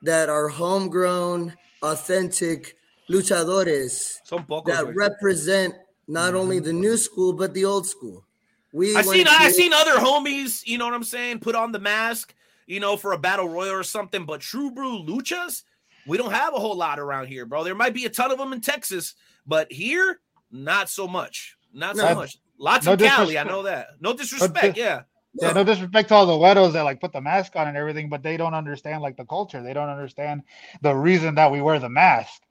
[0.01, 1.53] that are homegrown,
[1.83, 2.75] authentic
[3.09, 4.65] luchadores Some pocos.
[4.65, 4.95] that right?
[4.95, 5.75] represent
[6.07, 6.37] not mm-hmm.
[6.37, 8.25] only the new school but the old school?
[8.73, 11.71] We I went seen I seen other homies, you know what I'm saying, put on
[11.71, 12.33] the mask,
[12.65, 14.25] you know, for a battle royal or something.
[14.25, 15.63] But true brew luchas,
[16.07, 17.63] we don't have a whole lot around here, bro.
[17.63, 20.19] There might be a ton of them in Texas, but here,
[20.51, 21.57] not so much.
[21.73, 22.15] Not so No.
[22.15, 22.37] much.
[22.57, 23.87] Lots No in Cali, I know that.
[23.99, 25.01] No disrespect, dis- yeah.
[25.41, 28.09] Yeah, no disrespect to all the weirdos that like put the mask on and everything,
[28.09, 29.61] but they don't understand like the culture.
[29.61, 30.43] They don't understand
[30.81, 32.41] the reason that we wear the mask.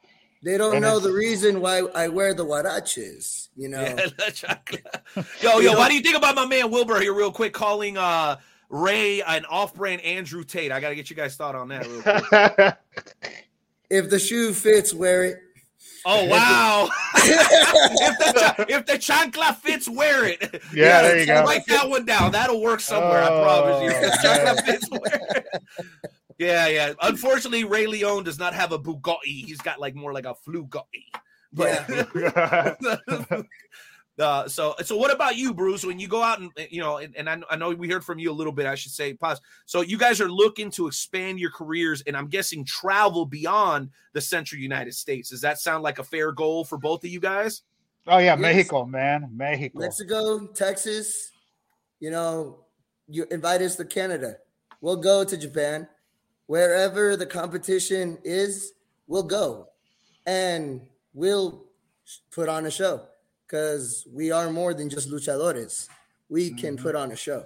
[0.42, 3.48] They don't And know the reason why I wear the huaraches.
[3.56, 4.06] You know, Yeah,
[5.16, 7.96] La yo, yo, what do you think about my man Wilbur here, real quick, calling
[7.96, 8.36] uh
[8.68, 10.70] Ray an off-brand Andrew Tate?
[10.70, 12.76] I gotta get you guys thought on that real quick.
[13.90, 15.43] if the shoe fits, wear it.
[16.06, 16.88] Oh wow!
[17.16, 20.62] if, the, cha- if the chancla fits, wear it.
[20.74, 21.42] Yeah, there you go.
[21.44, 22.32] Write that one down.
[22.32, 23.22] That'll work somewhere.
[23.22, 23.90] I promise you.
[23.90, 23.94] Oh.
[23.94, 25.62] If the Oh, chancla fits, wear it.
[26.38, 26.92] Yeah, yeah.
[27.00, 29.44] Unfortunately, Ray Leone does not have a Bugatti.
[29.46, 31.06] He's got like more like a Flugatti.
[31.52, 31.88] But
[34.18, 35.84] uh, so so what about you, Bruce?
[35.84, 38.18] When you go out and you know, and, and I, I know we heard from
[38.18, 38.66] you a little bit.
[38.66, 39.40] I should say, pause.
[39.66, 44.20] So you guys are looking to expand your careers, and I'm guessing travel beyond the
[44.20, 45.30] Central United States.
[45.30, 47.62] Does that sound like a fair goal for both of you guys?
[48.06, 48.38] oh yeah, Yes.
[48.38, 49.78] Mexico, man, Mexico.
[49.80, 51.32] Mexico, Texas,
[51.98, 52.60] you know,
[53.08, 54.36] you invite us to Canada.
[54.80, 55.88] We'll go to Japan.
[56.46, 58.74] Wherever the competition is,
[59.06, 59.70] we'll go.
[60.26, 60.82] And
[61.14, 61.64] we'll
[62.30, 63.08] put on a show
[63.46, 65.88] because we are more than just luchadores.
[66.28, 67.44] We can put on a show.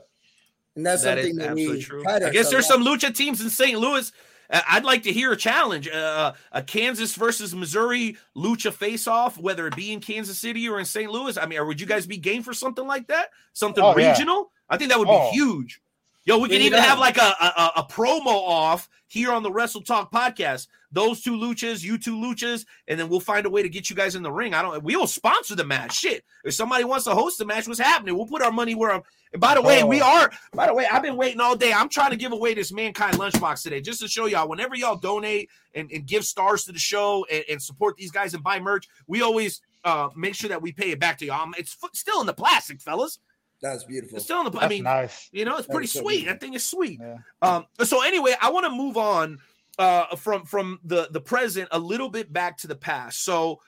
[0.77, 1.17] And that's Mm-hmm.
[1.17, 2.03] That is something that absolutely we true.
[2.03, 2.83] pride I guess there's on.
[2.85, 3.79] some lucha teams in St.
[3.79, 4.11] Louis.
[4.51, 9.67] Uh, I'd like to hear a challenge, uh, a Kansas versus Missouri lucha face-off, whether
[9.67, 11.11] it be in Kansas City or in St.
[11.11, 11.37] Louis.
[11.37, 13.29] I mean, or would you guys be game for something like that?
[13.53, 14.11] Something Oh, yeah.
[14.11, 14.51] regional?
[14.71, 15.31] I think that would be Oh.
[15.33, 15.81] huge.
[16.29, 19.81] Yo, we can even have like a, a a- promo off here on the Wrestle
[19.81, 20.67] Talk podcast.
[20.93, 23.97] Those two luchas, you two luchas, and then we'll find a way to get you
[23.97, 24.53] guys in the ring.
[24.53, 24.85] I don't.
[24.85, 25.97] We will sponsor the match.
[25.97, 28.15] Shit, if somebody wants to host the match, what's happening?
[28.15, 28.93] We'll put our money where.
[28.93, 29.03] I'm,
[29.33, 30.05] and by the way, we Oh.
[30.07, 30.31] are.
[30.53, 31.73] By the way, I've been waiting all day.
[31.73, 34.51] I'm trying to give away this mankind lunchbox today, just to show y'all.
[34.51, 38.35] Whenever y'all donate and, and give stars to the show and, and support these guys
[38.35, 41.49] and buy merch, we always uh make sure that we pay it back to y'all.
[41.57, 43.19] It's f- still in the plastic, fellas.
[43.61, 44.17] That's beautiful.
[44.17, 44.59] It's still in the.
[44.59, 45.29] I mean, nice.
[45.33, 46.19] you know, it's That pretty so sweet.
[46.19, 46.35] beautiful.
[46.35, 47.01] That thing is sweet.
[47.01, 47.17] Yeah.
[47.43, 49.39] Um, so anyway, I want to move on
[49.79, 53.25] uh, from from the the present a little bit back to the past.
[53.25, 53.61] So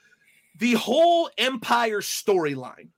[0.59, 2.89] the whole Empire storyline.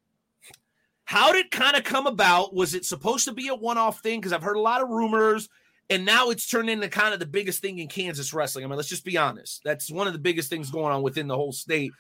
[1.05, 2.55] How did it kind of come about?
[2.55, 4.20] Was it supposed to be a one-off thing?
[4.20, 5.48] Because I've heard a lot of rumors,
[5.90, 8.64] and now it's turned into kind of the biggest thing in Kansas wrestling.
[8.64, 9.60] I mean, let's just be honest.
[9.62, 11.93] That's one of the biggest things going on within the whole state.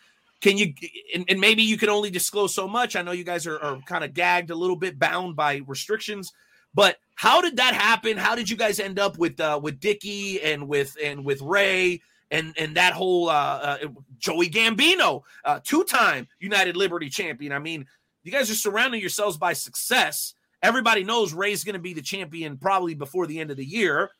[0.42, 0.74] Can you
[1.14, 2.96] and, and maybe you can only disclose so much?
[2.96, 6.32] I know you guys are, are kind of gagged a little bit, bound by restrictions.
[6.74, 8.16] But how did that happen?
[8.16, 12.02] How did you guys end up with uh, with Dicky and with and with Ray
[12.30, 13.78] and and that whole uh, uh,
[14.18, 17.52] Joey Gambino, uh, two time United Liberty champion?
[17.52, 17.86] I mean,
[18.24, 20.34] you guys are surrounding yourselves by success.
[20.60, 24.10] Everybody knows Ray's going to be the champion probably before the end of the year.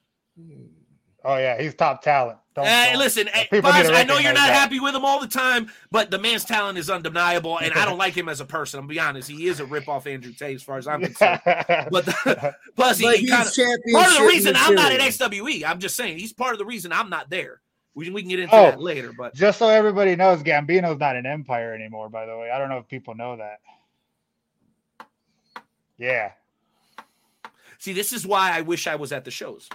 [1.24, 2.38] Oh yeah, he's top talent.
[2.54, 4.54] Don't- Hey, don't- listen, hey, Boz, I know you're not that.
[4.54, 7.96] happy with him all the time, but the man's talent is undeniable, and I don't
[7.96, 8.78] like him as a person.
[8.78, 11.40] I'm gonna be honest; he is a ripoff Andrew Tate, as far as I'm concerned.
[11.44, 14.92] But the, plus, he, But he he's kind of part of the reason I'm not
[14.92, 15.46] at material.
[15.46, 15.64] XWE.
[15.64, 17.60] I'm just saying he's part of the reason I'm not there.
[17.94, 18.62] We, we can get into Oh.
[18.64, 22.08] that later, but Just so everybody knows, Gambino's not an empire anymore.
[22.08, 23.60] By the way, I don't know if people know that.
[25.98, 26.32] Yeah,
[27.78, 29.68] see, this is why I wish I was at the shows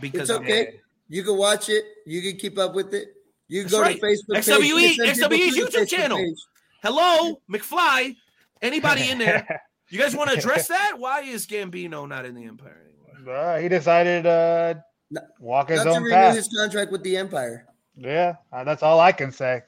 [0.00, 0.80] because It's I'm- okay.
[1.08, 1.84] You can watch it.
[2.06, 3.08] You can keep up with it.
[3.48, 4.00] You can That's go right.
[4.00, 4.34] to Facebook.
[4.34, 4.44] page.
[4.46, 6.18] XWE Send people XWE's YouTube Facebook channel.
[6.18, 6.38] page.
[6.82, 8.16] hello McFly,
[8.60, 9.60] anybody in there?
[9.90, 10.94] You guys want to address that?
[10.96, 13.36] Why is Gambino not in the Empire anymore?
[13.36, 14.72] Uh, he decided uh
[15.10, 16.34] No, walk his Not to own renew path.
[16.36, 17.66] his contract with the Empire.
[17.94, 19.60] Yeah, uh, that's all I can say.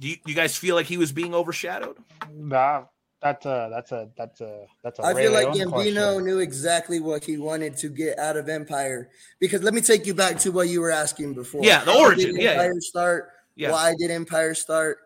[0.00, 1.98] Do you, you guys feel like he was being overshadowed?
[2.32, 2.84] Nah,
[3.22, 6.24] that's a that's a that's a that's a I Ray feel like Leon Gambino question.
[6.24, 9.10] knew exactly what he wanted to get out of Empire.
[9.38, 11.64] Because let me take you back to what you were asking before.
[11.64, 13.30] Yeah, the origin, Did yeah, Empire start?
[13.54, 13.70] Yeah.
[13.70, 14.98] Why did Empire start?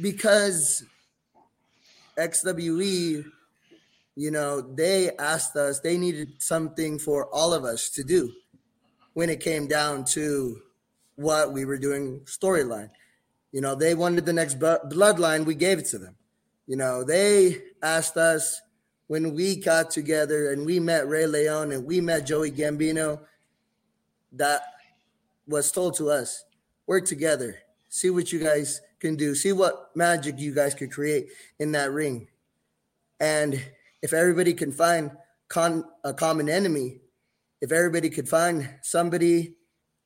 [0.00, 0.82] Because
[2.16, 3.24] XWE,
[4.16, 8.32] you know, they asked us, they needed something for all of us to do
[9.12, 10.60] when it came down to
[11.16, 12.90] what we were doing storyline.
[13.52, 16.14] You know, they wanted the next bu- bloodline, we gave it to them.
[16.68, 18.60] You know, they asked us
[19.06, 23.20] when we got together and we met Ray Leon and we met Joey Gambino,
[24.32, 24.60] that
[25.46, 26.44] was told to us
[26.86, 27.56] work together,
[27.88, 31.28] see what you guys can do, see what magic you guys could create
[31.58, 32.28] in that ring.
[33.18, 33.58] And
[34.02, 35.10] if everybody can find
[35.48, 37.00] con- a common enemy,
[37.62, 39.54] if everybody could find somebody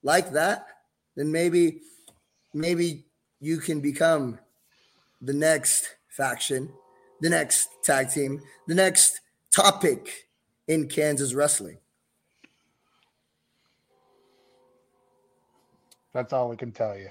[0.04, 0.66] like that,
[1.16, 1.80] then maybe,
[2.54, 3.06] maybe
[3.40, 4.38] you can become
[5.20, 6.72] the next faction,
[7.20, 9.20] the next tag team, the next
[9.50, 10.28] topic
[10.68, 11.78] in Kansas wrestling.
[16.12, 17.08] That's all we can tell you.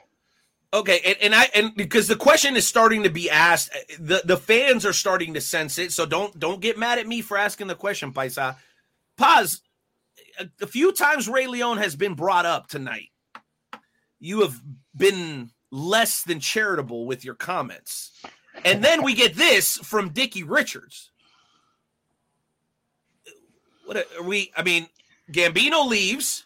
[0.73, 4.38] Okay, and, and I and because the question is starting to be asked, the the
[4.38, 5.91] fans are starting to sense it.
[5.91, 8.56] So don't don't get mad at me for asking the question, Paisa.
[9.18, 9.61] Paz,
[10.40, 13.10] a, a few times Ray Leon has been brought up tonight.
[14.19, 14.61] You have
[14.95, 18.11] been less than charitable with your comments,
[18.65, 21.11] and then we get this from Dickie Richards.
[23.85, 24.51] What are we?
[24.55, 24.88] I mean,
[25.31, 26.45] Gambino leaves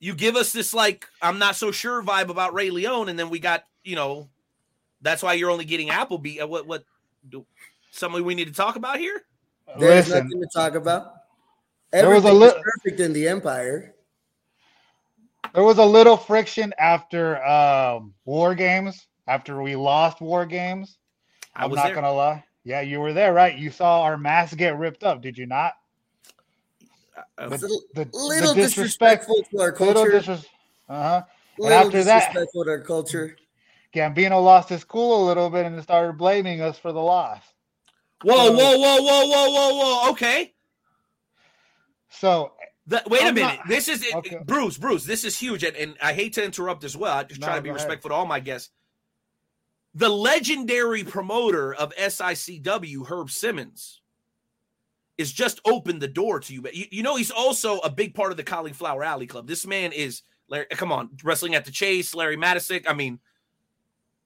[0.00, 3.30] you give us this like I'm not so sure vibe about Ray Leon, and then
[3.30, 4.28] we got you know
[5.02, 6.46] that's why you're only getting Applebee.
[6.48, 6.84] What what
[7.28, 7.44] do
[7.90, 9.22] something we need to talk about here?
[9.78, 11.14] There's Listen, nothing to talk about.
[11.90, 13.94] There was a Everything is li- perfect in the Empire.
[15.54, 19.06] there was a little friction after um, War Games.
[19.26, 21.07] After we lost War Games, I
[21.54, 21.94] I'm was not there.
[21.96, 22.44] gonna lie.
[22.64, 23.56] Yeah, you were there, right?
[23.56, 25.74] You saw our masks get ripped up, did you not?
[27.16, 30.10] Uh, It's a little, The, little the disrespect, disrespectful to our little culture.
[30.32, 30.46] disres-
[30.88, 31.22] uh-huh.
[31.58, 33.36] little after that- disrespectful to our culture.
[33.94, 37.40] Gambino lost his cool a little bit and started blaming us for the loss.
[38.22, 40.10] Whoa, whoa, whoa, whoa, whoa, whoa, whoa.
[40.10, 40.52] Okay.
[42.10, 42.52] So
[42.86, 43.56] The, wait a I'm minute.
[43.60, 44.38] not- this is Okay.
[44.44, 44.76] Bruce.
[44.78, 47.16] Bruce, this is huge, and, and I hate to interrupt as well.
[47.16, 47.84] I just try to be go ahead.
[47.86, 48.70] respectful to all my guests.
[49.98, 54.00] The legendary promoter of SICW, Herb Simmons,
[55.16, 56.62] is just opened the door to you.
[56.62, 59.48] But you, you know he's also a big part of the Cauliflower Alley Club.
[59.48, 60.66] This man is Larry.
[60.70, 62.84] Come on, wrestling at the Chase, Larry Matysik.
[62.86, 63.18] I mean,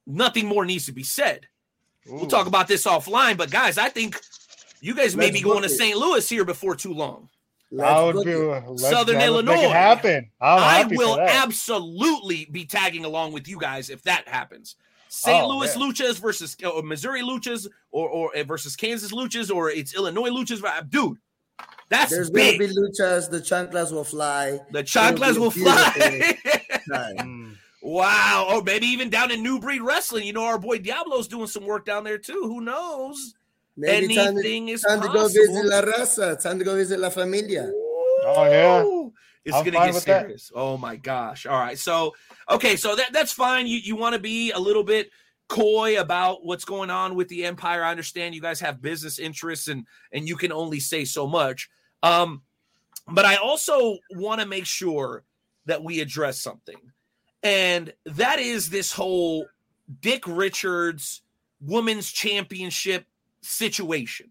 [0.06, 1.46] nothing more needs to be said.
[2.06, 4.20] We'll talk about this offline, but guys, I think
[4.82, 5.74] you guys may Let's be going book to.
[5.74, 5.96] St.
[5.96, 7.30] Louis here before too long.
[7.70, 9.54] Let's I would book be let's, Southern let's Illinois.
[9.54, 10.30] Make it happen.
[10.38, 11.42] I'm I happy will for that.
[11.46, 14.76] absolutely be tagging along with you guys if that happens.
[15.14, 15.42] St.
[15.44, 15.82] Oh, Louis yeah.
[15.82, 20.62] Luchas versus or Missouri Luchas or or uh, versus Kansas Luchas or it's Illinois Luchas.
[20.88, 21.18] Dude,
[21.90, 22.58] that's There's big.
[22.58, 23.28] going to be luchas.
[23.28, 24.58] The chanclas will fly.
[24.70, 26.36] the chanclas It'll will be a
[26.86, 27.18] fly.
[27.82, 28.48] Wow.
[28.48, 30.24] Or maybe even down in New Breed Wrestling.
[30.24, 32.40] You know, our boy Diablo's doing some work down there too.
[32.44, 33.34] Who knows?
[33.76, 35.46] Maybe time to, Anything is time to go possible.
[35.46, 36.40] visit La Raza.
[36.42, 37.70] Time to go visit La Familia.
[38.24, 39.10] Oh, yeah.
[39.44, 40.22] It's I'm gonna get with that.
[40.22, 40.52] serious.
[40.54, 41.46] Oh my gosh.
[41.46, 41.78] All right.
[41.78, 42.14] So
[42.48, 43.66] okay, so that that's fine.
[43.66, 45.10] You you want to be a little bit
[45.48, 47.82] coy about what's going on with the empire.
[47.82, 51.68] I understand you guys have business interests and and you can only say so much.
[52.02, 52.42] Um,
[53.08, 55.24] but I also want to make sure
[55.66, 56.76] that we address something.
[57.42, 59.46] And that is this whole
[60.00, 61.22] Dick Richards
[61.60, 63.06] women's championship
[63.40, 64.30] situation.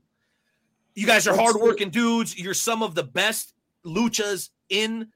[0.95, 2.37] You guys are hardworking dudes.
[2.37, 3.53] You're some of the best
[3.85, 5.09] luchas in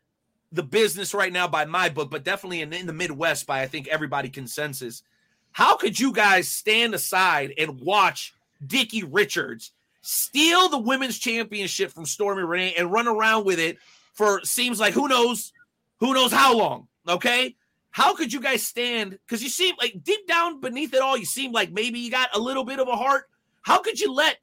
[0.51, 3.67] the business right now by my book, but definitely in, in the Midwest by I
[3.67, 5.01] think everybody consensus.
[5.51, 8.33] How could you guys stand aside and watch
[8.65, 9.71] Dickie Richards
[10.01, 13.77] steal the women's championship from Stormy Renee and run around with it
[14.13, 15.51] for seems like who knows
[15.99, 16.87] who knows how long?
[17.07, 17.55] Okay.
[17.91, 19.11] How could you guys stand?
[19.11, 22.35] Because you seem like deep down beneath it all, you seem like maybe you got
[22.35, 23.29] a little bit of a heart.
[23.61, 24.37] How could you let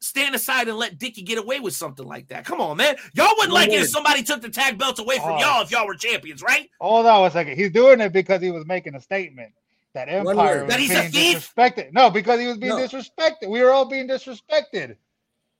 [0.00, 2.44] stand aside and let Dickie get away with something like that?
[2.44, 2.96] Come on, man.
[3.14, 5.38] Y'all wouldn't like it if somebody took the tag belts away from Oh.
[5.40, 6.68] y'all if y'all were champions, right?
[6.80, 7.56] Hold on a second.
[7.56, 9.52] He's doing it because he was making a statement
[9.94, 10.62] that Empire word.
[10.66, 11.52] was That he's a being thief?
[11.56, 11.92] disrespected.
[11.92, 12.86] No, because he was being No.
[12.86, 13.48] disrespected.
[13.48, 14.96] We were all being disrespected.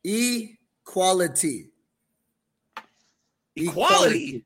[0.04, 1.70] Equality.
[3.56, 4.44] Equality.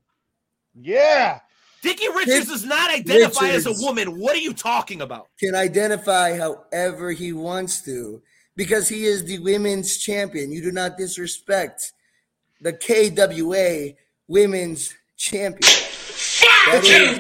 [0.81, 1.41] Yeah.
[1.83, 4.21] Dickie Richards Dick does not identify as a woman.
[4.21, 5.29] What are you talking about?
[5.39, 8.23] Can identify however he wants to
[8.57, 10.53] because he is the women's champion.
[10.53, 11.93] You do not disrespect
[12.61, 13.95] the KWA
[14.29, 15.61] women's champion.
[16.67, 17.19] That is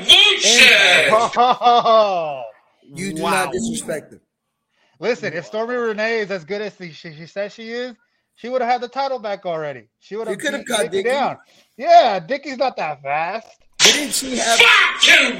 [1.08, 1.34] Impact.
[1.38, 2.42] Oh.
[2.82, 3.44] You do Wow.
[3.44, 4.20] not disrespect them.
[4.98, 7.94] Listen, if Stormy Renee is as good as she, she, she says she is,
[8.34, 9.88] she would have had the title back already.
[10.00, 11.08] She would She have could have beat got Dickie Dickie.
[11.10, 11.38] down.
[11.76, 13.46] Yeah, Dickie's not that fast.
[13.78, 15.34] Didn't she have Fuck you,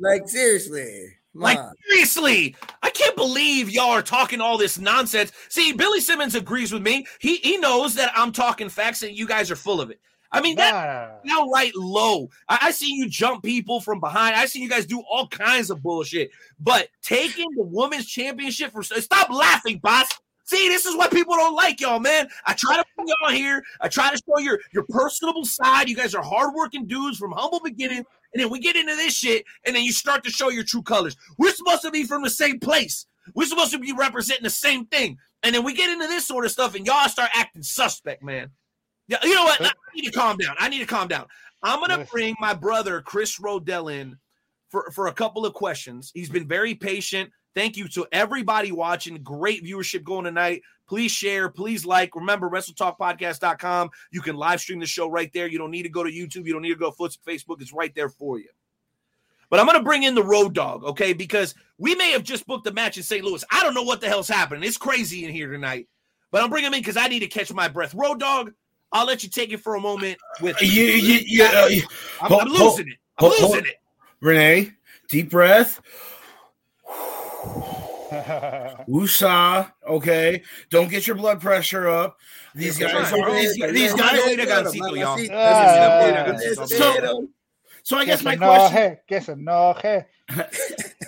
[0.00, 1.14] like seriously?
[1.34, 5.32] Like seriously, I can't believe y'all are talking all this nonsense.
[5.48, 7.06] See, Billy Simmons agrees with me.
[7.20, 9.98] He he knows that I'm talking facts and you guys are full of it.
[10.30, 11.70] I mean, that nah, nah.
[11.74, 12.30] low.
[12.48, 14.34] I, I see you jump people from behind.
[14.34, 16.30] I see you guys do all kinds of bullshit.
[16.58, 20.08] But taking the women's championship for stop laughing, boss.
[20.44, 22.28] See, this is why people don't like y'all, man.
[22.46, 23.62] I try to bring y'all here.
[23.80, 25.88] I try to show your your personable side.
[25.88, 28.06] You guys are hardworking dudes from humble beginnings.
[28.32, 30.82] And then we get into this shit, and then you start to show your true
[30.82, 31.16] colors.
[31.38, 33.06] We're supposed to be from the same place.
[33.34, 35.18] We're supposed to be representing the same thing.
[35.42, 38.50] And then we get into this sort of stuff, and y'all start acting suspect, man.
[39.08, 39.60] Yeah, you know what?
[39.60, 40.54] I need to calm down.
[40.58, 41.26] I need to calm down.
[41.62, 44.16] I'm gonna bring my brother Chris Rodell in
[44.70, 46.10] for, for a couple of questions.
[46.14, 47.30] He's been very patient.
[47.54, 49.22] Thank you to everybody watching.
[49.22, 50.62] Great viewership going tonight.
[50.92, 52.14] Please share, please like.
[52.14, 53.88] Remember, WrestleTalkPodcast.com.
[54.10, 55.46] You can live stream the show right there.
[55.46, 56.44] You don't need to go to YouTube.
[56.44, 57.62] You don't need to go to Facebook.
[57.62, 58.50] It's right there for you.
[59.48, 61.14] But I'm going to bring in the Road Dog, okay?
[61.14, 63.24] Because we may have just booked a match in St.
[63.24, 63.42] Louis.
[63.50, 64.64] I don't know what the hell's happening.
[64.64, 65.88] It's crazy in here tonight.
[66.30, 67.94] But I'm bringing him in because I need to catch my breath.
[67.94, 68.52] Road Dog,
[68.92, 70.18] I'll let you take it for a moment.
[70.42, 71.82] With You, you, you,
[72.20, 72.98] I'm, I'm losing it.
[73.16, 73.76] I'm losing it.
[74.20, 74.72] Renee,
[75.08, 75.80] deep breath.
[78.88, 80.42] Woosah, okay.
[80.70, 82.18] Don't get your blood pressure up.
[82.54, 84.20] These guys are these, these guys.
[84.26, 85.16] yeah, yeah, got Cito, y'all.
[86.66, 87.28] So,
[87.82, 89.34] so I guess my question, enoje, que se.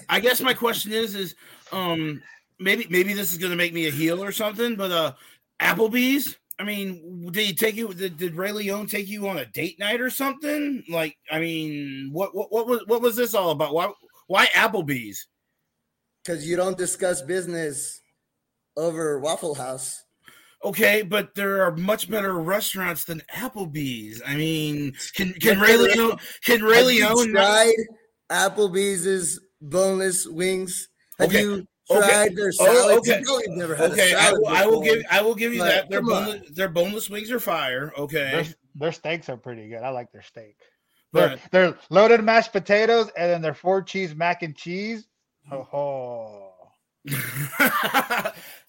[0.08, 1.34] I guess my question is, is
[1.72, 2.22] um
[2.58, 5.12] maybe maybe this is gonna make me a heel or something, but uh
[5.60, 6.36] Applebee's.
[6.58, 7.92] I mean, did he take you?
[7.92, 10.84] Did, did Ray Leone take you on a date night or something?
[10.88, 13.74] Like, I mean, what what what was what was this all about?
[13.74, 13.90] Why
[14.28, 15.26] why Applebee's?
[16.24, 18.00] Because you don't discuss business
[18.76, 20.02] over Waffle House.
[20.64, 24.22] Okay, but there are much better restaurants than Applebee's.
[24.26, 27.74] I mean, can can Ray Leone can Ray Have you Leone not- tried
[28.30, 30.88] Applebee's boneless wings?
[31.18, 33.18] Have Okay, you okay, tried their oh, okay.
[33.20, 35.34] You know you've never had Okay, a I salad will, I will give I will
[35.34, 35.90] give you Like, that.
[35.90, 37.92] Their boneless, their boneless wings are fire.
[37.98, 38.44] Okay, Their,
[38.76, 39.82] their steaks are pretty good.
[39.82, 40.56] I like their steak.
[41.12, 45.06] but They're, they're loaded mashed potatoes and then their four cheese mac and cheese.
[45.52, 46.54] Oh,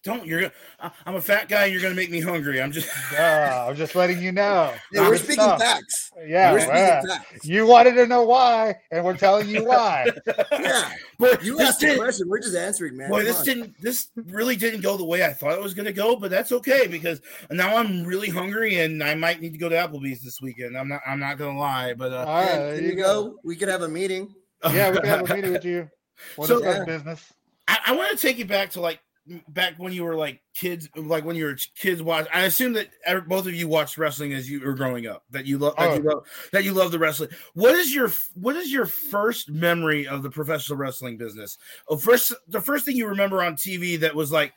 [0.04, 2.62] don't you're I- I'm a fat guy and you're gonna make me hungry.
[2.62, 4.74] I'm just Yeah, I'm just letting you know.
[4.92, 5.62] Yeah, we're speaking stuff.
[5.62, 6.12] facts.
[6.28, 7.02] Yeah, we're speaking yeah.
[7.02, 7.46] facts.
[7.46, 10.08] You wanted to know why, and we're telling you why.
[10.52, 12.28] Yeah, but you asked the question.
[12.28, 13.10] We're just answering, man.
[13.10, 13.46] boy, Come this on.
[13.46, 16.52] didn't this really didn't go the way I thought it was gonna go, but that's
[16.52, 17.22] okay because
[17.52, 20.78] now I'm really hungry and I might need to go to Applebee's this weekend.
[20.78, 23.40] I'm not I'm not gonna lie, but uh All right, there you we go?
[23.46, 24.36] We could have a meeting.
[24.74, 25.90] Yeah, we can have a meeting with you.
[26.38, 26.86] We'll So- discuss Yeah.
[26.86, 27.34] business.
[27.68, 29.00] I, I want to take you back to like
[29.48, 32.02] back when you were like kids, like when you were kids.
[32.04, 32.28] Watch.
[32.32, 35.24] I assume that ev- both of you watched wrestling as you were growing up.
[35.32, 35.76] That you love.
[35.78, 35.94] That Oh.
[35.96, 36.28] you love.
[36.52, 37.32] That you love the wrestling.
[37.56, 41.58] What is your What is your first memory of the professional wrestling business?
[41.90, 44.54] Oh, first, the first thing you remember on TV that was like,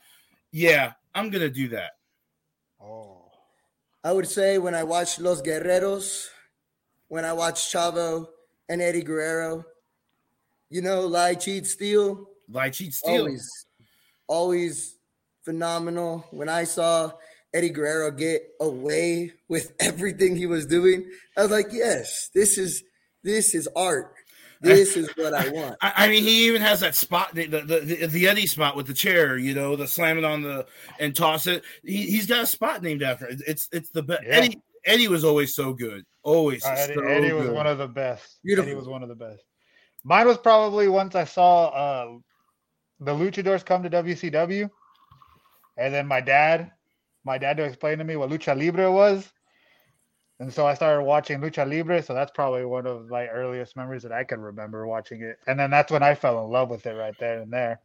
[0.51, 1.93] yeah, I'm gonna do that.
[2.79, 3.31] Oh,
[4.03, 6.27] I would say when I watched Los Guerreros,
[7.07, 8.27] when I watched Chavo
[8.69, 9.65] and Eddie Guerrero,
[10.69, 12.29] you know, lie, cheat, steal.
[12.49, 13.19] Lie, cheat, steal.
[13.19, 13.65] always,
[14.27, 14.97] always
[15.43, 16.25] phenomenal.
[16.31, 17.11] When I saw
[17.53, 22.83] Eddie Guerrero get away with everything he was doing, I was like, yes, this is
[23.23, 24.13] this is art.
[24.61, 25.77] This is what I want.
[25.81, 28.87] I, I mean, he even has that spot, the, the the the Eddie spot with
[28.87, 29.37] the chair.
[29.37, 30.65] You know, the slam it on the
[30.99, 31.63] and toss it.
[31.83, 33.41] He, he's got a spot named after it.
[33.47, 34.23] It's it's the best.
[34.25, 34.35] Yeah.
[34.35, 36.05] Eddie Eddie was always so good.
[36.23, 36.65] Always.
[36.65, 37.55] Uh, Eddie, so Eddie was good.
[37.55, 38.39] one of the best.
[38.43, 38.69] Beautiful.
[38.69, 39.43] Eddie was one of the best.
[40.03, 42.17] Mine was probably once I saw uh,
[42.99, 44.69] the Luchadors come to WCW,
[45.77, 46.71] and then my dad,
[47.23, 49.31] my dad to explain to me what lucha libre was,
[50.39, 52.01] and so I started watching lucha libre.
[52.01, 55.59] So that's probably one of my earliest memories that I can remember watching it, and
[55.59, 57.79] then that's when I fell in love with it right there and there.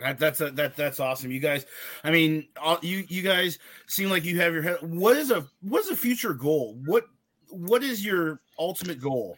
[0.00, 1.30] That, that's a, that that's awesome.
[1.30, 1.64] You guys,
[2.02, 4.78] I mean, all, you you guys seem like you have your head.
[4.80, 6.80] What is a what is a future goal?
[6.86, 7.04] What
[7.50, 9.36] what is your ultimate goal?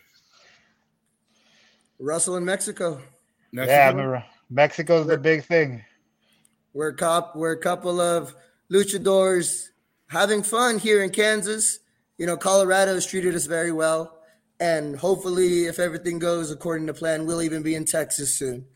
[1.99, 3.01] Russell in Mexico.
[3.53, 3.73] Mexico?
[3.73, 5.85] Yeah, I remember Mexico's the big thing.
[6.73, 7.37] We're a cop.
[7.37, 8.35] We're a couple of
[8.71, 9.69] luchadors
[10.09, 11.79] having fun here in Kansas.
[12.19, 14.19] You know, Colorado has treated us very well,
[14.61, 18.67] and hopefully, if everything goes according to plan, we'll even be in Texas soon.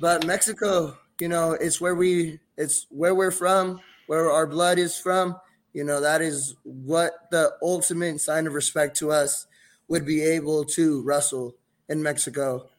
[0.00, 4.98] But Mexico, you know, it's where we, it's where we're from, where our blood is
[4.98, 5.36] from.
[5.72, 9.46] You know, that is what the ultimate sign of respect to us
[9.88, 11.54] would be able to wrestle
[11.90, 12.70] in Mexico.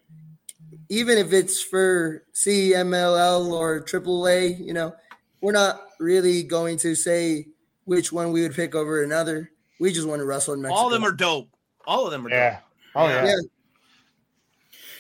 [0.90, 4.94] Even if it's for CMLL or AAA, you know,
[5.42, 7.48] we're not really going to say
[7.86, 9.52] which one we would pick over another.
[9.80, 10.80] We just want to wrestle in Mexico.
[10.80, 11.50] All of them are dope.
[11.86, 12.50] All of them are Yeah.
[12.52, 12.62] dope.
[12.96, 13.26] Oh yeah.
[13.26, 13.36] yeah.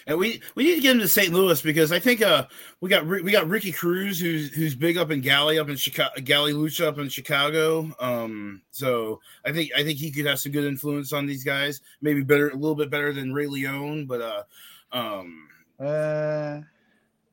[0.07, 1.33] And we we need to get him to St.
[1.33, 2.47] Louis because I think uh
[2.79, 6.11] we got we got Ricky Cruz who's who's big up in Galli up in Chicago
[6.23, 7.89] Galli Lucha up in Chicago.
[7.99, 11.81] Um, so I think I think he could have some good influence on these guys.
[12.01, 14.43] Maybe better a little bit better than Ray Leone, but uh,
[14.91, 15.47] um,
[15.79, 16.61] Uh,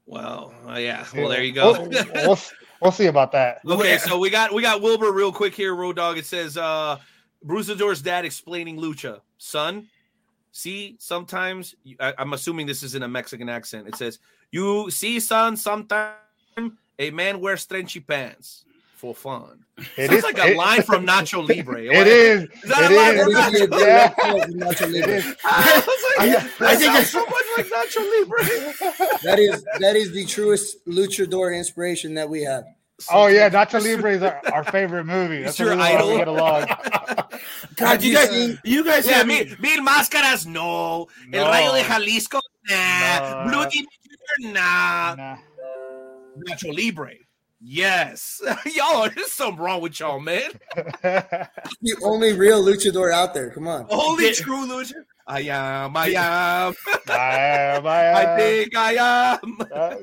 [0.06, 1.04] Well, uh, yeah.
[1.14, 1.72] Well, there you go.
[1.72, 2.38] We'll, we'll,
[2.80, 3.60] we'll see about that.
[3.66, 6.18] Okay, so we got we got Wilbur real quick here, Road Dog.
[6.18, 6.98] It says uh
[7.42, 9.20] Bruisador's dad explaining lucha.
[9.38, 9.86] Son,
[10.58, 13.86] see, sometimes I, I'm assuming this is in a Mexican accent.
[13.88, 14.18] It says,
[14.50, 16.16] You see, son, sometimes
[16.98, 18.64] a man wears stretchy pants
[18.96, 19.64] for fun.
[19.96, 21.82] It Sounds is- like a it- line from Nacho Libre.
[21.84, 22.42] It is.
[22.42, 23.22] Is that It a line is.
[23.22, 23.78] from That would be Nacho?
[23.86, 24.08] Yeah.
[24.08, 25.12] direct quote from Nacho Libre.
[25.14, 25.36] It is.
[25.44, 29.18] I like, I- I think sounds I- so much like Nacho Libre.
[29.22, 32.64] That is that is the truest luchador inspiration that we have.
[33.12, 35.42] Oh yeah, Nacho Libre is our, our favorite movie.
[35.42, 36.10] That's your what we want idol?
[36.10, 36.66] to get along.
[37.76, 41.06] God, Have you you guys seen- you guys Yeah, have mil, mil máscaras, no.
[41.28, 41.38] No.
[41.38, 43.44] El Rayo de Jalisco, nah.
[43.44, 43.50] No.
[43.50, 45.14] Blue Demon nah.
[45.14, 45.36] Nah.
[46.48, 47.14] Nacho Libre.
[47.60, 48.40] Yes.
[48.74, 50.50] y'all, there's something wrong with y'all, man.
[51.02, 53.50] The only real luchador out there.
[53.50, 53.86] Come on.
[53.90, 54.32] Only Yeah.
[54.34, 54.94] true lucha.
[55.26, 56.74] I am, I am,
[57.06, 59.58] Bye, bye, I think I am.
[59.72, 59.96] Uh,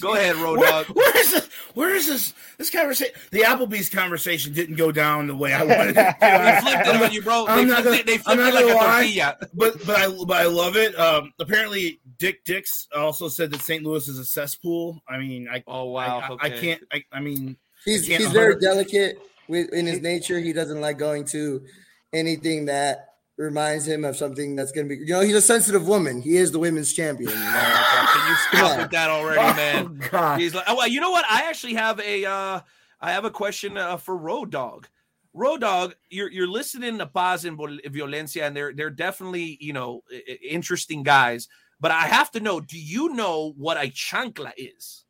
[0.00, 0.86] Go ahead, Road Where, Dog.
[0.86, 1.48] where is this?
[1.74, 2.34] Where is this?
[2.58, 6.14] This conversation, the Applebee's conversation, didn't go down the way I wanted it.
[6.20, 6.60] We to.
[6.62, 7.46] flipped it on you, bro.
[7.46, 9.02] They I'm not flipped gonna- it, they I'm flipped it like a gonna lie.
[9.02, 9.36] tortilla.
[9.54, 10.98] but but I but I love it.
[10.98, 13.82] Um, apparently, Dick Dix also said that St.
[13.84, 15.02] Louis is a cesspool.
[15.08, 16.20] I mean, I Oh, wow.
[16.20, 16.46] I, okay.
[16.46, 16.82] I can't.
[16.92, 19.18] I, I mean, He's can't he's very delicate
[19.48, 20.38] with in his nature.
[20.38, 21.64] He doesn't like going to
[22.12, 25.00] anything that reminds him of something that's going to be.
[25.02, 26.22] You know, he's a sensitive woman.
[26.22, 27.30] He is the women's champion.
[27.30, 27.42] You know?
[28.12, 30.00] Can you stop with that already, man?
[30.02, 31.24] oh god, He's like, oh, well, you know what?
[31.28, 32.60] I actually have a, uh,
[33.00, 34.88] I have a question uh, for Road Dog.
[35.32, 40.02] Road Dog, you're you're listening to Paz and Violencia, and they're they're definitely you know
[40.12, 41.48] i- i- interesting guys.
[41.80, 45.04] But I have to know, do you know what a chancla is?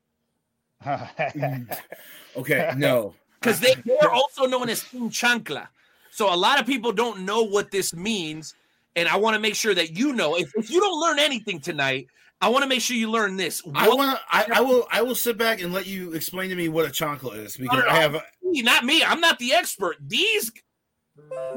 [2.36, 5.68] okay, no, Because they, they're also known as Team Chancla.
[6.14, 8.54] So a lot of people don't know what this means,
[8.94, 10.36] and I want to make sure that you know.
[10.36, 12.06] If, if you don't learn anything tonight,
[12.40, 13.60] I want to make sure you learn this.
[13.74, 14.22] I want to.
[14.30, 14.86] I, I will.
[14.92, 17.80] I will sit back and let you explain to me what a chancla is because
[17.80, 17.90] no, no.
[17.90, 18.16] I have.
[18.44, 19.02] me, not me.
[19.02, 19.96] I'm not the expert.
[20.06, 20.52] These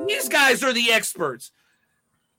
[0.07, 1.51] these guys are the experts.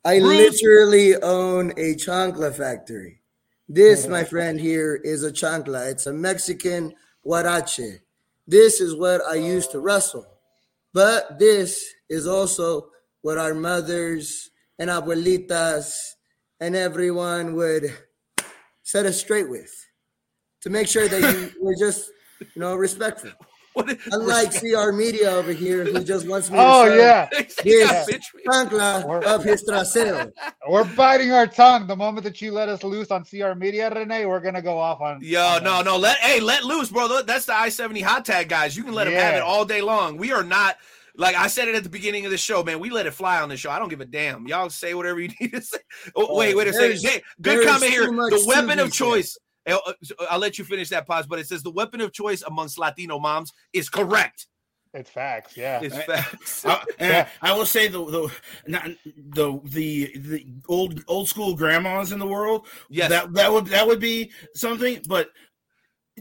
[0.05, 3.21] I Bruce- literally own a chancla factory.
[3.69, 5.89] This, my friend here, is a chancla.
[5.89, 8.01] It's a Mexican huarache.
[8.49, 10.27] This is what I used to wrestle.
[10.93, 12.91] But this is also
[13.23, 15.95] what our mothers and abuelitas
[16.61, 17.93] and everyone would
[18.83, 19.73] set us straight with
[20.63, 22.11] to make sure that you were just,
[22.41, 23.31] you know, respectful.
[23.79, 27.29] What Unlike CR Media over here, who just wants me oh to show yeah,
[27.65, 29.25] yeah, this bitch.
[29.25, 30.33] of his trasero.
[30.69, 31.87] we're biting our tongue.
[31.87, 35.01] The moment that you let us loose on CR Media, Renee, we're gonna go off
[35.01, 35.21] on.
[35.23, 35.85] Yo, on no, that.
[35.85, 37.23] no, let hey, let loose, bro.
[37.23, 38.77] That's the I seventy hot tag guys.
[38.77, 40.17] You can let them have it all day long.
[40.17, 40.77] We are not
[41.15, 42.81] like I said it at the beginning of the show, man.
[42.81, 43.71] We let it fly on the show.
[43.71, 44.49] I don't give a damn.
[44.49, 45.79] Y'all say whatever you need to say.
[46.17, 47.01] Oh, oh, wait, wait a second.
[47.01, 48.07] Hey, good comment here.
[48.07, 49.39] The weapon of be choice.
[49.69, 49.93] Uh, uh,
[50.31, 53.19] I'll let you finish that pause, but it says the weapon of choice amongst Latino
[53.19, 54.47] moms is correct.
[54.95, 55.57] It's facts.
[55.57, 55.81] Yeah.
[55.83, 56.65] It's facts.
[56.65, 58.33] I, and I, I will say the the
[58.67, 62.67] not the the the old old school grandmas in the world.
[62.89, 63.11] Yes.
[63.11, 65.29] that that would that would be something, but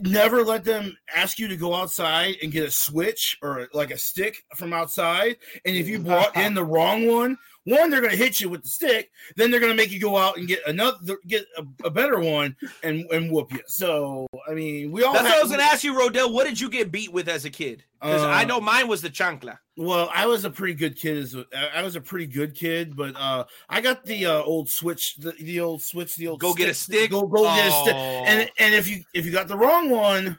[0.02, 3.98] never let them ask you to go outside and get a switch or like a
[3.98, 5.36] stick from outside.
[5.64, 8.62] And if you brought in the wrong one, one they're going to hit you with
[8.62, 9.10] the stick.
[9.36, 12.18] Then they're going to make you go out and get another, get a, a better
[12.18, 13.60] one and and whoop you.
[13.66, 15.12] So I mean, we all.
[15.12, 16.32] That's what I was going to ask you, Rodell.
[16.32, 17.84] What did you get beat with as a kid?
[18.00, 19.58] Because I Uh, know mine was the chancla.
[19.76, 21.18] Well, I was a pretty good kid.
[21.18, 25.16] As I was a pretty good kid, but uh, I got the uh, old switch,
[25.16, 27.10] the, the old switch, the old Go get a stick?
[27.10, 27.94] Go go get a stick.
[27.96, 28.24] Oh.
[28.26, 30.38] And and if you if you got the wrong one,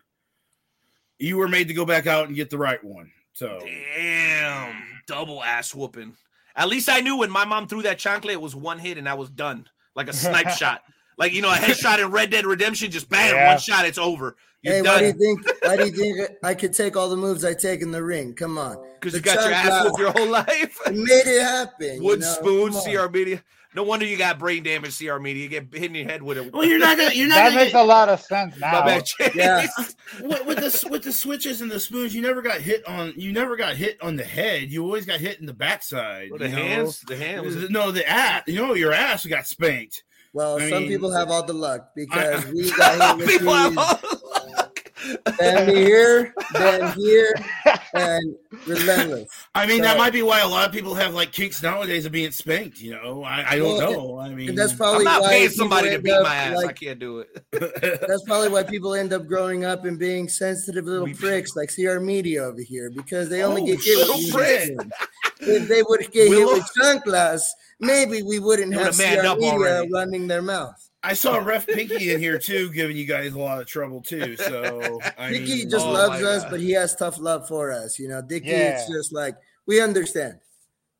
[1.19, 3.11] you were made to go back out and get the right one.
[3.33, 6.15] So Damn, double ass whooping.
[6.59, 9.07] At least I knew when my mom threw that chancla, it was one hit and
[9.07, 9.65] I was done,
[9.95, 10.81] like a snipe shot.
[11.17, 13.51] Like you know, a headshot in Red Dead Redemption, just bam, Yeah.
[13.53, 14.35] one shot, it's over.
[14.61, 15.45] You're Hey, why do you think?
[15.63, 18.33] Why do you think I could take all the moves I take in the ring?
[18.35, 20.77] Come on, because you got your ass chancla whooped your whole life.
[20.91, 21.95] made it happen.
[21.95, 22.25] you Wood know?
[22.33, 23.07] spoon, Come on.
[23.07, 23.43] CR media.
[23.75, 25.43] No wonder you got brain damage, CR media.
[25.43, 26.51] You get hit in your head with it.
[26.51, 27.13] Well, you're not gonna.
[27.13, 27.35] You're not.
[27.35, 28.83] That gonna makes a lot of sense now.
[28.83, 29.03] bad,
[29.35, 29.67] Yeah.
[30.21, 33.13] with, with the with the switches and the spoons, you never got hit on.
[33.15, 34.71] You never got hit on the head.
[34.71, 36.29] You always got hit in the backside.
[36.31, 36.61] Oh, well, the you know?
[36.63, 38.43] hands, the hand was No, the ass.
[38.47, 40.03] You know, your ass got spanked.
[40.33, 43.53] Well, I some mean- people have all the luck because we got hit with People
[43.53, 44.21] have these,
[45.25, 47.33] all then here, then here,
[47.93, 48.35] and
[48.67, 49.29] relentless.
[49.55, 52.11] I mean, that might be why a lot of people have like kinks nowadays of
[52.11, 52.79] being spanked.
[52.81, 54.19] You know, I, I don't Well, know.
[54.19, 56.57] I mean, And that's I'm probably not why paying somebody to beat my ass.
[56.63, 57.43] I can't do it.
[58.07, 61.73] that's probably why people end up growing up and being sensitive little We- pricks like
[61.73, 64.77] CR Media over here because they only Oh, get hit with prick.
[65.41, 66.71] If they would get Willow- hit with
[67.05, 67.41] chanclas,
[67.79, 69.89] maybe we wouldn't have CR Media already.
[69.91, 70.88] running their mouth.
[71.01, 74.35] I saw Ref Pinky in here too, giving you guys a lot of trouble too.
[74.35, 76.51] So I Dicky mean, just Oh loves us, God.
[76.51, 77.97] but he has tough love for us.
[77.97, 78.77] You know, Dicky, Yeah.
[78.79, 79.35] it's just like
[79.65, 80.39] we understand.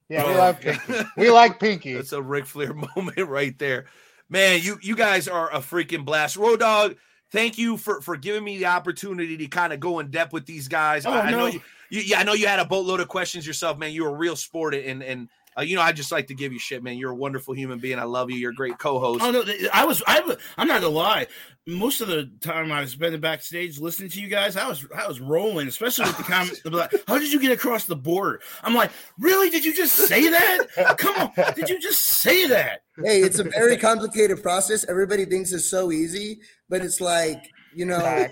[0.08, 0.80] Yeah, we Oh, like God.
[0.88, 1.10] Pinky.
[1.18, 1.94] We like Pinky.
[1.94, 3.86] That's a Ric Flair moment right there.
[4.30, 6.38] Man, you you guys are a freaking blast.
[6.38, 6.96] Road Dog,
[7.32, 10.46] thank you for for giving me the opportunity to kind of go in depth with
[10.46, 11.06] these guys.
[11.06, 13.46] Oh, I, I know you, you yeah, I know you had a boatload of questions
[13.46, 13.92] yourself, man.
[13.92, 15.28] You were a real sport and and
[15.58, 16.98] uh, you know, I just like to give you shit, man.
[16.98, 18.00] You're a wonderful human being.
[18.00, 18.38] I love you.
[18.38, 19.24] You're a great co-host.
[19.24, 19.44] Oh no,
[19.74, 20.02] I was.
[20.08, 20.20] I,
[20.58, 21.28] I'm not gonna lie.
[21.68, 24.86] Most of the time I was spending backstage listening to you guys, I was.
[24.96, 26.64] I was rolling, especially with the comments.
[26.66, 28.42] like, How did you get across the border?
[28.64, 29.50] I'm like, really?
[29.50, 30.98] Did you just say that?
[30.98, 32.82] Come on, did you just say that?
[33.04, 34.86] Hey, it's a very complicated process.
[34.88, 36.40] Everybody thinks it's so easy,
[36.70, 38.28] but it's like, you know,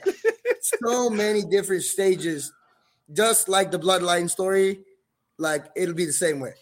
[0.61, 2.51] so many different stages.
[3.13, 4.81] Just like the bloodline story,
[5.37, 6.53] like it'll be the same way.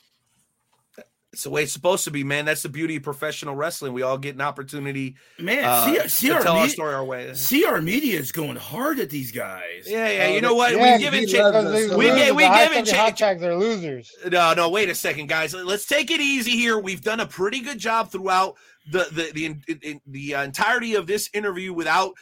[1.36, 2.46] It's the way it's supposed to be, man.
[2.46, 3.92] That's the beauty of professional wrestling.
[3.92, 7.04] We all get an opportunity Man, uh, CR, to CR, tell our media, story our
[7.04, 7.34] way.
[7.34, 9.84] CR media is going hard at these guys.
[9.86, 10.28] Yeah, yeah.
[10.30, 10.72] You know what?
[10.74, 12.16] Yeah, we given he Ch- loves Because they so We lose.
[12.16, 14.12] get- we The high given subject Ch- hashtags are losers.
[14.32, 15.54] No, no, wait a second, guys.
[15.54, 16.80] Let's take it easy here.
[16.80, 18.56] We've done a pretty good job throughout
[18.94, 19.32] the the
[19.68, 22.14] the, the, the entirety of this interview without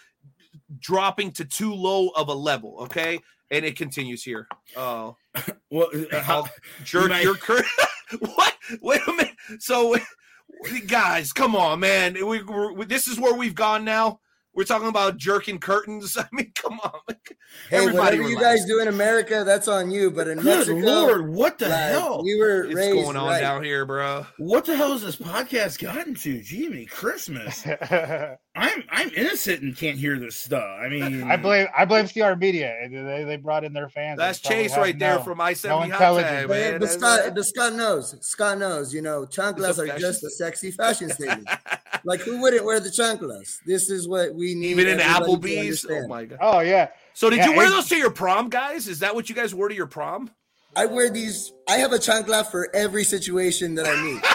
[0.80, 2.78] dropping to too low of a level.
[2.82, 3.20] Okay,
[3.52, 4.48] and it continues here.
[4.76, 5.16] Oh,
[5.72, 6.46] Well, uh, how,
[6.84, 7.66] jerk might- your cur-
[8.20, 8.54] what?
[8.82, 9.34] Wait a minute.
[9.60, 9.96] So,
[10.88, 12.14] guys, come on, man.
[12.14, 14.20] We, we're, this is where we've gone now.
[14.56, 16.16] We're talking about jerking curtains.
[16.20, 16.92] I mean, come on.
[17.72, 20.12] Hey, Everybody whatever you guys do in America, that's on you.
[20.12, 22.24] But in good Mexico, lord, what the like, hell?
[22.24, 23.42] we were It's raised going on right.
[23.42, 24.28] down here, bro.
[24.38, 26.40] What the hell has this podcast gotten to?
[26.44, 27.66] Jimmy Christmas.
[28.56, 30.64] I'm I'm innocent and can't hear this stuff.
[30.80, 32.88] I mean, I blame I blame CR Media.
[32.90, 34.20] They, they brought in their fans.
[34.20, 36.30] That's Chase have right there no- from I no seventy hot intelligence.
[36.32, 36.72] tag, man.
[36.74, 38.16] but That's- Scott, but Scott knows.
[38.22, 38.94] Scott knows.
[38.94, 41.48] You know, chanclas are just a sexy fashion statement.
[42.04, 43.58] like, who wouldn't wear the chanclas?
[43.66, 44.68] This is what we need.
[44.78, 45.84] Even in Applebee's.
[45.90, 46.38] Oh my god.
[46.40, 46.90] Oh yeah.
[47.16, 48.88] So did Yeah, you wear those to your prom, guys?
[48.88, 50.30] Is that what you guys wore to your prom?
[50.76, 51.52] I wear these.
[51.68, 54.24] I have a chancla for every situation that I meet.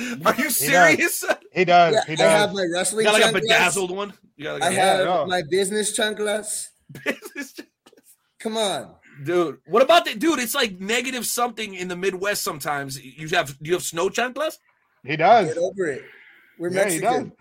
[0.24, 1.24] Are you serious?
[1.52, 1.94] He does.
[1.94, 3.04] Yeah, he I have my You wrestling.
[3.04, 3.40] got like a chanclas.
[3.42, 4.12] bedazzled one.
[4.36, 5.26] You got I like have no.
[5.26, 6.68] my business chanclas.
[7.06, 7.62] a
[8.38, 8.94] Come on.
[9.24, 9.58] dude.
[9.66, 10.38] What about the dude?
[10.38, 12.42] It's like negative something in the Midwest.
[12.42, 14.54] Sometimes you have you have snow chanclas.
[15.04, 15.48] He does.
[15.48, 16.04] Get over it.
[16.58, 17.32] We're Yeah, he Mexican.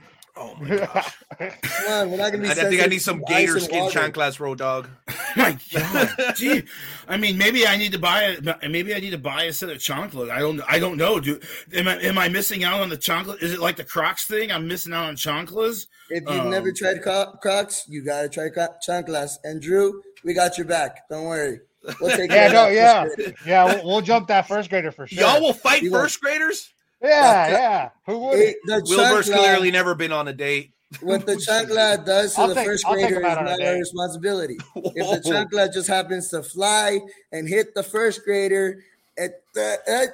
[0.42, 1.18] Oh my gosh!
[1.38, 2.48] Come on, we're not gonna be.
[2.50, 4.00] I, I think I need some gator skin water.
[4.00, 4.88] chanclas, road dog.
[5.36, 6.64] my God, gee,
[7.10, 9.70] I mean, maybe I need to buy a maybe I need to buy a set
[9.70, 10.30] of chocolate.
[10.30, 11.44] I don't I don't know, dude.
[11.74, 13.42] Am I am I missing out on the chocolate?
[13.42, 14.50] Is it like the Crocs thing?
[14.52, 15.88] I'm missing out on chanclas.
[16.10, 19.34] If you've Um, never tried Crocs, you gotta try Cro- chanclas.
[19.44, 21.08] And Drew, we got your back.
[21.10, 21.60] Don't worry.
[22.00, 23.06] We'll take Yeah, no, yeah,
[23.46, 23.66] yeah.
[23.66, 25.20] We'll, we'll jump that first grader for sure.
[25.22, 26.74] Y'all will fight You want- first graders.
[27.02, 27.90] Yeah, yeah.
[28.06, 28.40] Who would?
[28.40, 30.74] It- the Wilbur's chancla- clearly never been on a date.
[31.02, 33.60] What the chancla does to I'll the take- first grader is out on a not
[33.60, 33.68] date.
[33.68, 34.58] our responsibility.
[34.76, 35.46] If the Whoa.
[35.46, 37.00] chancla just happens to fly
[37.32, 38.84] and hit the first grader,
[39.16, 40.06] it, uh, uh,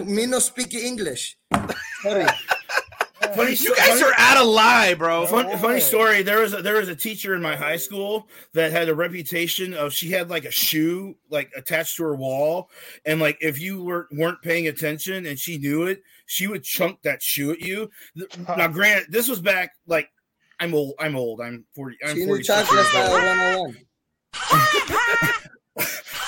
[0.00, 1.36] uh, me no speak English.
[2.02, 2.26] Sorry.
[3.34, 5.26] Funny, You guys funny- are out of line, bro.
[5.26, 6.22] Fun, funny story.
[6.22, 9.72] There was a, there was a teacher in my high school that had a reputation
[9.72, 12.68] of she had like a shoe like attached to her wall,
[13.06, 17.02] and like if you were weren't paying attention and she knew it, she would chunk
[17.02, 17.90] that shoe at you.
[18.16, 20.08] Th- Now, granted, this was back like
[20.60, 20.94] I'm old.
[21.00, 21.40] I'm old.
[21.40, 21.96] I'm forty.
[22.04, 22.44] I'm She knew forty.
[22.44, 23.76] chancla style 101.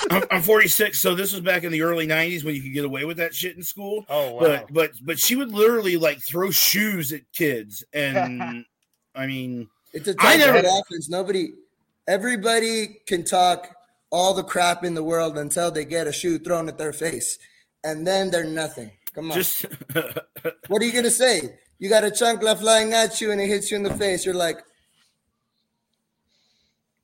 [0.09, 2.85] I'm, I'm 46, so this was back in the early 90s when you could get
[2.85, 4.05] away with that shit in school.
[4.09, 4.39] Oh wow.
[4.39, 8.63] But but but she would literally like throw shoes at kids, and
[9.15, 11.09] I mean, It's a I type never- of offense.
[11.09, 11.49] Nobody,
[12.07, 13.73] everybody can talk
[14.09, 17.37] all the crap in the world until they get a shoe thrown at their face,
[17.83, 18.91] and then they're nothing.
[19.17, 19.65] Come on, just
[20.67, 21.57] what are you gonna say?
[21.79, 24.23] You got a chancla flying at you and it hits you in the face.
[24.27, 24.59] You're like,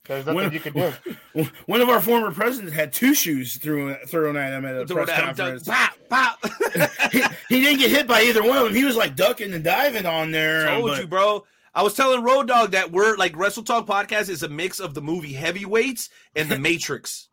[0.07, 1.47] There's nothing One, you can do.
[1.65, 5.05] one of our former presidents had two shoes thrown thrown at him at a Throw
[5.05, 5.63] press that- conference.
[5.67, 6.39] pop, pop.
[7.11, 8.75] he, he didn't get hit by either one of them.
[8.75, 10.67] He was like ducking and diving on there.
[10.67, 11.43] Told but- you, bro.
[11.75, 14.93] I was telling Road Dog that we're like Wrestle Talk podcast is a mix of
[14.93, 17.29] the movie Heavyweights and The Matrix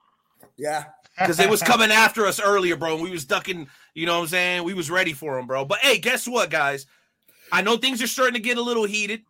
[0.57, 0.85] Yeah.
[1.21, 2.95] Because it was coming after us earlier, bro.
[2.95, 3.69] And we was ducking.
[3.95, 4.65] You know what I'm saying?
[4.65, 5.65] We was ready for them, bro.
[5.65, 6.87] But hey, guess what, guys?
[7.53, 9.23] I know things are starting to get a little heated.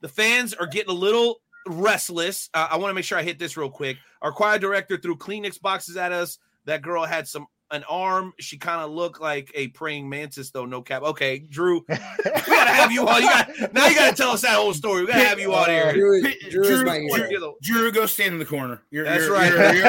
[0.00, 2.50] The fans are getting a little restless.
[2.52, 3.96] Uh, I want to make sure I hit this real quick.
[4.20, 6.38] Our choir director threw Kleenex boxes at us.
[6.64, 8.32] That girl had some an arm.
[8.38, 10.64] She kind of looked like a praying mantis, though.
[10.66, 11.02] No cap.
[11.02, 13.22] Okay, Drew, we gotta have you on.
[13.22, 13.86] You got now.
[13.88, 15.00] You gotta tell us that whole story.
[15.02, 15.92] We gotta have you on here.
[15.92, 17.28] Drew, Hey, Drew Drew- my hero.
[17.30, 18.80] You know, Drew, go stand in the corner.
[18.90, 19.50] You're, That's you're- right.
[19.52, 19.88] you're- you're-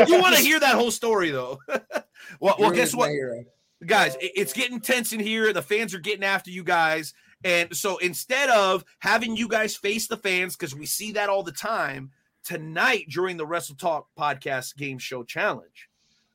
[0.00, 1.58] I do want to hear that whole story, though.
[2.40, 3.10] well, well, guess what?
[3.86, 7.12] guys it- it's getting tense in here the fans are getting after you guys
[7.42, 11.42] and so instead of having you guys face the fans because we see that all
[11.42, 12.08] the time
[12.44, 15.88] tonight during the wrestle talk podcast game show challenge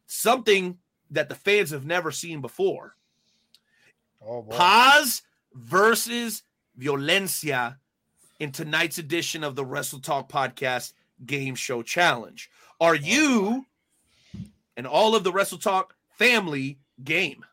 [0.07, 0.77] something
[1.11, 2.95] that the fans have never seen before
[4.25, 4.55] Oh boy.
[4.55, 5.21] paz
[5.53, 6.43] versus
[6.79, 7.77] violencia
[8.39, 10.93] in tonight's edition of the wrestle talk podcast
[11.25, 13.65] game show challenge are oh, you
[14.75, 17.43] and all of the wrestle talk family game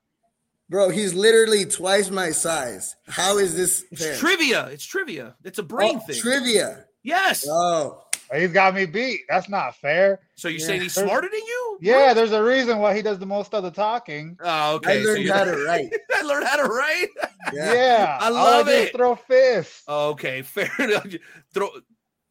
[0.71, 2.97] Bro, he's literally twice my size.
[3.07, 4.67] How is this It's trivia.
[4.69, 5.37] It's trivia.
[5.45, 6.17] It's a brain Oh, thing.
[6.19, 6.87] Trivia.
[7.03, 7.47] yes.
[7.49, 8.03] Oh,
[8.33, 9.23] He's got me beat.
[9.29, 10.21] That's not fair.
[10.35, 10.67] so you're yeah.
[10.67, 11.79] saying he's smarter than you?
[11.81, 14.37] Yeah, there's a reason why he does the most of the talking.
[14.43, 15.01] Oh, okay.
[15.01, 15.93] I learned you're- how to write.
[16.15, 17.09] I learned how to write.
[17.53, 17.73] Yeah.
[17.73, 18.97] Yeah, I love do is it.
[18.97, 19.83] Throw fists.
[19.89, 21.07] okay, fair enough.
[21.53, 21.69] Throw,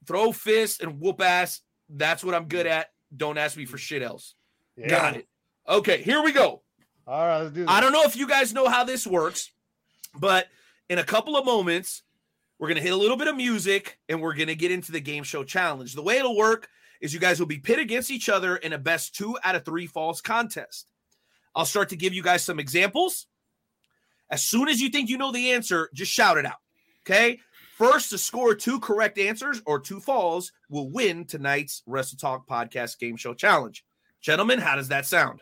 [0.07, 1.61] throw fists and whoop ass.
[1.89, 2.87] That's what I'm good at.
[3.15, 4.33] Don't ask me for shit else.
[4.75, 4.89] Yeah.
[4.89, 5.27] Got it.
[5.69, 6.63] Okay, here we go.
[7.05, 7.69] All right, let's do this.
[7.69, 9.51] I don't know if you guys know how this works,
[10.15, 10.47] but
[10.89, 12.01] in a couple of moments,
[12.63, 14.93] we're going to hit a little bit of music and we're going to get into
[14.93, 15.95] the game show challenge.
[15.95, 16.69] The way it'll work
[17.01, 19.65] is you guys will be pit against each other in a best two out of
[19.65, 20.87] three falls contest.
[21.53, 23.27] I'll start to give you guys some examples.
[24.29, 26.61] As soon as you think you know the answer, just shout it out.
[27.05, 27.41] Okay.
[27.77, 32.97] First to score two correct answers or two falls will win tonight's Wrestle Talk podcast
[32.97, 33.83] game show challenge.
[34.21, 35.41] Gentlemen, how does that sound?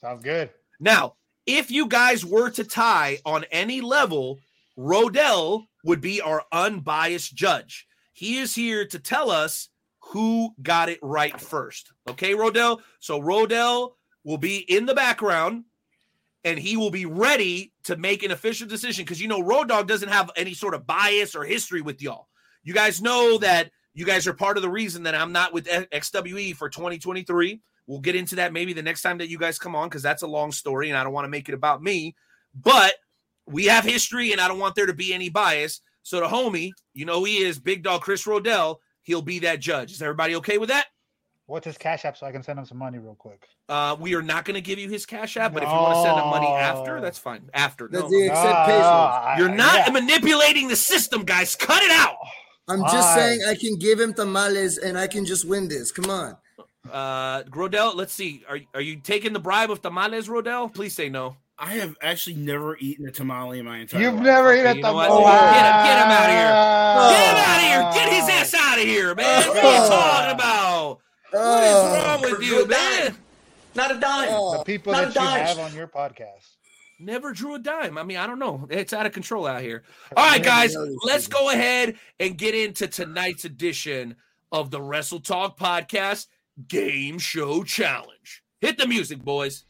[0.00, 0.50] Sounds good.
[0.80, 1.14] Now,
[1.46, 4.40] if you guys were to tie on any level,
[4.80, 7.86] Rodell would be our unbiased judge.
[8.14, 11.92] He is here to tell us who got it right first.
[12.08, 12.80] Okay, Rodell?
[12.98, 13.92] So Rodell
[14.24, 15.64] will be in the background
[16.44, 19.86] and he will be ready to make an official decision because you know Road Dog
[19.86, 22.28] doesn't have any sort of bias or history with y'all.
[22.62, 25.66] You guys know that you guys are part of the reason that I'm not with
[25.66, 27.60] XWE for 2023.
[27.86, 30.22] We'll get into that maybe the next time that you guys come on because that's
[30.22, 32.14] a long story and I don't want to make it about me.
[32.54, 32.94] But
[33.50, 35.80] we have history and I don't want there to be any bias.
[36.02, 38.76] So the homie, you know, he is Big Dog Chris Rodell.
[39.02, 39.92] He'll be that judge.
[39.92, 40.86] Is everybody okay with that?
[41.46, 43.48] What's his cash app so I can send him some money real quick?
[43.68, 45.96] Uh, we are not going to give you his cash app, but if you want
[45.96, 47.50] to send him money after, that's fine.
[47.54, 48.08] After, Does no.
[48.08, 49.92] he accept Ah, You're not yeah.
[49.92, 51.56] manipulating the system, guys.
[51.56, 52.14] Cut it out.
[52.68, 53.14] I'm just Why?
[53.16, 55.90] saying I can give him tamales and I can just win this.
[55.90, 56.36] Come on.
[56.90, 58.44] Uh, Rodell, let's see.
[58.48, 60.72] Are, are you taking the bribe of tamales, Rodell?
[60.72, 61.36] Please say no.
[61.62, 64.04] I have actually never eaten a tamale in my entire life.
[64.06, 64.24] You've life.
[64.24, 65.06] never Okay, eaten you a know what?
[65.08, 65.52] tamale.
[65.52, 66.52] Get him- get him outta here.
[66.54, 67.10] Oh.
[67.10, 68.02] Get him out of here.
[68.02, 69.48] Get his ass out of here, man.
[69.48, 69.88] What are you oh.
[69.90, 70.98] talking about?
[71.32, 73.16] What is Oh, wrong with you, man?
[73.74, 74.28] Not a dime.
[74.28, 74.64] The oh.
[74.64, 75.46] people Not that you dime.
[75.46, 76.56] have on your podcast.
[76.98, 77.96] Never drew a dime.
[77.98, 78.66] I mean, I don't know.
[78.70, 79.84] It's out of control out here.
[80.16, 80.74] All right, guys,
[81.04, 84.16] let's go ahead and get into tonight's edition
[84.50, 86.26] of the Wrestle Talk Podcast
[86.68, 88.42] Game Show Challenge.
[88.60, 89.64] Hit the music, boys.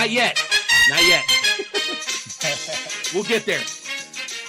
[0.00, 0.42] Not yet.
[0.88, 1.24] Not yet.
[3.14, 3.60] we'll get there.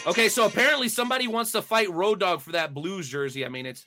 [0.08, 3.46] Okay, so apparently somebody wants to fight Road Dog for that Blues jersey.
[3.46, 3.86] I mean, it's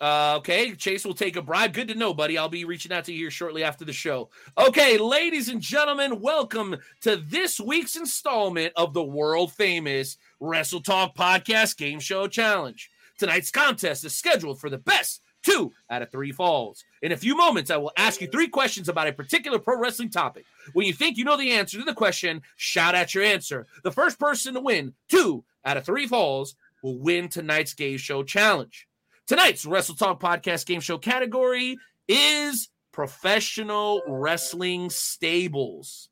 [0.00, 0.74] uh, okay.
[0.74, 1.72] Chase will take a bribe.
[1.72, 2.36] Good to know, buddy.
[2.36, 4.30] I'll be reaching out to you here shortly after the show.
[4.58, 11.14] Okay, ladies and gentlemen, welcome to this week's installment of the world famous Wrestle Talk
[11.14, 12.90] Podcast Game Show Challenge.
[13.20, 16.84] Tonight's contest is scheduled for the best two out of three falls.
[17.02, 20.10] In a few moments, I will ask you three questions about a particular pro wrestling
[20.10, 20.44] topic.
[20.72, 23.66] When you think you know the answer to the question, shout out your answer.
[23.82, 28.22] The first person to win two out of three falls will win tonight's game show
[28.22, 28.88] challenge.
[29.26, 31.78] Tonight's Wrestle Talk Podcast game show category
[32.08, 36.08] is professional wrestling stables.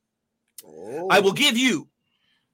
[0.65, 1.09] Oh.
[1.11, 1.89] I will give you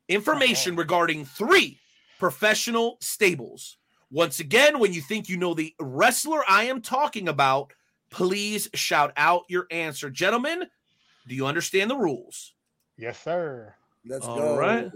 [0.09, 0.81] information uh-huh.
[0.81, 1.78] regarding three
[2.19, 3.78] professional stables.
[4.10, 7.72] Once again, when you think you know the wrestler I am talking about,
[8.10, 10.10] please shout out your answer.
[10.10, 10.64] Gentlemen,
[11.26, 12.54] do you understand the rules?
[12.96, 13.74] Yes, sir.
[14.04, 14.56] Let's All go.
[14.56, 14.90] right.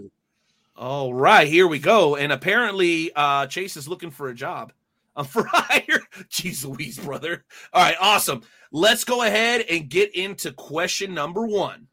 [0.76, 2.16] All right, here we go.
[2.16, 4.72] And apparently, uh, Chase is looking for a job.
[5.16, 6.00] I'm for hire.
[6.30, 7.44] Jeez Louise, brother.
[7.72, 8.42] All right, awesome.
[8.72, 11.88] Let's go ahead and get into question number one.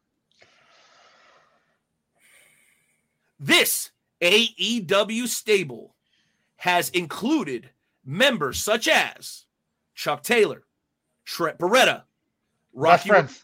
[3.40, 3.92] This
[4.22, 5.96] AEW stable
[6.58, 7.70] has included
[8.06, 9.46] members such as
[9.96, 10.64] Chuck Taylor,
[11.26, 12.06] Trent Beretta, Best
[12.74, 13.10] Rocky.
[13.10, 13.44] friends.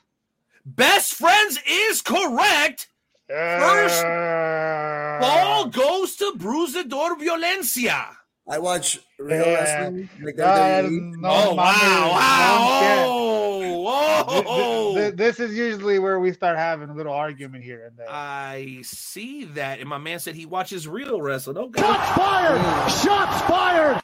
[0.65, 2.87] Best friends is correct.
[3.27, 8.17] First Uh, Ball goes to Bruisador Violencia.
[8.47, 9.53] I watch real Yeah.
[9.53, 10.09] wrestling.
[10.21, 11.17] Like Uh, WWE.
[11.21, 12.09] no oh, wow.
[12.11, 13.59] Wow.
[13.61, 14.45] no Oh, shit.
[14.47, 14.93] oh.
[14.95, 18.09] Th- th- This is usually where we start having a little argument here and there.
[18.09, 19.79] I see that.
[19.79, 21.57] And my man said he watches real wrestling.
[21.57, 21.81] Okay.
[21.81, 22.91] fired!
[22.91, 24.01] Shots fired!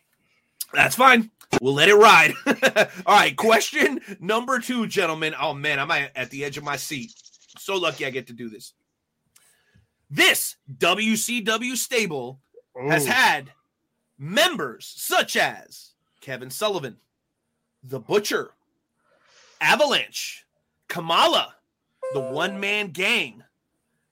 [0.74, 1.32] That's fine.
[1.61, 2.34] We'll let it ride.
[3.06, 3.36] All right.
[3.36, 5.34] Question number two, gentlemen.
[5.40, 5.80] Oh, man.
[5.80, 7.11] I'm at the edge of my seat.
[7.57, 8.74] So lucky I get to do this.
[10.10, 12.40] This WCW stable
[12.90, 13.52] has had
[14.19, 15.91] members such as
[16.21, 16.97] Kevin Sullivan,
[17.83, 18.51] The Butcher,
[19.61, 20.45] Avalanche,
[20.87, 21.55] Kamala,
[22.13, 23.43] The One Man Gang,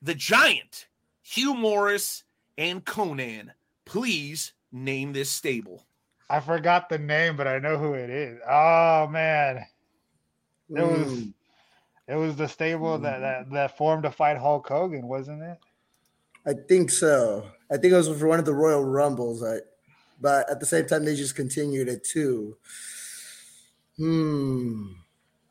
[0.01, 0.87] The Giant,
[1.21, 2.23] Hugh Morrus,
[2.57, 3.51] and Konnan.
[3.85, 5.83] Please name this stable.
[6.29, 8.39] I forgot the name, but I know who it is.
[8.49, 9.65] Oh man,
[10.69, 11.33] it was Mm.
[12.07, 15.57] it was the stable that, that that formed to fight Hulk Hogan, wasn't it?
[16.45, 17.49] I think so.
[17.71, 19.41] I think it was for one of the Royal Rumbles.
[19.43, 19.59] I,
[20.19, 22.57] but at the same time, they just continued it too.
[23.97, 24.87] Hmm.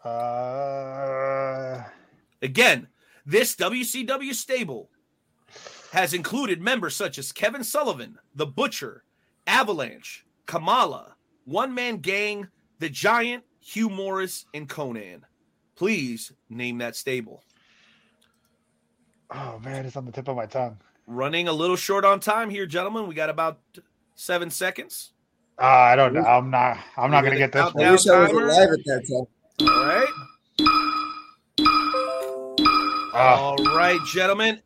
[0.05, 1.83] Uh,
[2.43, 2.87] Again,
[3.25, 4.91] this WCW stable
[5.93, 9.05] has included members such as Kevin Sullivan, The Butcher,
[9.47, 12.49] Avalanche, Kamala, One Man Gang,
[12.79, 15.23] The Giant, Hugh Morrus, and Konnan.
[15.75, 17.43] Please name that stable.
[19.31, 20.79] oh man, it's on the tip of my tongue.
[21.07, 23.07] Running a little short on time here, gentlemen.
[23.07, 23.61] We got about
[24.17, 25.13] seven seconds.
[25.59, 26.21] Uh, I don't know.
[26.23, 26.77] I'm not.
[26.97, 27.85] I'm not We're gonna gonna get this one.
[27.85, 29.69] I wish I was alive at that time.
[29.69, 30.09] All right.
[33.19, 34.61] Ah, All right, gentlemen.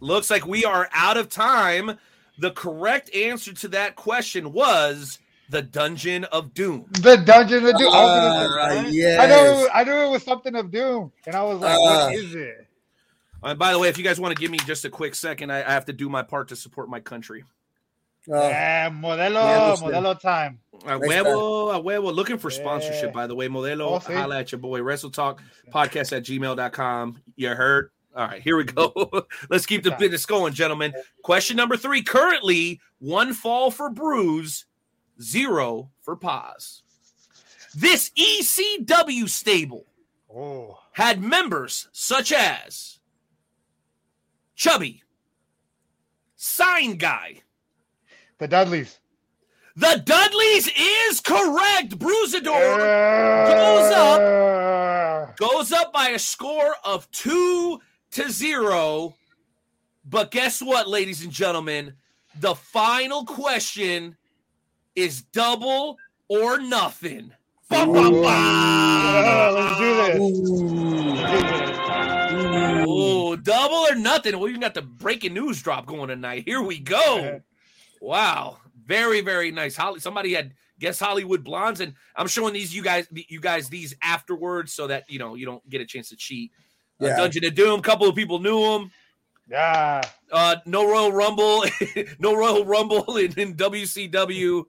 [0.00, 1.98] Looks like we are out of time.
[2.38, 6.86] The correct answer to that question was the Dungeon of Doom.
[6.90, 7.92] the Dungeon of Doom.
[7.92, 9.68] I, was gonna say- Ah, I know.
[9.74, 12.06] I knew it was something of Doom, and I was like, Ah.
[12.06, 12.66] "What is it?"
[13.42, 15.50] And by the way, if you guys want to give me just a quick second,
[15.50, 17.44] I, I have to do my part to support my country.
[18.32, 20.60] Oh, Yeah, modelo, modelo time.
[20.86, 22.14] A Next huevo, a huevo.
[22.14, 23.10] Looking for sponsorship, Yeah.
[23.10, 23.48] by the way.
[23.48, 24.12] Modelo, Oh, see.
[24.14, 24.80] holla at your boy.
[24.82, 25.42] Wrestle Talk
[25.72, 27.20] Podcast at gmail.com.
[27.36, 27.90] You heard?
[28.16, 28.92] All right, here we go.
[29.50, 30.92] Let's keep the business going, gentlemen.
[31.22, 32.02] Question number three.
[32.02, 34.64] Currently, one fall for Bruise,
[35.20, 36.82] zero for Paz.
[37.74, 39.86] This ECW stable
[40.34, 42.98] Oh, had members such as
[44.56, 45.02] Chubby,
[46.36, 47.42] Sign Guy,
[48.40, 48.98] the Dudleys.
[49.76, 51.98] the Dudleys is correct.
[51.98, 52.78] Bruisador
[53.46, 55.36] goes up.
[55.36, 57.80] goes up by a score of two
[58.12, 59.14] to zero.
[60.04, 61.94] But guess what, ladies and gentlemen?
[62.40, 64.16] The final question
[64.96, 67.32] is double or nothing.
[67.68, 69.54] Bum, bum, bum.
[69.54, 70.18] let's do this.
[70.18, 71.14] Ooh.
[71.14, 72.86] Let's do this.
[72.88, 74.38] Oh, double or nothing.
[74.40, 76.44] We even got the breaking news drop going tonight.
[76.46, 77.42] Here we go.
[78.00, 79.76] Wow, very very nice.
[79.76, 83.94] Holly, somebody had guess Hollywood Blondes, and I'm showing these you guys you guys these
[84.02, 86.50] afterwards so that you know you don't get a chance to cheat.
[87.00, 87.16] Uh, Yeah.
[87.16, 88.90] Dungeon of Doom, a couple of people knew him.
[89.48, 90.00] Yeah.
[90.30, 91.64] Uh, no Royal Rumble,
[92.18, 94.64] no Royal Rumble in, in WCW.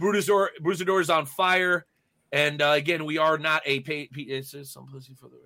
[0.00, 1.86] Bruisador, Bruisador is on fire,
[2.32, 4.08] and uh, again, we are not a pay.
[4.12, 5.36] P- it says some pussy for the.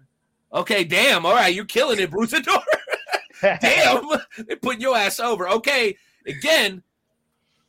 [0.58, 1.26] Okay, damn.
[1.26, 2.62] All right, you're killing it, Bruisador.
[3.60, 4.04] damn,
[4.46, 5.48] they're putting your ass over.
[5.50, 6.82] Okay, again,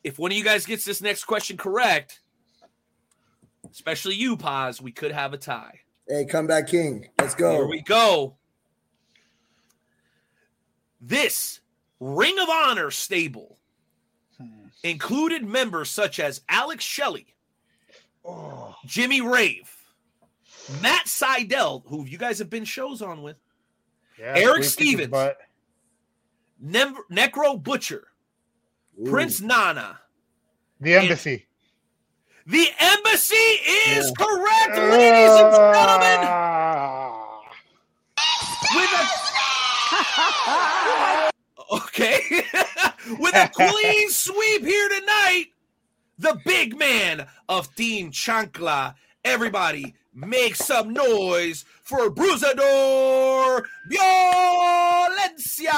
[0.03, 2.21] if one of you guys gets this next question correct,
[3.71, 5.79] especially you, Paz, we could have a tie.
[6.07, 7.07] Hey, comeback king.
[7.19, 7.51] Let's go.
[7.53, 8.35] Here we go.
[11.01, 11.59] This
[11.99, 13.57] Ring of Honor stable
[14.83, 17.27] included members such as Alex Shelley,
[18.25, 19.69] Oh, Jimmy Rave,
[20.81, 23.37] Matt Sydal, who you guys have been shows on with,
[24.19, 25.09] yeah, Erick Stevens.
[25.09, 25.37] butt.
[26.59, 28.08] Nem- Necro Butcher,
[28.99, 29.09] Ooh.
[29.09, 29.99] Prince Nana.
[30.79, 31.45] The embassy.
[32.45, 34.25] The embassy is Yeah.
[34.25, 36.19] correct, ladies and gentlemen.
[36.23, 37.41] Ah.
[38.75, 39.03] With a
[41.75, 42.21] okay,
[43.19, 45.45] with a clean sweep here tonight,
[46.17, 48.95] the big man of Team Chancla.
[49.25, 55.69] Everybody, make some noise for Bruisador Violencia.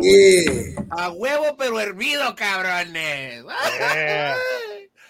[0.00, 1.28] Yeah, I that one.
[1.28, 2.94] Yeah, A huevo pero hervido, cabrones.
[2.94, 4.38] Yeah.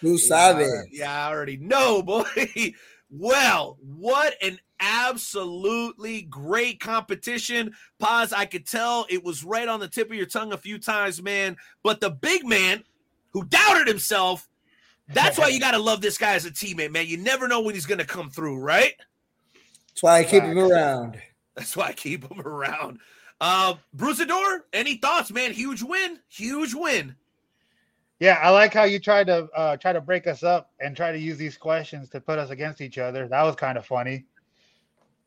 [0.01, 0.67] who sabe?
[0.91, 2.25] Yeah, I already know, boy.
[3.15, 7.75] Well, what an absolutely great competition.
[7.99, 10.79] Pause, I could tell it was right on the tip of your tongue a few
[10.79, 11.59] times, man.
[11.83, 12.85] But the big man
[13.33, 14.49] who doubted himself,
[15.09, 17.07] that's why you got to love this guy as a teammate, man.
[17.07, 18.95] You never know when he's going to come through, right?
[19.89, 21.21] That's why I keep him around.
[21.55, 22.99] That's why I keep him around.
[23.43, 25.53] Uh, Bruisador, any thoughts, man?
[25.53, 26.21] Huge win.
[26.29, 27.17] Huge win.
[28.21, 31.11] Yeah, I like how you tried to uh, try to break us up and try
[31.11, 33.27] to use these questions to put us against each other.
[33.27, 34.27] That was kind of funny,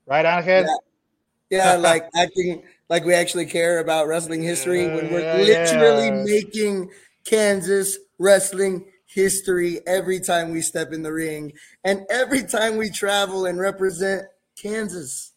[0.08, 0.62] right, Angel?
[0.62, 0.76] Yeah.
[1.50, 6.24] Yeah, like acting like we actually care about wrestling history when we're Yeah, literally yeah.
[6.24, 6.90] making
[7.26, 11.52] Kansas wrestling history every time we step in the ring
[11.84, 14.24] and every time we travel and represent
[14.56, 15.34] Kansas.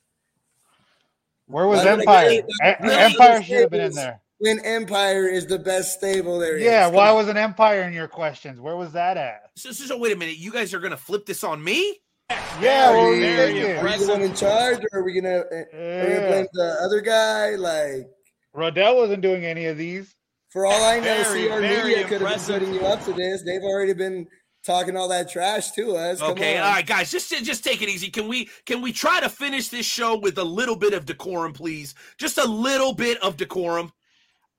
[1.49, 2.43] Where was Why Empire?
[2.61, 4.21] get- Empire should have been in there.
[4.41, 6.63] When Empire is the best stable there is.
[6.63, 7.17] Yeah, Come why on.
[7.17, 8.61] wasn't Empire in your questions?
[8.61, 9.51] Where was that at?
[9.57, 10.37] So, so, so wait a minute.
[10.39, 11.99] You guys are going to flip this on me?
[12.61, 15.43] Yeah, what Are you, you are you the one in charge, or are we gonna,
[15.51, 17.57] eh, are we gonna blame the other guy?
[17.57, 18.07] Like,
[18.55, 20.15] Rodell wasn't doing any of these.
[20.51, 22.59] for all I know, Very, CR very Media could have been impressive.
[22.61, 23.43] putting you up to this.
[23.45, 24.27] They've already been
[24.69, 26.21] talking all that trash to us.
[26.21, 26.65] Come Okay, on.
[26.65, 28.09] all right, guys, just just take it easy.
[28.11, 31.53] Can we can we try to finish this show with a little bit of decorum,
[31.53, 31.95] please?
[32.19, 33.93] Just a little bit of decorum.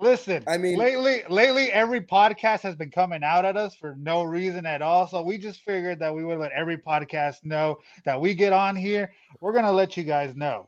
[0.02, 4.24] Listen, I mean- lately, lately, every podcast has been coming out at us for no
[4.24, 5.08] reason at all.
[5.08, 8.76] So we just figured that we would let every podcast know that we get on
[8.76, 9.12] here.
[9.42, 10.68] We're gonna let you guys know.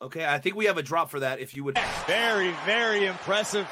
[0.00, 1.38] Okay, I think we have a drop for that.
[1.38, 1.78] If you would.
[2.06, 3.68] Very, very impressive.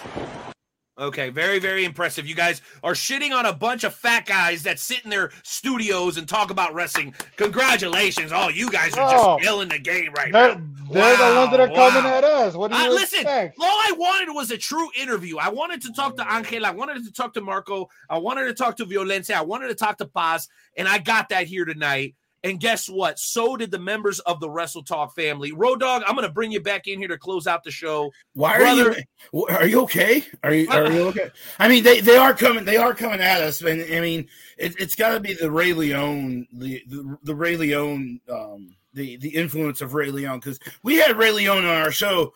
[0.99, 2.27] Okay, very very impressive.
[2.27, 6.19] You guys are shitting on a bunch of fat guys that sit in their studios
[6.19, 7.15] and talk about wrestling.
[7.36, 9.36] Congratulations, all you guys are Oh.
[9.39, 10.60] just killing the game right They're, now.
[10.91, 12.55] they're the ones that are Wow, coming at us.
[12.55, 15.39] What do I, you listen, all I wanted was a true interview.
[15.39, 16.67] I wanted to talk to Angel.
[16.67, 17.89] I wanted to talk to Marco.
[18.10, 19.36] I wanted to talk to Violencia.
[19.36, 20.49] I wanted to talk to Paz.
[20.77, 22.15] And I got that here tonight.
[22.43, 23.19] And guess what?
[23.19, 25.52] So did the members of the Wrestle Talk family.
[25.52, 28.10] Road Dog, I'm going to bring you back in here to close out the show.
[28.33, 29.47] Why are Brother- you?
[29.51, 30.25] Are you okay?
[30.43, 30.69] Are you?
[30.70, 31.31] Are you okay?
[31.59, 32.65] I mean, they, they are coming.
[32.65, 35.75] They are coming at us, and I mean, it, it's got to be the Ray
[35.75, 40.97] Leone, the the, the Ray Leone, um, the the influence of Ray Leone, because we
[40.97, 42.33] had Ray Leone on our show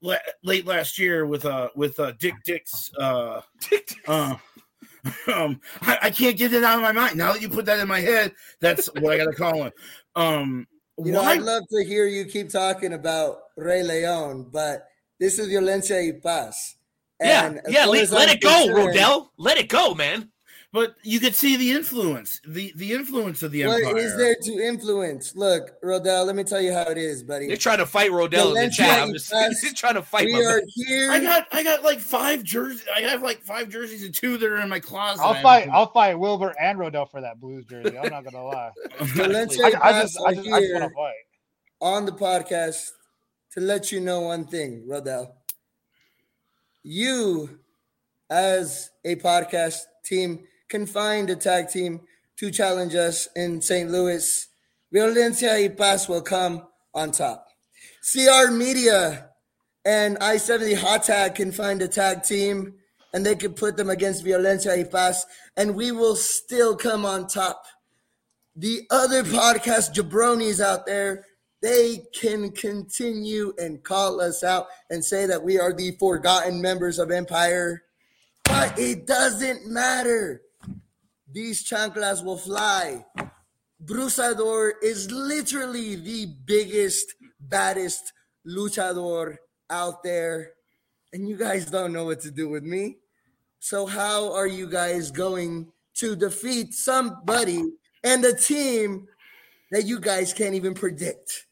[0.00, 3.42] la- late last year with uh with uh Dick Dick's uh
[4.08, 4.34] uh.
[5.32, 7.16] Um, I, I can't get it out of my mind.
[7.16, 9.72] Now that you put that in my head, that's what I gotta call him.
[10.14, 10.66] Um,
[10.98, 14.86] You know, I'd love to hear you keep talking about Ray Leon, but
[15.20, 16.76] this is Violencia y Paz.
[17.20, 19.28] Yeah, And as yeah, let, let it go, Rodell.
[19.36, 20.30] Let it go, man.
[20.76, 23.96] But you could see the influence, the the influence of the What empire.
[23.96, 25.34] is there to influence?
[25.34, 27.46] Look, Rodell, let me tell you how it is, buddy.
[27.46, 29.00] They're trying to fight Rodell in the chat.
[29.00, 29.32] I'm just,
[29.62, 30.66] he's trying to fight we my are man.
[30.74, 31.12] here.
[31.12, 32.84] I got I got like five jerseys.
[32.94, 35.22] I have like five jerseys and two that are in my closet.
[35.22, 35.70] I'll fight.
[35.72, 37.96] I'll fight Wilbur and Rodell for that Blues jersey.
[37.96, 38.70] I'm not gonna lie.
[38.98, 41.14] Violencia I, y I Paz just, I just, I just want to fight.
[41.80, 42.90] on the podcast
[43.52, 45.32] to let you know one thing, Rodell.
[46.82, 47.60] You,
[48.28, 52.00] as a podcast team, can find a tag team
[52.36, 53.90] to challenge us in St.
[53.90, 54.48] Louis.
[54.92, 56.62] Violencia y Paz will come
[56.94, 57.46] on top.
[58.02, 59.30] CR Media
[59.84, 62.74] and I 70 Hot Tag can find a tag team
[63.12, 65.24] and they can put them against Violencia y Paz,
[65.56, 67.64] and we will still come on top
[68.56, 71.26] the other podcast jabronis out there,
[71.60, 76.98] they can continue and call us out and say that we are the forgotten members
[76.98, 77.82] of Empire.
[78.44, 80.40] But it doesn't matter.
[81.30, 83.04] These chanclas will fly.
[83.84, 88.12] Brusador is literally the biggest, baddest
[88.46, 89.36] luchador
[89.68, 90.52] out there.
[91.12, 92.98] And you guys don't know what to do with me.
[93.58, 97.64] So, how are you guys going to defeat somebody
[98.04, 99.08] and a team
[99.72, 101.46] that you guys can't even predict?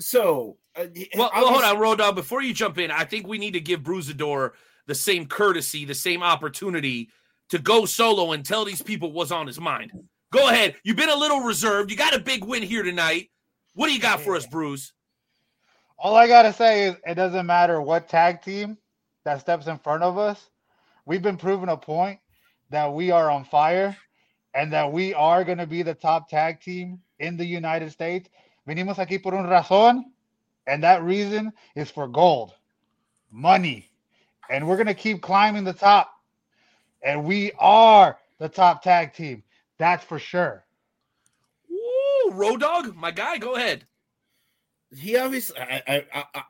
[0.00, 2.14] So, uh, Well, well hold on, Road Dog.
[2.14, 4.52] Before you jump in, I think we need to give Bruisador
[4.86, 7.10] the same courtesy, the same opportunity
[7.50, 9.92] to go solo and tell these people what's on his mind.
[10.32, 10.76] Go ahead.
[10.82, 11.90] You've been a little reserved.
[11.90, 13.30] You got a big win here tonight.
[13.74, 14.92] What do you got for us, Bruce?
[15.98, 18.76] All I gotta say is it doesn't matter what tag team
[19.24, 20.50] that steps in front of us.
[21.04, 22.18] We've been proving a point
[22.70, 23.96] that we are on fire
[24.54, 28.28] and that we are gonna be the top tag team in the United States.
[28.66, 30.04] Venimos aquí por un razón,
[30.66, 32.52] and that reason is for gold,
[33.30, 33.88] money.
[34.50, 36.10] And we're going to keep climbing the top.
[37.06, 39.44] And we are the top tag team.
[39.78, 40.64] That's for sure.
[41.70, 43.86] Woo, Road Dog, my guy, go ahead.
[44.94, 46.42] He obviously, I, I, I, I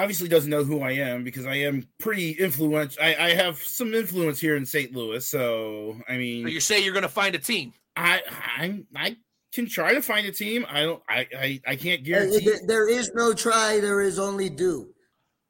[0.00, 3.02] obviously doesn't know who I am because I am pretty influential.
[3.02, 4.92] I, I have some influence here in St.
[4.94, 7.74] Louis, so I mean, So you say you're going to find a team.
[7.94, 8.22] I,
[8.58, 9.16] I, I
[9.52, 10.64] can try to find a team.
[10.70, 12.44] I don't, I, I, I can't Uh, guarantee.
[12.46, 14.88] there- there is no try, there is only do.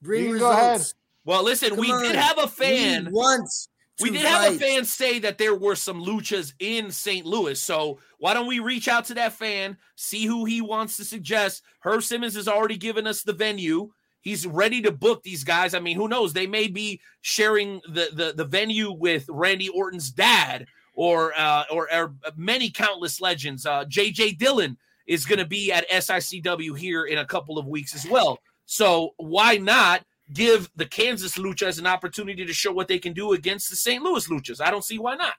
[0.01, 0.73] Bring You go ahead.
[0.73, 0.95] results.
[1.25, 3.09] Well, listen, Come we did have a We fan.
[3.13, 3.69] once.
[4.01, 7.27] We did have a fan say that there were some luchas in St.
[7.27, 7.61] Louis.
[7.61, 11.63] So why don't we reach out to that fan, see who he wants to suggest?
[11.81, 13.91] Herb Simmons has already given us the venue.
[14.23, 15.75] He's ready to book these guys.
[15.75, 16.33] I mean, who knows?
[16.33, 21.93] They may be sharing the the, the venue with Randy Orton's dad or uh, or,
[21.93, 23.67] or many countless legends.
[23.67, 27.95] Uh, JJ Dillon is going to be at SICW here in a couple of weeks
[27.95, 28.39] as well.
[28.67, 33.33] So why not give the Kansas Luchas an opportunity to show what they can do
[33.33, 34.03] against the St.
[34.03, 34.61] Louis Luchas?
[34.61, 35.35] I don't see why not.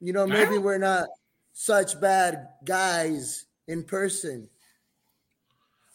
[0.00, 1.08] You know, maybe we're not
[1.52, 4.48] such bad guys in person.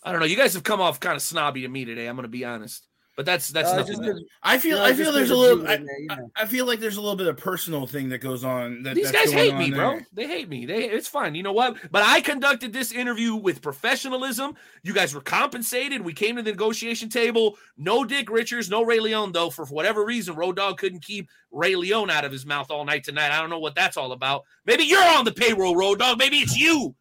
[0.04, 0.26] I don't know.
[0.26, 2.08] You guys have come off kind of snobby to me today.
[2.08, 2.88] I'm going to be honest,
[3.20, 3.96] but that's that's Uh, nothing.
[4.02, 6.32] just 'cause- I feel, No, I feel there's a little, I, you, man, you know.
[6.38, 8.84] I feel like there's a little bit of personal thing that goes on.
[8.84, 10.00] That These that's guys going hate on me, bro.
[10.14, 10.66] They hate me.
[10.66, 11.36] They it's fine.
[11.36, 11.76] You know what?
[11.92, 14.56] But I conducted this interview with professionalism.
[14.84, 16.00] You guys were compensated.
[16.00, 17.58] We came to the negotiation table.
[17.76, 19.50] No Dick Richards, no Ray Leon, though.
[19.50, 23.04] For whatever reason, Road Dog couldn't keep Ray Leon out of his mouth all night
[23.04, 23.32] tonight.
[23.32, 24.44] I don't know what that's all about.
[24.66, 26.20] Maybe you're on the payroll, Road Dog.
[26.20, 26.96] Maybe it's you.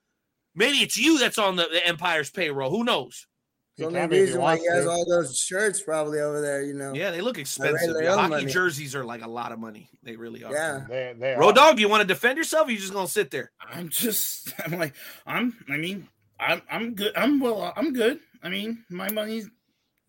[0.56, 2.70] Maybe it's you that's on the, the Empire's payroll.
[2.70, 3.24] Who knows?
[3.78, 4.90] It's the only can be if he reason why he has to.
[4.90, 6.92] all those shirts probably over there, you know.
[6.94, 7.94] Yeah, they look expensive.
[7.94, 8.52] Ray Yeah, Leon hockey money.
[8.52, 9.89] jerseys are like a lot of money.
[10.02, 10.52] They really are.
[10.52, 10.84] Yeah.
[10.89, 11.70] They, they Road are.
[11.70, 12.66] Dog, you want to defend yourself?
[12.66, 13.52] Or you just gonna sit there?
[13.65, 14.94] I'm just, I'm like,
[15.26, 16.08] I'm, I mean,
[16.40, 17.12] I'm, I'm good.
[17.16, 18.18] I'm well, I'm good.
[18.42, 19.48] I mean, my money's.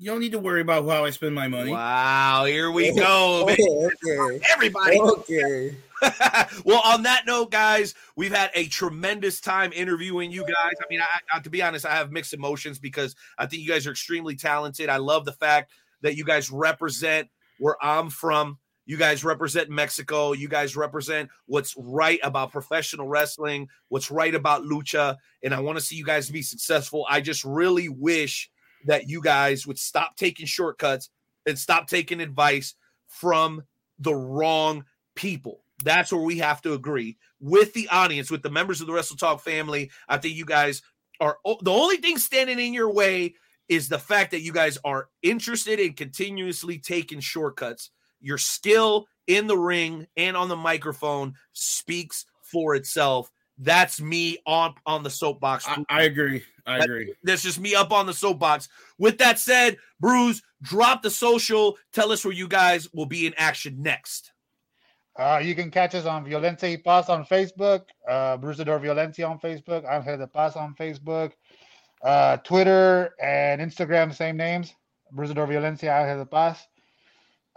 [0.02, 1.72] You don't need to worry about how I spend my money.
[1.72, 3.46] Wow, here we go.
[3.46, 3.58] man.
[3.60, 4.40] Oh, okay.
[4.54, 5.00] Everybody.
[5.00, 5.76] Okay.
[6.66, 10.74] well, on that note, guys, we've had a tremendous time interviewing you guys.
[10.82, 13.70] I mean, I, I, to be honest, I have mixed emotions because I think you
[13.70, 14.90] guys are extremely talented.
[14.90, 15.72] I love the fact
[16.02, 17.28] that you guys represent
[17.60, 18.58] where I'm from.
[18.86, 20.34] You guys represent Mexico.
[20.34, 25.18] You guys represent what's right about professional wrestling, what's right about lucha.
[25.44, 27.06] And I want to see you guys be successful.
[27.08, 28.50] I just really wish
[28.86, 31.10] that you guys would stop taking shortcuts
[31.46, 32.76] and stop taking advice
[33.08, 33.64] from
[34.00, 35.64] the wrong people.
[35.84, 39.18] That's where we have to agree with the audience, with the members of the Wrestle
[39.18, 39.92] Talk family.
[40.08, 40.82] I think you guys
[41.20, 43.36] are the only thing standing in your way
[43.68, 47.92] is the fact that you guys are interested in continuously taking shortcuts.
[48.20, 53.32] Your skill in the ring and on the microphone speaks for itself.
[53.58, 55.66] That's me on on the soapbox.
[55.68, 56.44] I, I agree.
[56.66, 57.14] I That- agree.
[57.24, 58.70] That's just me up on the soapbox.
[58.98, 61.78] With that said, Bruce, drop the social.
[61.94, 64.32] Tell us where you guys will be in action next.
[65.20, 69.38] Uh, you can catch us on Violencia y Paz on Facebook, uh, Brusador Violencia on
[69.38, 71.34] Facebook, Angel de Paz on Facebook,
[72.02, 74.74] uh, Twitter and Instagram, same names,
[75.14, 76.66] Brusador Violencia, Angel de Paz.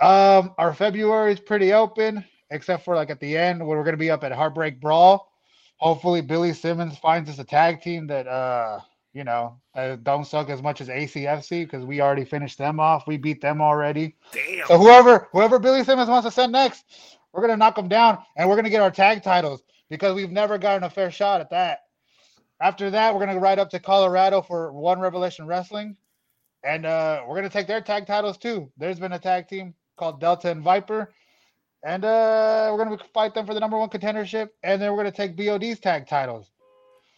[0.00, 3.96] Um, our February is pretty open, except for like at the end where we're gonna
[3.96, 5.30] be up at Heartbreak Brawl.
[5.76, 8.80] Hopefully, Billy Simmons finds us a tag team that uh,
[9.12, 13.06] you know, uh, don't suck as much as ACFC because we already finished them off.
[13.06, 14.16] We beat them already.
[14.32, 14.66] Damn.
[14.66, 16.84] So whoever whoever Billy Simmons wants to send next,
[17.32, 20.58] we're gonna knock them down and we're gonna get our tag titles because we've never
[20.58, 21.80] gotten a fair shot at that.
[22.60, 25.96] After that, we're gonna ride up to Colorado for One Revelation Wrestling,
[26.64, 28.70] and uh, we're gonna take their tag titles too.
[28.76, 31.12] There's been a tag team called Delta and Viper,
[31.84, 35.12] and uh, we're gonna fight them for the number one contendership, and then we're gonna
[35.12, 36.52] take BOD's tag titles.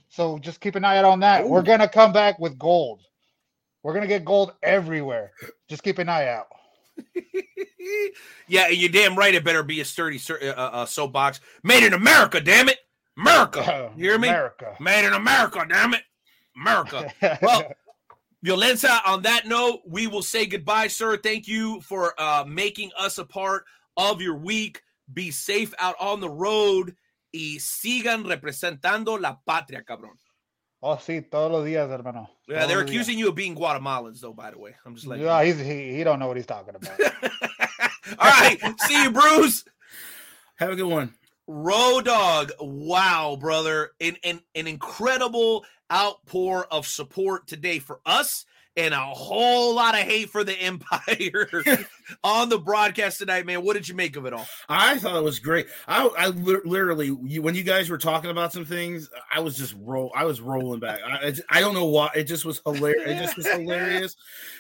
[0.09, 1.49] So just keep an eye out on that.
[1.49, 3.03] We're gonna come back with gold.
[3.83, 5.33] We're gonna get gold everywhere.
[5.69, 6.47] Just keep an eye out.
[8.49, 9.35] yeah, and you're damn right.
[9.35, 12.41] It better be a sturdy sur- uh, uh, soapbox made in America.
[12.41, 12.79] Damn it,
[13.19, 13.93] America.
[13.97, 14.29] You hear me?
[14.29, 14.77] America.
[14.81, 15.65] Made in America.
[15.69, 16.03] Damn it,
[16.57, 17.13] America.
[17.43, 17.73] Well,
[18.45, 21.17] Violencia, on that note, we will say goodbye, sir.
[21.17, 23.65] Thank you for uh, making us a part
[23.97, 24.83] of your week.
[25.13, 26.95] Be safe out on the road
[27.33, 30.17] y sigan representando la patria, cabrón.
[30.83, 32.29] Oh, sí, todos los días, hermano.
[32.47, 32.89] Yeah, they're Todos días.
[32.91, 34.35] accusing you of being Guatemalans, though.
[34.35, 35.25] By the way, I'm just letting.
[35.25, 36.99] Yeah, he he don't know what he's talking about.
[38.19, 39.65] All right, see you, Bruce.
[40.57, 41.15] Have a good one.
[41.47, 48.47] Road Dog, wow, brother, an, an an incredible outpour of support today for us
[48.77, 51.49] and a whole lot of hate for the Empire
[52.25, 53.63] on the broadcast tonight, man.
[53.65, 54.47] What did you make of it all?
[54.69, 55.67] I thought it was great.
[55.87, 59.77] I, I literally, you, when you guys were talking about some things, I was just
[59.81, 60.11] roll.
[60.15, 61.01] I was rolling back.
[61.07, 62.11] I, I don't know why.
[62.17, 63.03] It just was hilarious.
[63.07, 64.17] It just was hilarious.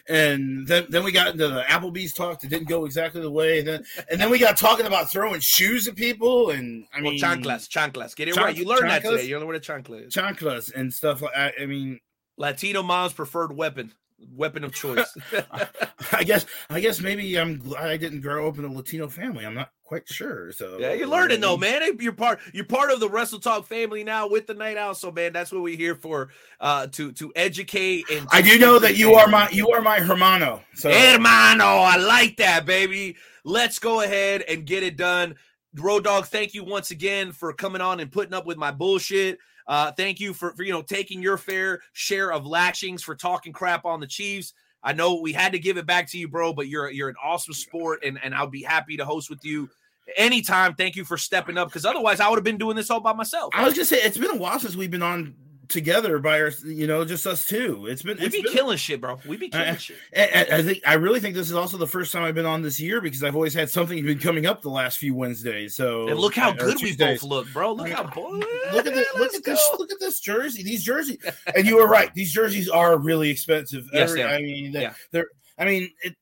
[0.09, 3.59] And then, then we got into the Applebee's talk that didn't go exactly the way.
[3.59, 6.51] And then, and then we got talking about throwing shoes at people.
[6.51, 8.15] And I Well, mean, chanclas, chanclas.
[8.15, 8.57] Get it right.
[8.57, 9.25] You learned that today.
[9.26, 10.15] You learned what a chancla is.
[10.15, 11.20] chanclas and stuff.
[11.23, 11.99] Like, I mean,
[12.36, 13.93] Latino mom's preferred weapon,
[14.32, 15.14] weapon of choice.
[16.12, 19.44] I guess, I guess maybe I'm glad I didn't grow up in a Latino family.
[19.44, 20.50] I'm not quite sure.
[20.52, 21.82] So Yeah, you're learning though, man.
[22.00, 24.94] You're part you're part of the Wrestle Talk family now with the Night Owl.
[24.94, 26.30] So man, that's what we're here for.
[26.60, 30.00] Uh to to educate and I do know that you are my you are my
[30.00, 30.62] hermano.
[30.74, 31.64] So hermano.
[31.64, 33.16] I like that, baby.
[33.44, 35.36] Let's go ahead and get it done.
[35.76, 39.38] Road Dog, thank you once again for coming on and putting up with my bullshit.
[39.67, 43.52] Uh, thank you for, for you know taking your fair share of lashings for talking
[43.52, 44.52] crap on the Chiefs.
[44.83, 47.17] I know we had to give it back to you, bro, but you're you're an
[47.23, 49.70] awesome sport, and and I'll be happy to host with you
[50.17, 50.75] anytime.
[50.75, 53.15] Thank you for stepping up, because otherwise I would have been doing this all by
[53.15, 53.55] myself.
[53.55, 55.34] I was just saying it's been a while since we've been on
[55.68, 57.86] together by our you know just us two.
[57.86, 59.18] It's been We it's be been, killing shit, bro.
[59.26, 59.97] We be killing I- shit.
[60.17, 62.62] I, I- think I really think this is also the first time I've been on
[62.62, 65.75] this year because I've always had something been coming up the last few Wednesdays.
[65.76, 67.73] So And look how good we both look, bro.
[67.73, 68.41] Look how boy.
[68.73, 69.07] Look at this!
[69.17, 69.70] Look at this!
[69.78, 70.62] Look at this jersey.
[70.62, 71.18] These jerseys,
[71.55, 72.12] and you were right.
[72.15, 73.84] These jerseys are really expensive.
[73.93, 74.28] Yes, Every- they.
[74.28, 74.94] I mean, they're, Yeah.
[75.12, 75.26] they're.
[75.59, 76.17] I mean, it's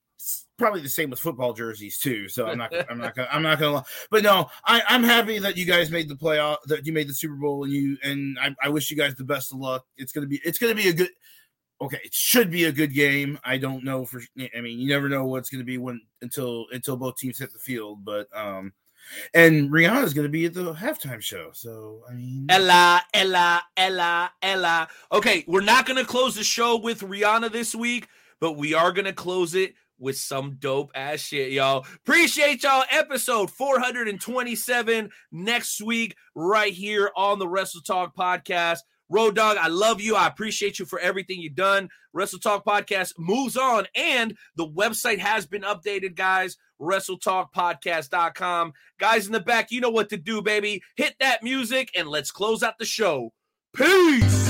[0.62, 2.28] probably the same with football jerseys too.
[2.28, 2.73] So I'm not.
[2.89, 3.28] I'm not gonna.
[3.32, 3.74] I'm not gonna.
[3.76, 3.84] Lie.
[4.10, 6.58] But no, I, I'm happy that you guys made the playoff.
[6.66, 9.24] That you made the Super Bowl, and you and I, I wish you guys the
[9.24, 9.84] best of luck.
[9.97, 10.41] It's gonna be.
[10.44, 11.10] It's gonna be a good.
[11.81, 13.41] Okay, it should be a good game.
[13.44, 14.23] I don't know for.
[14.57, 17.58] I mean, you never know what's gonna be when until until both teams hit the
[17.58, 18.05] field.
[18.05, 18.73] But um,
[19.34, 21.50] and Rihanna's gonna be at the halftime show.
[21.55, 24.89] So I mean, Ella, Ella, Ella, Ella.
[25.10, 28.07] Okay, we're not going to close the show with Rihanna this week,
[28.39, 31.86] but we are going to close it with some dope ass shit, y'all.
[32.05, 32.84] Appreciate y'all.
[32.90, 38.81] Episode 427 next week, right here on the Wrestle Talk podcast.
[39.08, 40.16] Road Dog, I love you.
[40.16, 41.89] I appreciate you for everything you've done.
[42.12, 46.56] Wrestle Talk podcast moves on, and the website has been updated, guys.
[46.81, 48.72] WrestleTalkPodcast.com.
[48.98, 50.82] Guys in the back, you know what to do, baby.
[50.97, 53.32] Hit that music and let's close out the show.
[53.74, 54.42] Peace.